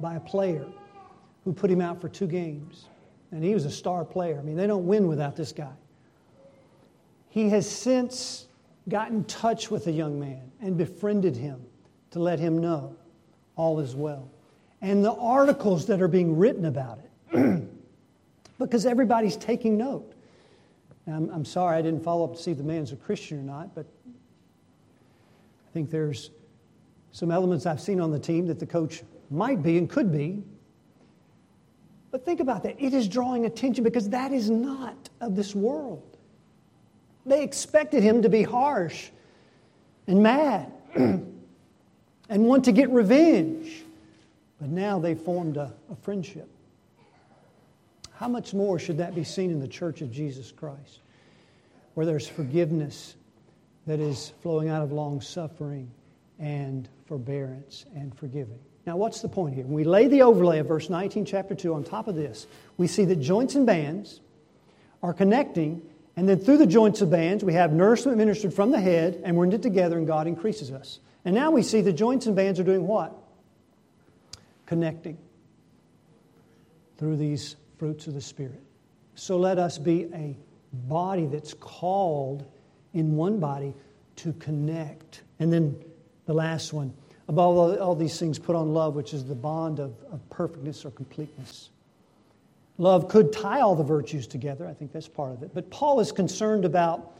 by 0.00 0.16
a 0.16 0.20
player 0.20 0.66
who 1.44 1.52
put 1.52 1.70
him 1.70 1.80
out 1.80 2.00
for 2.00 2.08
two 2.08 2.26
games. 2.26 2.86
And 3.30 3.44
he 3.44 3.54
was 3.54 3.64
a 3.64 3.70
star 3.70 4.04
player. 4.04 4.38
I 4.38 4.42
mean, 4.42 4.56
they 4.56 4.66
don't 4.66 4.86
win 4.86 5.06
without 5.06 5.36
this 5.36 5.52
guy. 5.52 5.72
He 7.28 7.48
has 7.50 7.68
since 7.68 8.46
got 8.88 9.10
in 9.10 9.24
touch 9.24 9.70
with 9.70 9.84
the 9.84 9.92
young 9.92 10.18
man 10.18 10.50
and 10.60 10.76
befriended 10.76 11.36
him 11.36 11.60
to 12.10 12.18
let 12.18 12.38
him 12.38 12.58
know 12.58 12.96
all 13.56 13.80
is 13.80 13.94
well. 13.94 14.30
And 14.80 15.04
the 15.04 15.12
articles 15.12 15.86
that 15.86 16.00
are 16.00 16.08
being 16.08 16.36
written 16.36 16.64
about 16.66 17.00
it, 17.32 17.68
because 18.58 18.86
everybody's 18.86 19.36
taking 19.36 19.76
note. 19.76 20.14
I'm, 21.10 21.30
I'm, 21.30 21.44
sorry 21.44 21.76
I 21.76 21.82
didn't 21.82 22.02
follow 22.02 22.24
up 22.24 22.36
to 22.36 22.42
see 22.42 22.50
if 22.50 22.58
the 22.58 22.64
man's 22.64 22.92
a 22.92 22.96
Christian 22.96 23.38
or 23.38 23.42
not, 23.42 23.74
but 23.74 23.86
I 24.06 25.70
think 25.72 25.90
there's 25.90 26.30
some 27.12 27.30
elements 27.30 27.66
I've 27.66 27.80
seen 27.80 28.00
on 28.00 28.10
the 28.10 28.18
team 28.18 28.46
that 28.46 28.58
the 28.58 28.66
coach 28.66 29.02
might 29.30 29.62
be 29.62 29.78
and 29.78 29.88
could 29.88 30.12
be. 30.12 30.42
But 32.10 32.24
think 32.24 32.40
about 32.40 32.62
that. 32.62 32.76
It 32.78 32.94
is 32.94 33.08
drawing 33.08 33.44
attention 33.44 33.84
because 33.84 34.08
that 34.10 34.32
is 34.32 34.50
not 34.50 35.08
of 35.20 35.36
this 35.36 35.54
world. 35.54 36.16
They 37.26 37.42
expected 37.42 38.02
him 38.02 38.22
to 38.22 38.28
be 38.28 38.42
harsh 38.42 39.10
and 40.06 40.22
mad 40.22 40.72
and 40.94 41.26
want 42.30 42.64
to 42.64 42.72
get 42.72 42.90
revenge. 42.90 43.84
But 44.58 44.70
now 44.70 44.98
they 44.98 45.14
formed 45.14 45.56
a, 45.56 45.72
a, 45.90 45.96
friendship. 45.96 46.48
How 48.18 48.26
much 48.28 48.52
more 48.52 48.78
should 48.78 48.98
that 48.98 49.14
be 49.14 49.22
seen 49.22 49.50
in 49.50 49.60
the 49.60 49.68
church 49.68 50.02
of 50.02 50.10
Jesus 50.10 50.50
Christ, 50.50 51.00
where 51.94 52.04
there's 52.04 52.26
forgiveness 52.26 53.14
that 53.86 54.00
is 54.00 54.32
flowing 54.42 54.68
out 54.68 54.82
of 54.82 54.90
long 54.90 55.20
suffering 55.20 55.90
and 56.38 56.88
forbearance 57.06 57.86
and 57.94 58.12
forgiving? 58.16 58.58
Now, 58.86 58.96
what's 58.96 59.20
the 59.20 59.28
point 59.28 59.54
here? 59.54 59.64
When 59.64 59.74
we 59.74 59.84
lay 59.84 60.08
the 60.08 60.22
overlay 60.22 60.58
of 60.58 60.66
verse 60.66 60.90
19, 60.90 61.26
chapter 61.26 61.54
2, 61.54 61.74
on 61.74 61.84
top 61.84 62.08
of 62.08 62.16
this, 62.16 62.46
we 62.76 62.88
see 62.88 63.04
that 63.04 63.16
joints 63.16 63.54
and 63.54 63.64
bands 63.64 64.20
are 65.02 65.14
connecting 65.14 65.82
and 66.18 66.28
then 66.28 66.40
through 66.40 66.56
the 66.56 66.66
joints 66.66 67.00
of 67.00 67.12
bands, 67.12 67.44
we 67.44 67.52
have 67.52 67.72
nourishment 67.72 68.18
ministered 68.18 68.52
from 68.52 68.72
the 68.72 68.80
head, 68.80 69.22
and 69.24 69.36
we're 69.36 69.46
knit 69.46 69.62
together, 69.62 69.96
and 69.96 70.04
God 70.04 70.26
increases 70.26 70.72
us. 70.72 70.98
And 71.24 71.32
now 71.32 71.52
we 71.52 71.62
see 71.62 71.80
the 71.80 71.92
joints 71.92 72.26
and 72.26 72.34
bands 72.34 72.58
are 72.58 72.64
doing 72.64 72.88
what? 72.88 73.14
Connecting 74.66 75.16
through 76.96 77.18
these 77.18 77.54
fruits 77.78 78.06
of 78.06 78.14
the 78.14 78.20
Spirit. 78.20 78.62
So 79.14 79.36
let 79.38 79.58
us 79.58 79.78
be 79.78 80.04
a 80.14 80.36
body 80.72 81.26
that's 81.26 81.54
called 81.54 82.44
in 82.94 83.16
one 83.16 83.38
body 83.38 83.74
to 84.16 84.32
connect. 84.34 85.22
And 85.38 85.52
then 85.52 85.76
the 86.26 86.34
last 86.34 86.72
one 86.72 86.92
above 87.28 87.56
all, 87.56 87.78
all 87.78 87.94
these 87.94 88.18
things, 88.18 88.38
put 88.38 88.56
on 88.56 88.72
love, 88.72 88.94
which 88.94 89.14
is 89.14 89.24
the 89.24 89.34
bond 89.34 89.78
of, 89.78 89.94
of 90.10 90.28
perfectness 90.30 90.84
or 90.84 90.90
completeness. 90.90 91.70
Love 92.78 93.08
could 93.08 93.32
tie 93.32 93.60
all 93.60 93.74
the 93.74 93.84
virtues 93.84 94.26
together. 94.26 94.66
I 94.66 94.72
think 94.72 94.92
that's 94.92 95.08
part 95.08 95.32
of 95.32 95.42
it. 95.42 95.50
But 95.52 95.68
Paul 95.70 96.00
is 96.00 96.10
concerned 96.10 96.64
about 96.64 97.18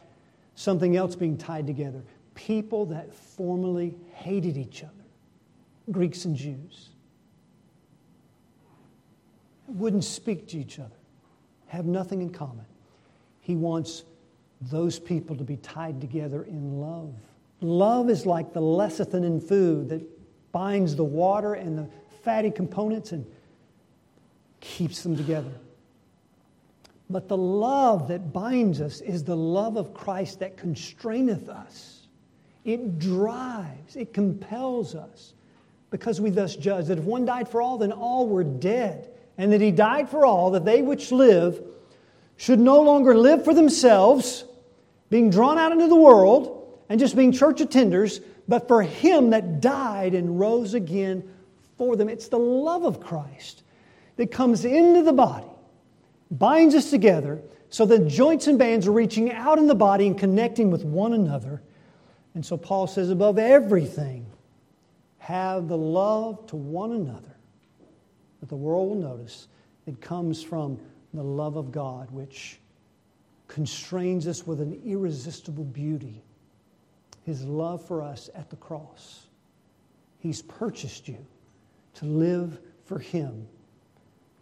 something 0.55 0.95
else 0.95 1.15
being 1.15 1.37
tied 1.37 1.67
together 1.67 2.01
people 2.35 2.85
that 2.85 3.13
formerly 3.13 3.93
hated 4.13 4.55
each 4.55 4.81
other, 4.81 4.93
Greeks 5.91 6.23
and 6.23 6.37
Jews, 6.37 6.91
wouldn't 9.71 10.03
speak 10.03 10.47
to 10.49 10.57
each 10.57 10.79
other, 10.79 10.95
have 11.67 11.85
nothing 11.85 12.21
in 12.21 12.29
common. 12.29 12.65
He 13.41 13.55
wants 13.55 14.03
those 14.61 14.99
people 14.99 15.35
to 15.35 15.43
be 15.43 15.57
tied 15.57 16.01
together 16.01 16.43
in 16.43 16.79
love. 16.79 17.13
Love 17.61 18.09
is 18.09 18.25
like 18.25 18.53
the 18.53 18.61
lecithin 18.61 19.23
in 19.23 19.39
food 19.39 19.89
that 19.89 20.01
binds 20.51 20.95
the 20.95 21.03
water 21.03 21.53
and 21.53 21.77
the 21.77 21.87
fatty 22.23 22.51
components 22.51 23.11
and 23.11 23.25
keeps 24.59 25.03
them 25.03 25.15
together. 25.15 25.51
But 27.09 27.27
the 27.27 27.37
love 27.37 28.07
that 28.09 28.31
binds 28.31 28.81
us 28.81 29.01
is 29.01 29.23
the 29.23 29.35
love 29.35 29.77
of 29.77 29.93
Christ 29.93 30.39
that 30.39 30.57
constraineth 30.57 31.49
us. 31.49 32.07
It 32.65 32.99
drives, 32.99 33.95
it 33.95 34.13
compels 34.13 34.93
us, 34.93 35.33
because 35.89 36.21
we 36.21 36.29
thus 36.29 36.55
judge 36.55 36.85
that 36.87 36.99
if 36.99 37.03
one 37.03 37.25
died 37.25 37.49
for 37.49 37.61
all, 37.61 37.77
then 37.77 37.91
all 37.91 38.27
were 38.27 38.43
dead, 38.43 39.08
and 39.39 39.53
that 39.53 39.61
he 39.61 39.71
died 39.71 40.09
for 40.09 40.25
all, 40.25 40.51
that 40.51 40.65
they 40.65 40.81
which 40.81 41.13
live 41.13 41.63
should 42.35 42.59
no 42.59 42.81
longer 42.81 43.17
live 43.17 43.45
for 43.45 43.53
themselves, 43.53 44.43
being 45.09 45.29
drawn 45.29 45.57
out 45.57 45.71
into 45.71 45.87
the 45.87 45.95
world 45.95 46.77
and 46.89 46.99
just 46.99 47.15
being 47.15 47.31
church 47.31 47.59
attenders, 47.59 48.21
but 48.49 48.67
for 48.67 48.83
him 48.83 49.29
that 49.29 49.61
died 49.61 50.13
and 50.13 50.37
rose 50.39 50.73
again 50.73 51.23
for 51.77 51.95
them. 51.95 52.09
It's 52.09 52.27
the 52.27 52.37
love 52.37 52.83
of 52.83 52.99
Christ 52.99 53.63
that 54.17 54.29
comes 54.29 54.65
into 54.65 55.03
the 55.03 55.13
body, 55.13 55.47
binds 56.29 56.75
us 56.75 56.89
together, 56.89 57.41
so 57.69 57.85
the 57.85 57.99
joints 57.99 58.47
and 58.47 58.59
bands 58.59 58.87
are 58.87 58.91
reaching 58.91 59.31
out 59.31 59.57
in 59.57 59.67
the 59.67 59.75
body 59.75 60.05
and 60.05 60.17
connecting 60.17 60.69
with 60.69 60.83
one 60.83 61.13
another. 61.13 61.61
And 62.35 62.45
so 62.45 62.57
Paul 62.57 62.87
says, 62.87 63.09
above 63.09 63.39
everything, 63.39 64.25
have 65.19 65.69
the 65.69 65.77
love 65.77 66.45
to 66.47 66.57
one 66.57 66.91
another 66.91 67.28
that 68.39 68.49
the 68.49 68.55
world 68.55 68.89
will 68.89 69.09
notice. 69.09 69.47
It 69.85 70.01
comes 70.01 70.43
from 70.43 70.79
the 71.13 71.23
love 71.23 71.55
of 71.55 71.71
God, 71.71 72.11
which 72.11 72.59
constrains 73.47 74.27
us 74.27 74.45
with 74.45 74.61
an 74.61 74.79
irresistible 74.85 75.63
beauty. 75.65 76.21
His 77.25 77.43
love 77.43 77.85
for 77.85 78.01
us 78.01 78.29
at 78.35 78.49
the 78.49 78.55
cross. 78.55 79.25
He's 80.19 80.41
purchased 80.41 81.07
you 81.07 81.25
to 81.95 82.05
live 82.05 82.59
for 82.85 82.99
Him 82.99 83.47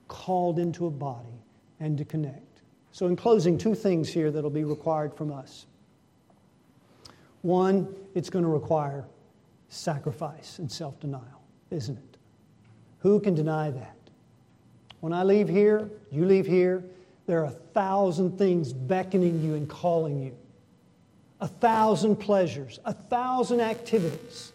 called 0.07 0.59
into 0.59 0.87
a 0.87 0.91
body 0.91 1.41
and 1.79 1.97
to 1.97 2.05
connect. 2.05 2.61
So, 2.91 3.07
in 3.07 3.15
closing, 3.15 3.57
two 3.57 3.75
things 3.75 4.09
here 4.09 4.31
that'll 4.31 4.49
be 4.49 4.63
required 4.63 5.13
from 5.13 5.31
us. 5.31 5.65
One, 7.41 7.93
it's 8.15 8.29
going 8.29 8.43
to 8.43 8.49
require 8.49 9.05
sacrifice 9.69 10.59
and 10.59 10.71
self 10.71 10.99
denial, 10.99 11.41
isn't 11.69 11.97
it? 11.97 12.16
Who 13.07 13.21
can 13.21 13.35
deny 13.35 13.71
that? 13.71 13.95
When 14.99 15.13
I 15.13 15.23
leave 15.23 15.47
here, 15.47 15.89
you 16.11 16.25
leave 16.25 16.45
here, 16.45 16.83
there 17.25 17.39
are 17.39 17.45
a 17.45 17.51
thousand 17.73 18.37
things 18.37 18.73
beckoning 18.73 19.41
you 19.41 19.53
and 19.53 19.69
calling 19.69 20.21
you, 20.21 20.35
a 21.39 21.47
thousand 21.47 22.17
pleasures, 22.17 22.81
a 22.83 22.91
thousand 22.91 23.61
activities. 23.61 24.51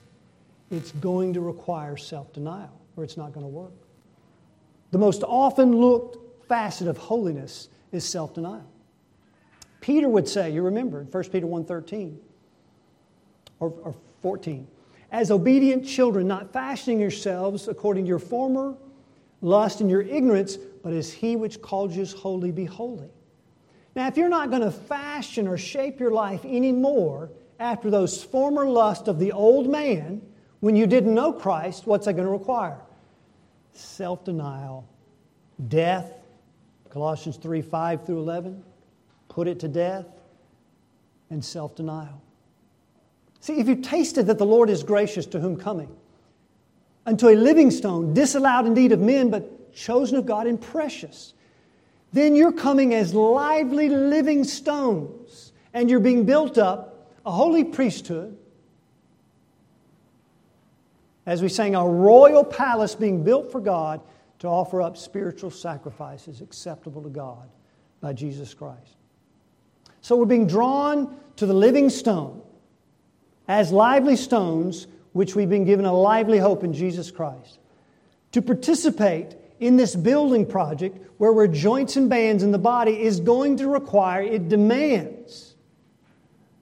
It's 0.70 0.92
going 0.92 1.32
to 1.32 1.40
require 1.40 1.96
self 1.96 2.30
denial 2.34 2.78
or 2.94 3.05
it's 3.05 3.16
not 3.16 3.32
going 3.32 3.46
to 3.46 3.50
work. 3.50 3.72
The 4.90 4.98
most 4.98 5.22
often 5.22 5.74
looked 5.74 6.46
facet 6.46 6.88
of 6.88 6.98
holiness 6.98 7.70
is 7.90 8.05
self 8.05 8.34
denial. 8.34 8.68
Peter 9.80 10.11
would 10.11 10.28
say, 10.28 10.50
you 10.50 10.61
remember 10.61 11.00
in 11.00 11.07
1 11.07 11.24
Peter 11.30 11.46
1.13 11.46 12.18
or, 13.61 13.72
or 13.82 13.94
14, 14.20 14.66
as 15.13 15.31
obedient 15.31 15.87
children, 15.87 16.27
not 16.27 16.53
fashioning 16.53 16.99
yourselves 16.99 17.69
according 17.69 18.05
to 18.05 18.09
your 18.09 18.19
former 18.19 18.75
lust 19.43 19.83
and 19.83 19.91
your 19.91 20.01
ignorance, 20.01 20.57
but 20.57 20.95
as 20.95 21.13
he 21.13 21.37
which 21.37 21.61
called 21.61 21.93
you 21.93 22.03
is 22.03 22.13
holy, 22.13 22.51
be 22.51 22.65
holy. 22.65 23.11
Now, 23.95 24.09
if 24.09 24.17
you're 24.17 24.31
not 24.31 24.49
going 24.49 24.63
to 24.63 24.71
fashion 24.71 25.47
or 25.47 25.59
shape 25.59 26.01
your 26.01 26.13
life 26.13 26.45
anymore 26.47 27.31
after 27.61 27.91
those 27.91 28.25
former 28.25 28.67
lusts 28.67 29.07
of 29.07 29.19
the 29.19 29.33
old 29.33 29.69
man, 29.69 30.23
when 30.61 30.77
you 30.77 30.87
didn't 30.87 31.15
know 31.15 31.33
Christ, 31.33 31.87
what's 31.87 32.07
that 32.07 32.15
going 32.15 32.25
to 32.27 32.33
require? 32.33 32.79
Self 33.75 34.25
denial, 34.25 34.89
death, 35.69 36.11
Colossians 36.89 37.37
3 37.37 37.61
5 37.61 38.07
through 38.07 38.19
11, 38.19 38.65
put 39.29 39.47
it 39.47 39.61
to 39.61 39.69
death, 39.69 40.07
and 41.29 41.45
self 41.45 41.75
denial. 41.77 42.23
See, 43.43 43.59
if 43.59 43.66
you 43.66 43.74
tasted 43.74 44.26
that 44.26 44.38
the 44.38 44.47
Lord 44.47 44.70
is 44.70 44.84
gracious 44.84 45.26
to 45.26 45.40
whom 45.40 45.57
coming, 45.57 45.95
unto 47.05 47.28
a 47.28 47.34
living 47.34 47.72
stone, 47.72 48.14
disallowed 48.14 48.66
indeed 48.66 48.93
of 48.93 49.01
men, 49.01 49.30
but 49.30 49.74
chosen 49.74 50.16
of 50.16 50.24
God 50.26 50.47
and 50.47 50.61
precious. 50.61 51.34
Then 52.12 52.36
you're 52.36 52.53
coming 52.53 52.95
as 52.95 53.14
lively 53.14 53.88
living 53.88 54.45
stones, 54.45 55.53
and 55.74 55.90
you're 55.90 55.99
being 55.99 56.24
built 56.24 56.57
up 56.57 57.11
a 57.26 57.32
holy 57.32 57.64
priesthood. 57.64 58.38
As 61.26 61.43
we 61.43 61.49
sang, 61.49 61.74
a 61.74 61.84
royal 61.84 62.45
palace 62.45 62.95
being 62.95 63.24
built 63.24 63.51
for 63.51 63.61
God 63.61 64.01
to 64.38 64.47
offer 64.47 64.80
up 64.80 64.97
spiritual 64.97 65.51
sacrifices 65.51 66.43
acceptable 66.43 67.03
to 67.03 67.11
God 67.11 67.49
by 68.01 68.12
Jesus 68.12 68.55
Christ. 68.55 68.95
So 70.01 70.14
we're 70.14 70.26
being 70.26 70.47
drawn 70.47 71.16
to 71.34 71.47
the 71.47 71.55
living 71.55 71.90
stone 71.90 72.40
as 73.49 73.72
lively 73.72 74.16
stones 74.16 74.86
which 75.12 75.34
we've 75.34 75.51
been 75.51 75.64
given 75.64 75.84
a 75.84 75.93
lively 75.93 76.38
hope 76.38 76.64
in 76.64 76.72
Jesus 76.72 77.11
Christ. 77.11 77.59
To 78.32 78.43
participate 78.43 79.36
in 79.61 79.76
this 79.76 79.95
building 79.95 80.47
project 80.47 80.99
where 81.18 81.32
we're 81.32 81.47
joints 81.47 81.97
and 81.97 82.09
bands 82.09 82.43
in 82.43 82.51
the 82.51 82.59
body 82.59 83.01
is 83.01 83.20
going 83.20 83.59
to 83.59 83.68
require, 83.68 84.22
it 84.22 84.49
demands. 84.49 85.55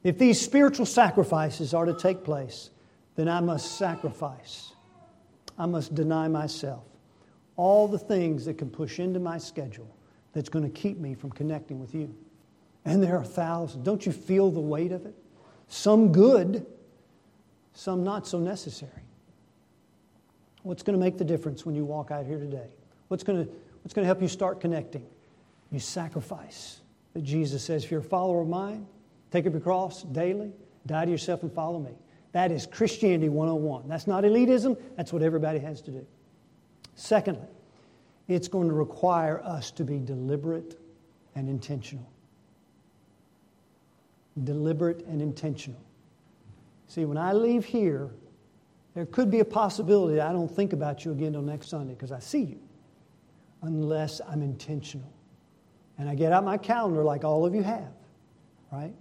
If 0.03 0.19
these 0.19 0.41
spiritual 0.41 0.87
sacrifices 0.87 1.75
are 1.75 1.85
to 1.85 1.95
take 1.95 2.25
place, 2.25 2.71
then 3.17 3.29
I 3.29 3.41
must 3.41 3.79
sacrifice. 3.79 4.73
I 5.59 5.67
must 5.67 5.95
deny 5.95 6.27
myself. 6.29 6.85
All 7.57 7.87
the 7.87 7.99
things 7.99 8.47
that 8.47 8.59
can 8.59 8.71
push 8.71 8.99
into 8.99 9.21
my 9.21 9.39
schedule 9.39 9.95
that's 10.33 10.49
going 10.49 10.65
to 10.65 10.71
keep 10.71 10.99
me 10.99 11.15
from 11.15 11.31
connecting 11.31 11.79
with 11.79 11.95
you. 11.95 12.15
And 12.85 13.03
there 13.03 13.19
are 13.19 13.25
thousands. 13.25 13.85
Don't 13.85 14.07
you 14.07 14.13
feel 14.13 14.51
the 14.51 14.61
weight 14.61 14.93
of 14.93 15.05
it? 15.05 15.15
Some 15.71 16.11
good, 16.11 16.67
some 17.75 18.03
not 18.03 18.27
so 18.27 18.41
necessary. 18.41 18.91
What's 20.65 20.83
going 20.83 20.99
to 20.99 21.03
make 21.03 21.17
the 21.17 21.25
difference 21.25 21.65
when 21.65 21.77
you 21.77 21.85
walk 21.85 22.11
out 22.11 22.27
here 22.27 22.39
today? 22.39 22.67
What's 23.07 23.23
going 23.23 23.47
to, 23.47 23.51
what's 23.83 23.95
going 23.95 24.03
to 24.03 24.07
help 24.07 24.21
you 24.21 24.27
start 24.27 24.61
connecting? 24.61 25.07
You 25.71 25.79
sacrifice. 25.79 26.81
That 27.15 27.23
Jesus 27.23 27.63
says, 27.63 27.85
if 27.85 27.91
you're 27.91 28.01
a 28.01 28.03
follower 28.03 28.43
of 28.43 28.49
mine, 28.49 28.85
take 29.31 29.47
up 29.47 29.53
your 29.53 29.63
cross 29.63 30.03
daily, 30.03 30.53
die 30.87 31.05
to 31.05 31.11
yourself, 31.11 31.45
and 31.45 31.53
follow 31.53 31.79
me. 31.79 31.93
That 32.33 32.51
is 32.51 32.67
Christianity 32.67 33.29
101. 33.29 33.89
That's 33.89 34.09
not 34.09 34.25
elitism, 34.25 34.77
that's 34.97 35.13
what 35.13 35.23
everybody 35.23 35.61
has 35.61 35.81
to 35.83 35.93
do. 35.93 36.05
Secondly, 36.97 37.47
it's 38.27 38.49
going 38.49 38.69
to 38.69 38.75
require 38.75 39.41
us 39.45 39.71
to 39.73 39.85
be 39.85 40.01
deliberate 40.01 40.81
and 41.37 41.49
intentional. 41.49 42.11
Deliberate 44.45 45.05
and 45.07 45.21
intentional. 45.21 45.81
See, 46.87 47.05
when 47.05 47.19
I 47.19 47.33
leave 47.33 47.65
here, 47.65 48.11
there 48.95 49.07
could 49.07 49.31
be 49.31 49.41
a 49.41 49.45
possibility 49.45 50.21
I 50.21 50.33
don't 50.33 50.51
think 50.51 50.73
about 50.73 51.05
you 51.05 51.13
again 51.13 51.29
until 51.29 51.43
next 51.43 51.69
Sunday 51.69 51.95
because 51.95 52.13
I 52.13 52.19
see 52.19 52.43
you, 52.43 52.59
unless 53.63 54.21
I'm 54.29 54.43
intentional. 54.43 55.13
And 55.99 56.09
I 56.09 56.15
get 56.15 56.33
out 56.33 56.45
my 56.45 56.57
calendar 56.57 57.05
like 57.05 57.25
all 57.25 57.45
of 57.45 57.55
you 57.55 57.63
have, 57.63 57.93
right? 58.73 58.95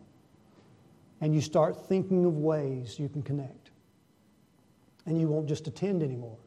And 1.22 1.34
you 1.34 1.42
start 1.42 1.88
thinking 1.88 2.26
of 2.26 2.38
ways 2.38 3.00
you 3.00 3.10
can 3.10 3.24
connect. 3.24 3.72
And 5.06 5.20
you 5.20 5.28
won't 5.28 5.48
just 5.48 5.66
attend 5.68 6.04
anymore 6.04 6.38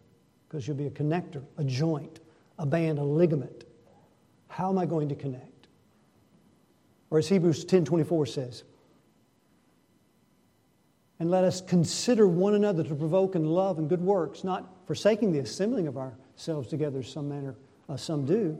because 0.47 0.69
you'll 0.69 0.77
be 0.77 0.87
a 0.87 0.91
connector, 0.91 1.43
a 1.57 1.65
joint, 1.65 2.21
a 2.59 2.67
band, 2.67 2.99
a 2.99 3.03
ligament. 3.03 3.65
How 4.49 4.69
am 4.69 4.79
I 4.79 4.87
going 4.87 5.09
to 5.09 5.15
connect? 5.15 5.67
Or 7.11 7.19
as 7.19 7.29
Hebrews 7.29 7.65
10:24 7.65 8.29
says, 8.29 8.65
and 11.23 11.31
let 11.31 11.45
us 11.45 11.61
consider 11.61 12.27
one 12.27 12.55
another 12.55 12.83
to 12.83 12.97
provoke 12.97 13.37
in 13.37 13.47
love 13.47 13.79
and 13.79 13.89
good 13.89 14.01
works, 14.01 14.43
not 14.43 14.69
forsaking 14.89 15.31
the 15.31 15.39
assembling 15.39 15.87
of 15.87 15.97
ourselves 15.97 16.67
together, 16.67 17.01
some 17.05 17.29
manner 17.29 17.55
uh, 17.89 17.97
some 17.97 18.27
do, 18.27 18.59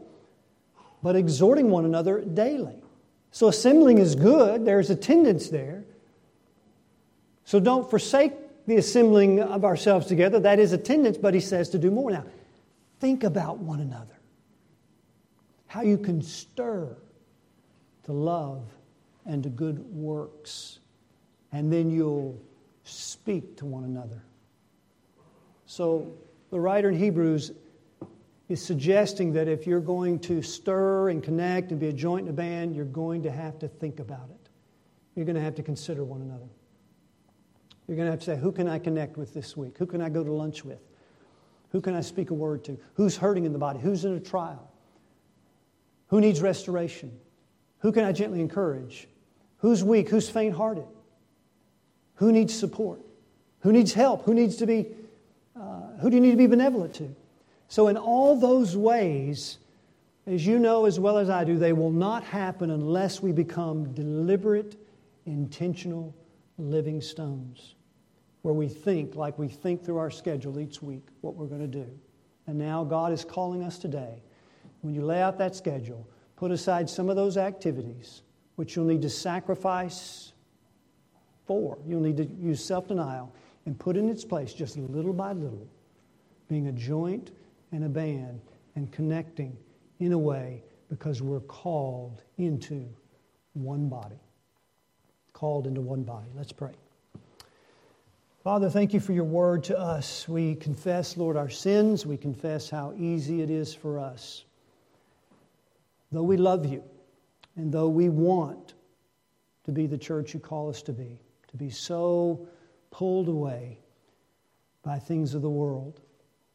but 1.03 1.17
exhorting 1.17 1.71
one 1.71 1.85
another 1.85 2.21
daily. 2.21 2.77
So 3.33 3.49
assembling 3.49 3.99
is 3.99 4.15
good. 4.15 4.65
There's 4.65 4.91
attendance 4.91 5.49
there. 5.49 5.83
So 7.47 7.59
don't 7.59 7.91
forsake 7.91 8.35
the 8.69 8.77
assembling 8.77 9.41
of 9.41 9.65
ourselves 9.65 10.07
together. 10.07 10.39
That 10.39 10.61
is 10.61 10.73
attendance, 10.73 11.19
but 11.19 11.35
he 11.35 11.41
says 11.41 11.69
to 11.71 11.81
do 11.81 11.91
more. 11.91 12.13
Now, 12.13 12.25
think 13.01 13.25
about 13.25 13.59
one 13.59 13.81
another. 13.81 14.21
How 15.67 15.83
you 15.83 15.99
can 15.99 16.23
stir 16.23 16.97
to 18.05 18.13
love 18.13 18.63
and 19.27 19.43
to 19.43 19.49
good 19.49 19.81
works. 19.93 20.79
And 21.51 21.73
then 21.73 21.91
you'll 21.91 22.41
speak 22.85 23.57
to 23.59 23.67
one 23.67 23.85
another. 23.85 24.23
So 25.67 26.13
the 26.51 26.61
writer 26.61 26.89
in 26.91 26.97
Hebrews 26.97 27.53
is 28.49 28.63
suggesting 28.63 29.33
that 29.33 29.49
if 29.49 29.67
you're 29.67 29.81
going 29.81 30.19
to 30.21 30.43
stir 30.43 31.09
and 31.09 31.23
connect 31.23 31.71
and 31.71 31.81
be 31.81 31.89
a 31.89 31.93
joint 31.93 32.27
in 32.27 32.31
a 32.31 32.37
band, 32.37 32.77
you're 32.77 32.85
going 32.85 33.23
to 33.23 33.31
have 33.31 33.59
to 33.61 33.69
think 33.69 34.01
about 34.01 34.29
it. 34.31 34.51
You're 35.15 35.25
going 35.25 35.37
to 35.37 35.43
have 35.43 35.55
to 35.55 35.63
consider 35.63 36.05
one 36.05 36.21
another. 36.23 36.49
You're 37.87 37.97
going 37.97 38.07
to 38.07 38.13
have 38.13 38.21
to 38.21 38.27
say, 38.27 38.37
who 38.37 38.53
can 38.53 38.69
I 38.69 38.79
connect 38.79 39.17
with 39.17 39.35
this 39.35 39.57
week? 39.57 39.79
Who 39.79 39.87
can 39.87 40.01
I 40.01 40.09
go 40.09 40.23
to 40.23 40.33
lunch 40.33 40.65
with? 40.65 40.81
Who 41.71 41.81
can 41.81 41.95
I 41.95 42.01
speak 42.03 42.31
a 42.31 42.35
word 42.35 42.65
to? 42.65 42.79
Who's 42.95 43.17
hurting 43.17 43.45
in 43.45 43.53
the 43.53 43.59
body? 43.59 43.79
Who's 43.79 44.05
in 44.05 44.13
a 44.13 44.21
trial? 44.21 44.71
Who 46.09 46.21
needs 46.21 46.43
restoration? 46.43 47.19
Who 47.79 47.93
can 47.93 48.05
I 48.05 48.13
gently 48.13 48.41
encourage? 48.41 49.09
Who's 49.59 49.83
weak? 49.83 50.11
Who's 50.11 50.29
faint 50.29 50.55
hearted? 50.55 50.85
Who 52.23 52.31
needs 52.31 52.57
support? 52.57 53.01
Who 53.63 53.73
needs 53.73 53.93
help? 53.93 54.25
Who 54.27 54.33
needs 54.33 54.55
to 54.59 54.67
be, 54.67 54.87
uh, 55.61 55.97
who 56.01 56.09
do 56.09 56.15
you 56.15 56.23
need 56.23 56.31
to 56.31 56.37
be 56.37 56.47
benevolent 56.47 56.95
to? 56.95 57.13
So, 57.67 57.89
in 57.89 57.97
all 57.97 58.39
those 58.39 58.77
ways, 58.77 59.59
as 60.29 60.47
you 60.47 60.61
know 60.61 60.85
as 60.85 61.01
well 61.01 61.19
as 61.19 61.29
I 61.29 61.43
do, 61.43 61.59
they 61.59 61.73
will 61.73 61.91
not 61.91 62.23
happen 62.23 62.71
unless 62.71 63.21
we 63.21 63.33
become 63.33 63.93
deliberate, 63.93 64.77
intentional 65.27 66.15
living 66.59 67.01
stones, 67.01 67.75
where 68.43 68.55
we 68.55 68.69
think 68.69 69.17
like 69.17 69.37
we 69.37 69.49
think 69.49 69.85
through 69.85 69.99
our 69.99 70.11
schedule 70.11 70.61
each 70.61 70.81
week 70.81 71.03
what 71.23 71.35
we're 71.35 71.47
going 71.47 71.61
to 71.61 71.67
do. 71.67 71.91
And 72.47 72.57
now 72.57 72.85
God 72.85 73.13
is 73.13 73.25
calling 73.25 73.65
us 73.65 73.79
today. 73.79 74.23
When 74.83 74.95
you 74.95 75.05
lay 75.05 75.21
out 75.21 75.39
that 75.39 75.57
schedule, 75.57 76.07
put 76.37 76.53
aside 76.53 76.89
some 76.89 77.11
of 77.11 77.17
those 77.17 77.37
activities 77.37 78.23
which 78.55 78.77
you'll 78.77 78.85
need 78.85 79.03
to 79.03 79.11
sacrifice 79.11 80.32
for. 81.47 81.79
You'll 81.87 82.01
need 82.01 82.17
to 82.19 82.25
use 82.25 82.65
self 82.65 82.89
denial 82.89 83.33
and 83.67 83.79
put 83.79 83.97
in 83.97 84.09
its 84.09 84.25
place, 84.25 84.53
just 84.53 84.77
little 84.77 85.13
by 85.13 85.33
little, 85.33 85.67
being 86.49 86.69
a 86.69 86.73
joint 86.73 87.31
and 87.71 87.85
a 87.85 87.89
band 87.89 88.41
and 88.75 88.91
connecting 88.91 89.57
in 90.01 90.13
a 90.13 90.19
way 90.19 90.63
because 90.89 91.23
we're 91.23 91.41
called 91.41 92.23
into 92.39 92.87
one 93.55 93.89
body. 93.89 94.21
Called 95.33 95.67
into 95.67 95.81
one 95.81 96.03
body. 96.03 96.29
Let's 96.37 96.53
pray. 96.53 96.73
Father, 98.43 98.69
thank 98.69 98.93
you 98.93 98.99
for 98.99 99.13
your 99.13 99.25
word 99.25 99.63
to 99.65 99.79
us. 99.79 100.29
We 100.29 100.57
confess, 100.57 101.17
Lord, 101.17 101.37
our 101.37 101.49
sins. 101.49 102.05
We 102.05 102.17
confess 102.17 102.69
how 102.69 102.93
easy 102.99 103.41
it 103.41 103.51
is 103.51 103.73
for 103.73 104.01
us. 104.01 104.45
Though 106.11 106.25
we 106.25 106.37
love 106.37 106.67
you, 106.67 106.83
And 107.57 107.73
though 107.73 107.89
we 107.89 108.09
want 108.09 108.75
to 109.65 109.73
be 109.73 109.87
the 109.87 109.99
church 109.99 110.35
you 110.35 110.41
call 110.41 110.69
us 110.71 110.83
to 110.83 110.93
be, 110.93 111.19
to 111.53 111.57
be 111.57 111.71
so 111.71 112.49
pulled 112.91 113.29
away 113.29 113.79
by 114.83 114.99
things 114.99 115.35
of 115.35 115.43
the 115.43 115.51
world, 115.51 116.01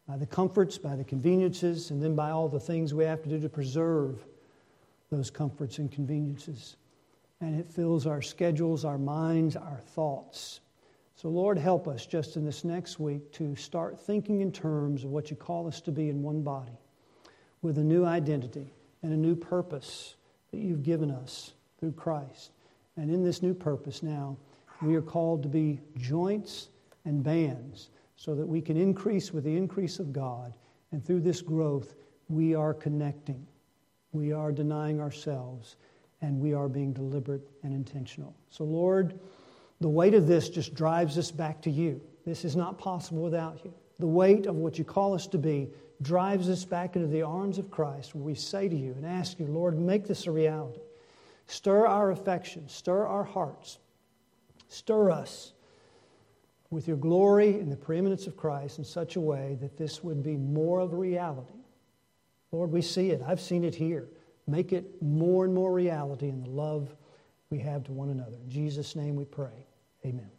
by 0.08 0.18
the 0.18 0.26
comforts, 0.26 0.78
by 0.78 0.96
the 0.96 1.04
conveniences, 1.04 1.92
and 1.92 2.02
then 2.02 2.16
by 2.16 2.32
all 2.32 2.50
the 2.50 2.60
things 2.60 2.94
we 2.94 3.06
have 3.06 3.24
to 3.24 3.30
do 3.30 3.40
to 3.40 3.50
preserve 3.50 4.26
those 5.10 5.30
comforts 5.30 5.78
and 5.78 5.92
conveniences. 5.92 6.76
And 7.40 7.60
it 7.60 7.72
fills 7.72 8.06
our 8.06 8.22
schedules, 8.22 8.84
our 8.84 8.98
minds, 8.98 9.56
our 9.56 9.80
thoughts. 9.88 10.60
So, 11.16 11.30
Lord, 11.30 11.58
help 11.58 11.88
us 11.88 12.06
just 12.06 12.36
in 12.36 12.46
this 12.46 12.64
next 12.64 13.00
week 13.00 13.32
to 13.34 13.56
start 13.56 14.00
thinking 14.00 14.42
in 14.42 14.52
terms 14.52 15.04
of 15.04 15.12
what 15.12 15.30
you 15.30 15.38
call 15.38 15.68
us 15.68 15.82
to 15.82 15.92
be 15.92 16.10
in 16.10 16.22
one 16.22 16.42
body 16.42 16.78
with 17.62 17.78
a 17.78 17.84
new 17.84 18.06
identity 18.06 18.74
and 19.04 19.14
a 19.14 19.18
new 19.18 19.36
purpose 19.36 20.16
that 20.52 20.60
you've 20.60 20.84
given 20.84 21.12
us 21.12 21.54
through 21.80 21.94
Christ. 21.94 22.52
And 22.96 23.12
in 23.12 23.24
this 23.24 23.42
new 23.42 23.54
purpose 23.54 24.02
now, 24.02 24.38
we 24.82 24.96
are 24.96 25.02
called 25.02 25.44
to 25.44 25.50
be 25.50 25.80
joints 25.98 26.70
and 27.06 27.24
bands 27.24 27.90
so 28.16 28.36
that 28.36 28.46
we 28.46 28.62
can 28.62 28.78
increase 28.78 29.34
with 29.34 29.44
the 29.44 29.56
increase 29.56 30.00
of 30.00 30.12
God. 30.12 30.54
And 30.92 31.06
through 31.06 31.22
this 31.22 31.42
growth, 31.42 31.96
we 32.30 32.56
are 32.56 32.74
connecting, 32.74 33.46
we 34.12 34.34
are 34.34 34.52
denying 34.52 35.00
ourselves, 35.00 35.76
and 36.22 36.40
we 36.40 36.54
are 36.54 36.68
being 36.68 36.94
deliberate 36.94 37.48
and 37.64 37.74
intentional. 37.74 38.36
So, 38.50 38.64
Lord, 38.64 39.20
the 39.80 39.90
weight 39.90 40.14
of 40.14 40.28
this 40.28 40.50
just 40.50 40.74
drives 40.74 41.18
us 41.18 41.32
back 41.32 41.62
to 41.62 41.72
you. 41.72 42.02
This 42.26 42.44
is 42.44 42.56
not 42.56 42.78
possible 42.78 43.22
without 43.22 43.64
you. 43.64 43.74
The 44.00 44.08
weight 44.08 44.46
of 44.46 44.56
what 44.56 44.78
you 44.78 44.84
call 44.84 45.14
us 45.14 45.28
to 45.28 45.38
be 45.38 45.70
drives 46.02 46.50
us 46.50 46.66
back 46.66 46.96
into 46.96 47.08
the 47.08 47.22
arms 47.22 47.58
of 47.58 47.72
Christ, 47.72 48.14
where 48.14 48.24
we 48.24 48.36
say 48.36 48.68
to 48.68 48.76
you 48.76 48.94
and 48.94 49.06
ask 49.06 49.40
you, 49.40 49.48
Lord, 49.48 49.80
make 49.80 50.08
this 50.08 50.28
a 50.28 50.32
reality. 50.32 50.82
Stir 51.48 51.88
our 51.88 52.12
affections, 52.12 52.74
stir 52.74 53.06
our 53.06 53.24
hearts, 53.24 53.80
stir 54.68 55.12
us 55.12 55.54
with 56.70 56.88
your 56.88 56.98
glory 56.98 57.60
and 57.60 57.72
the 57.72 57.78
preeminence 57.78 58.28
of 58.28 58.36
Christ 58.36 58.78
in 58.78 58.84
such 58.84 59.16
a 59.16 59.22
way 59.22 59.58
that 59.62 59.78
this 59.78 60.04
would 60.04 60.22
be 60.22 60.36
more 60.36 60.80
of 60.80 60.94
a 60.94 60.96
reality. 60.96 61.54
Lord, 62.52 62.72
we 62.72 62.82
see 62.82 63.12
it. 63.12 63.22
I've 63.26 63.42
seen 63.42 63.64
it 63.64 63.76
here. 63.76 64.10
Make 64.48 64.74
it 64.74 65.02
more 65.02 65.46
and 65.46 65.54
more 65.54 65.72
reality 65.72 66.30
in 66.30 66.42
the 66.42 66.50
love 66.50 66.96
we 67.50 67.60
have 67.60 67.84
to 67.86 67.92
one 67.92 68.10
another. 68.10 68.38
In 68.44 68.50
Jesus' 68.50 68.96
name 68.96 69.16
we 69.16 69.26
pray. 69.26 69.66
Amen. 70.06 70.30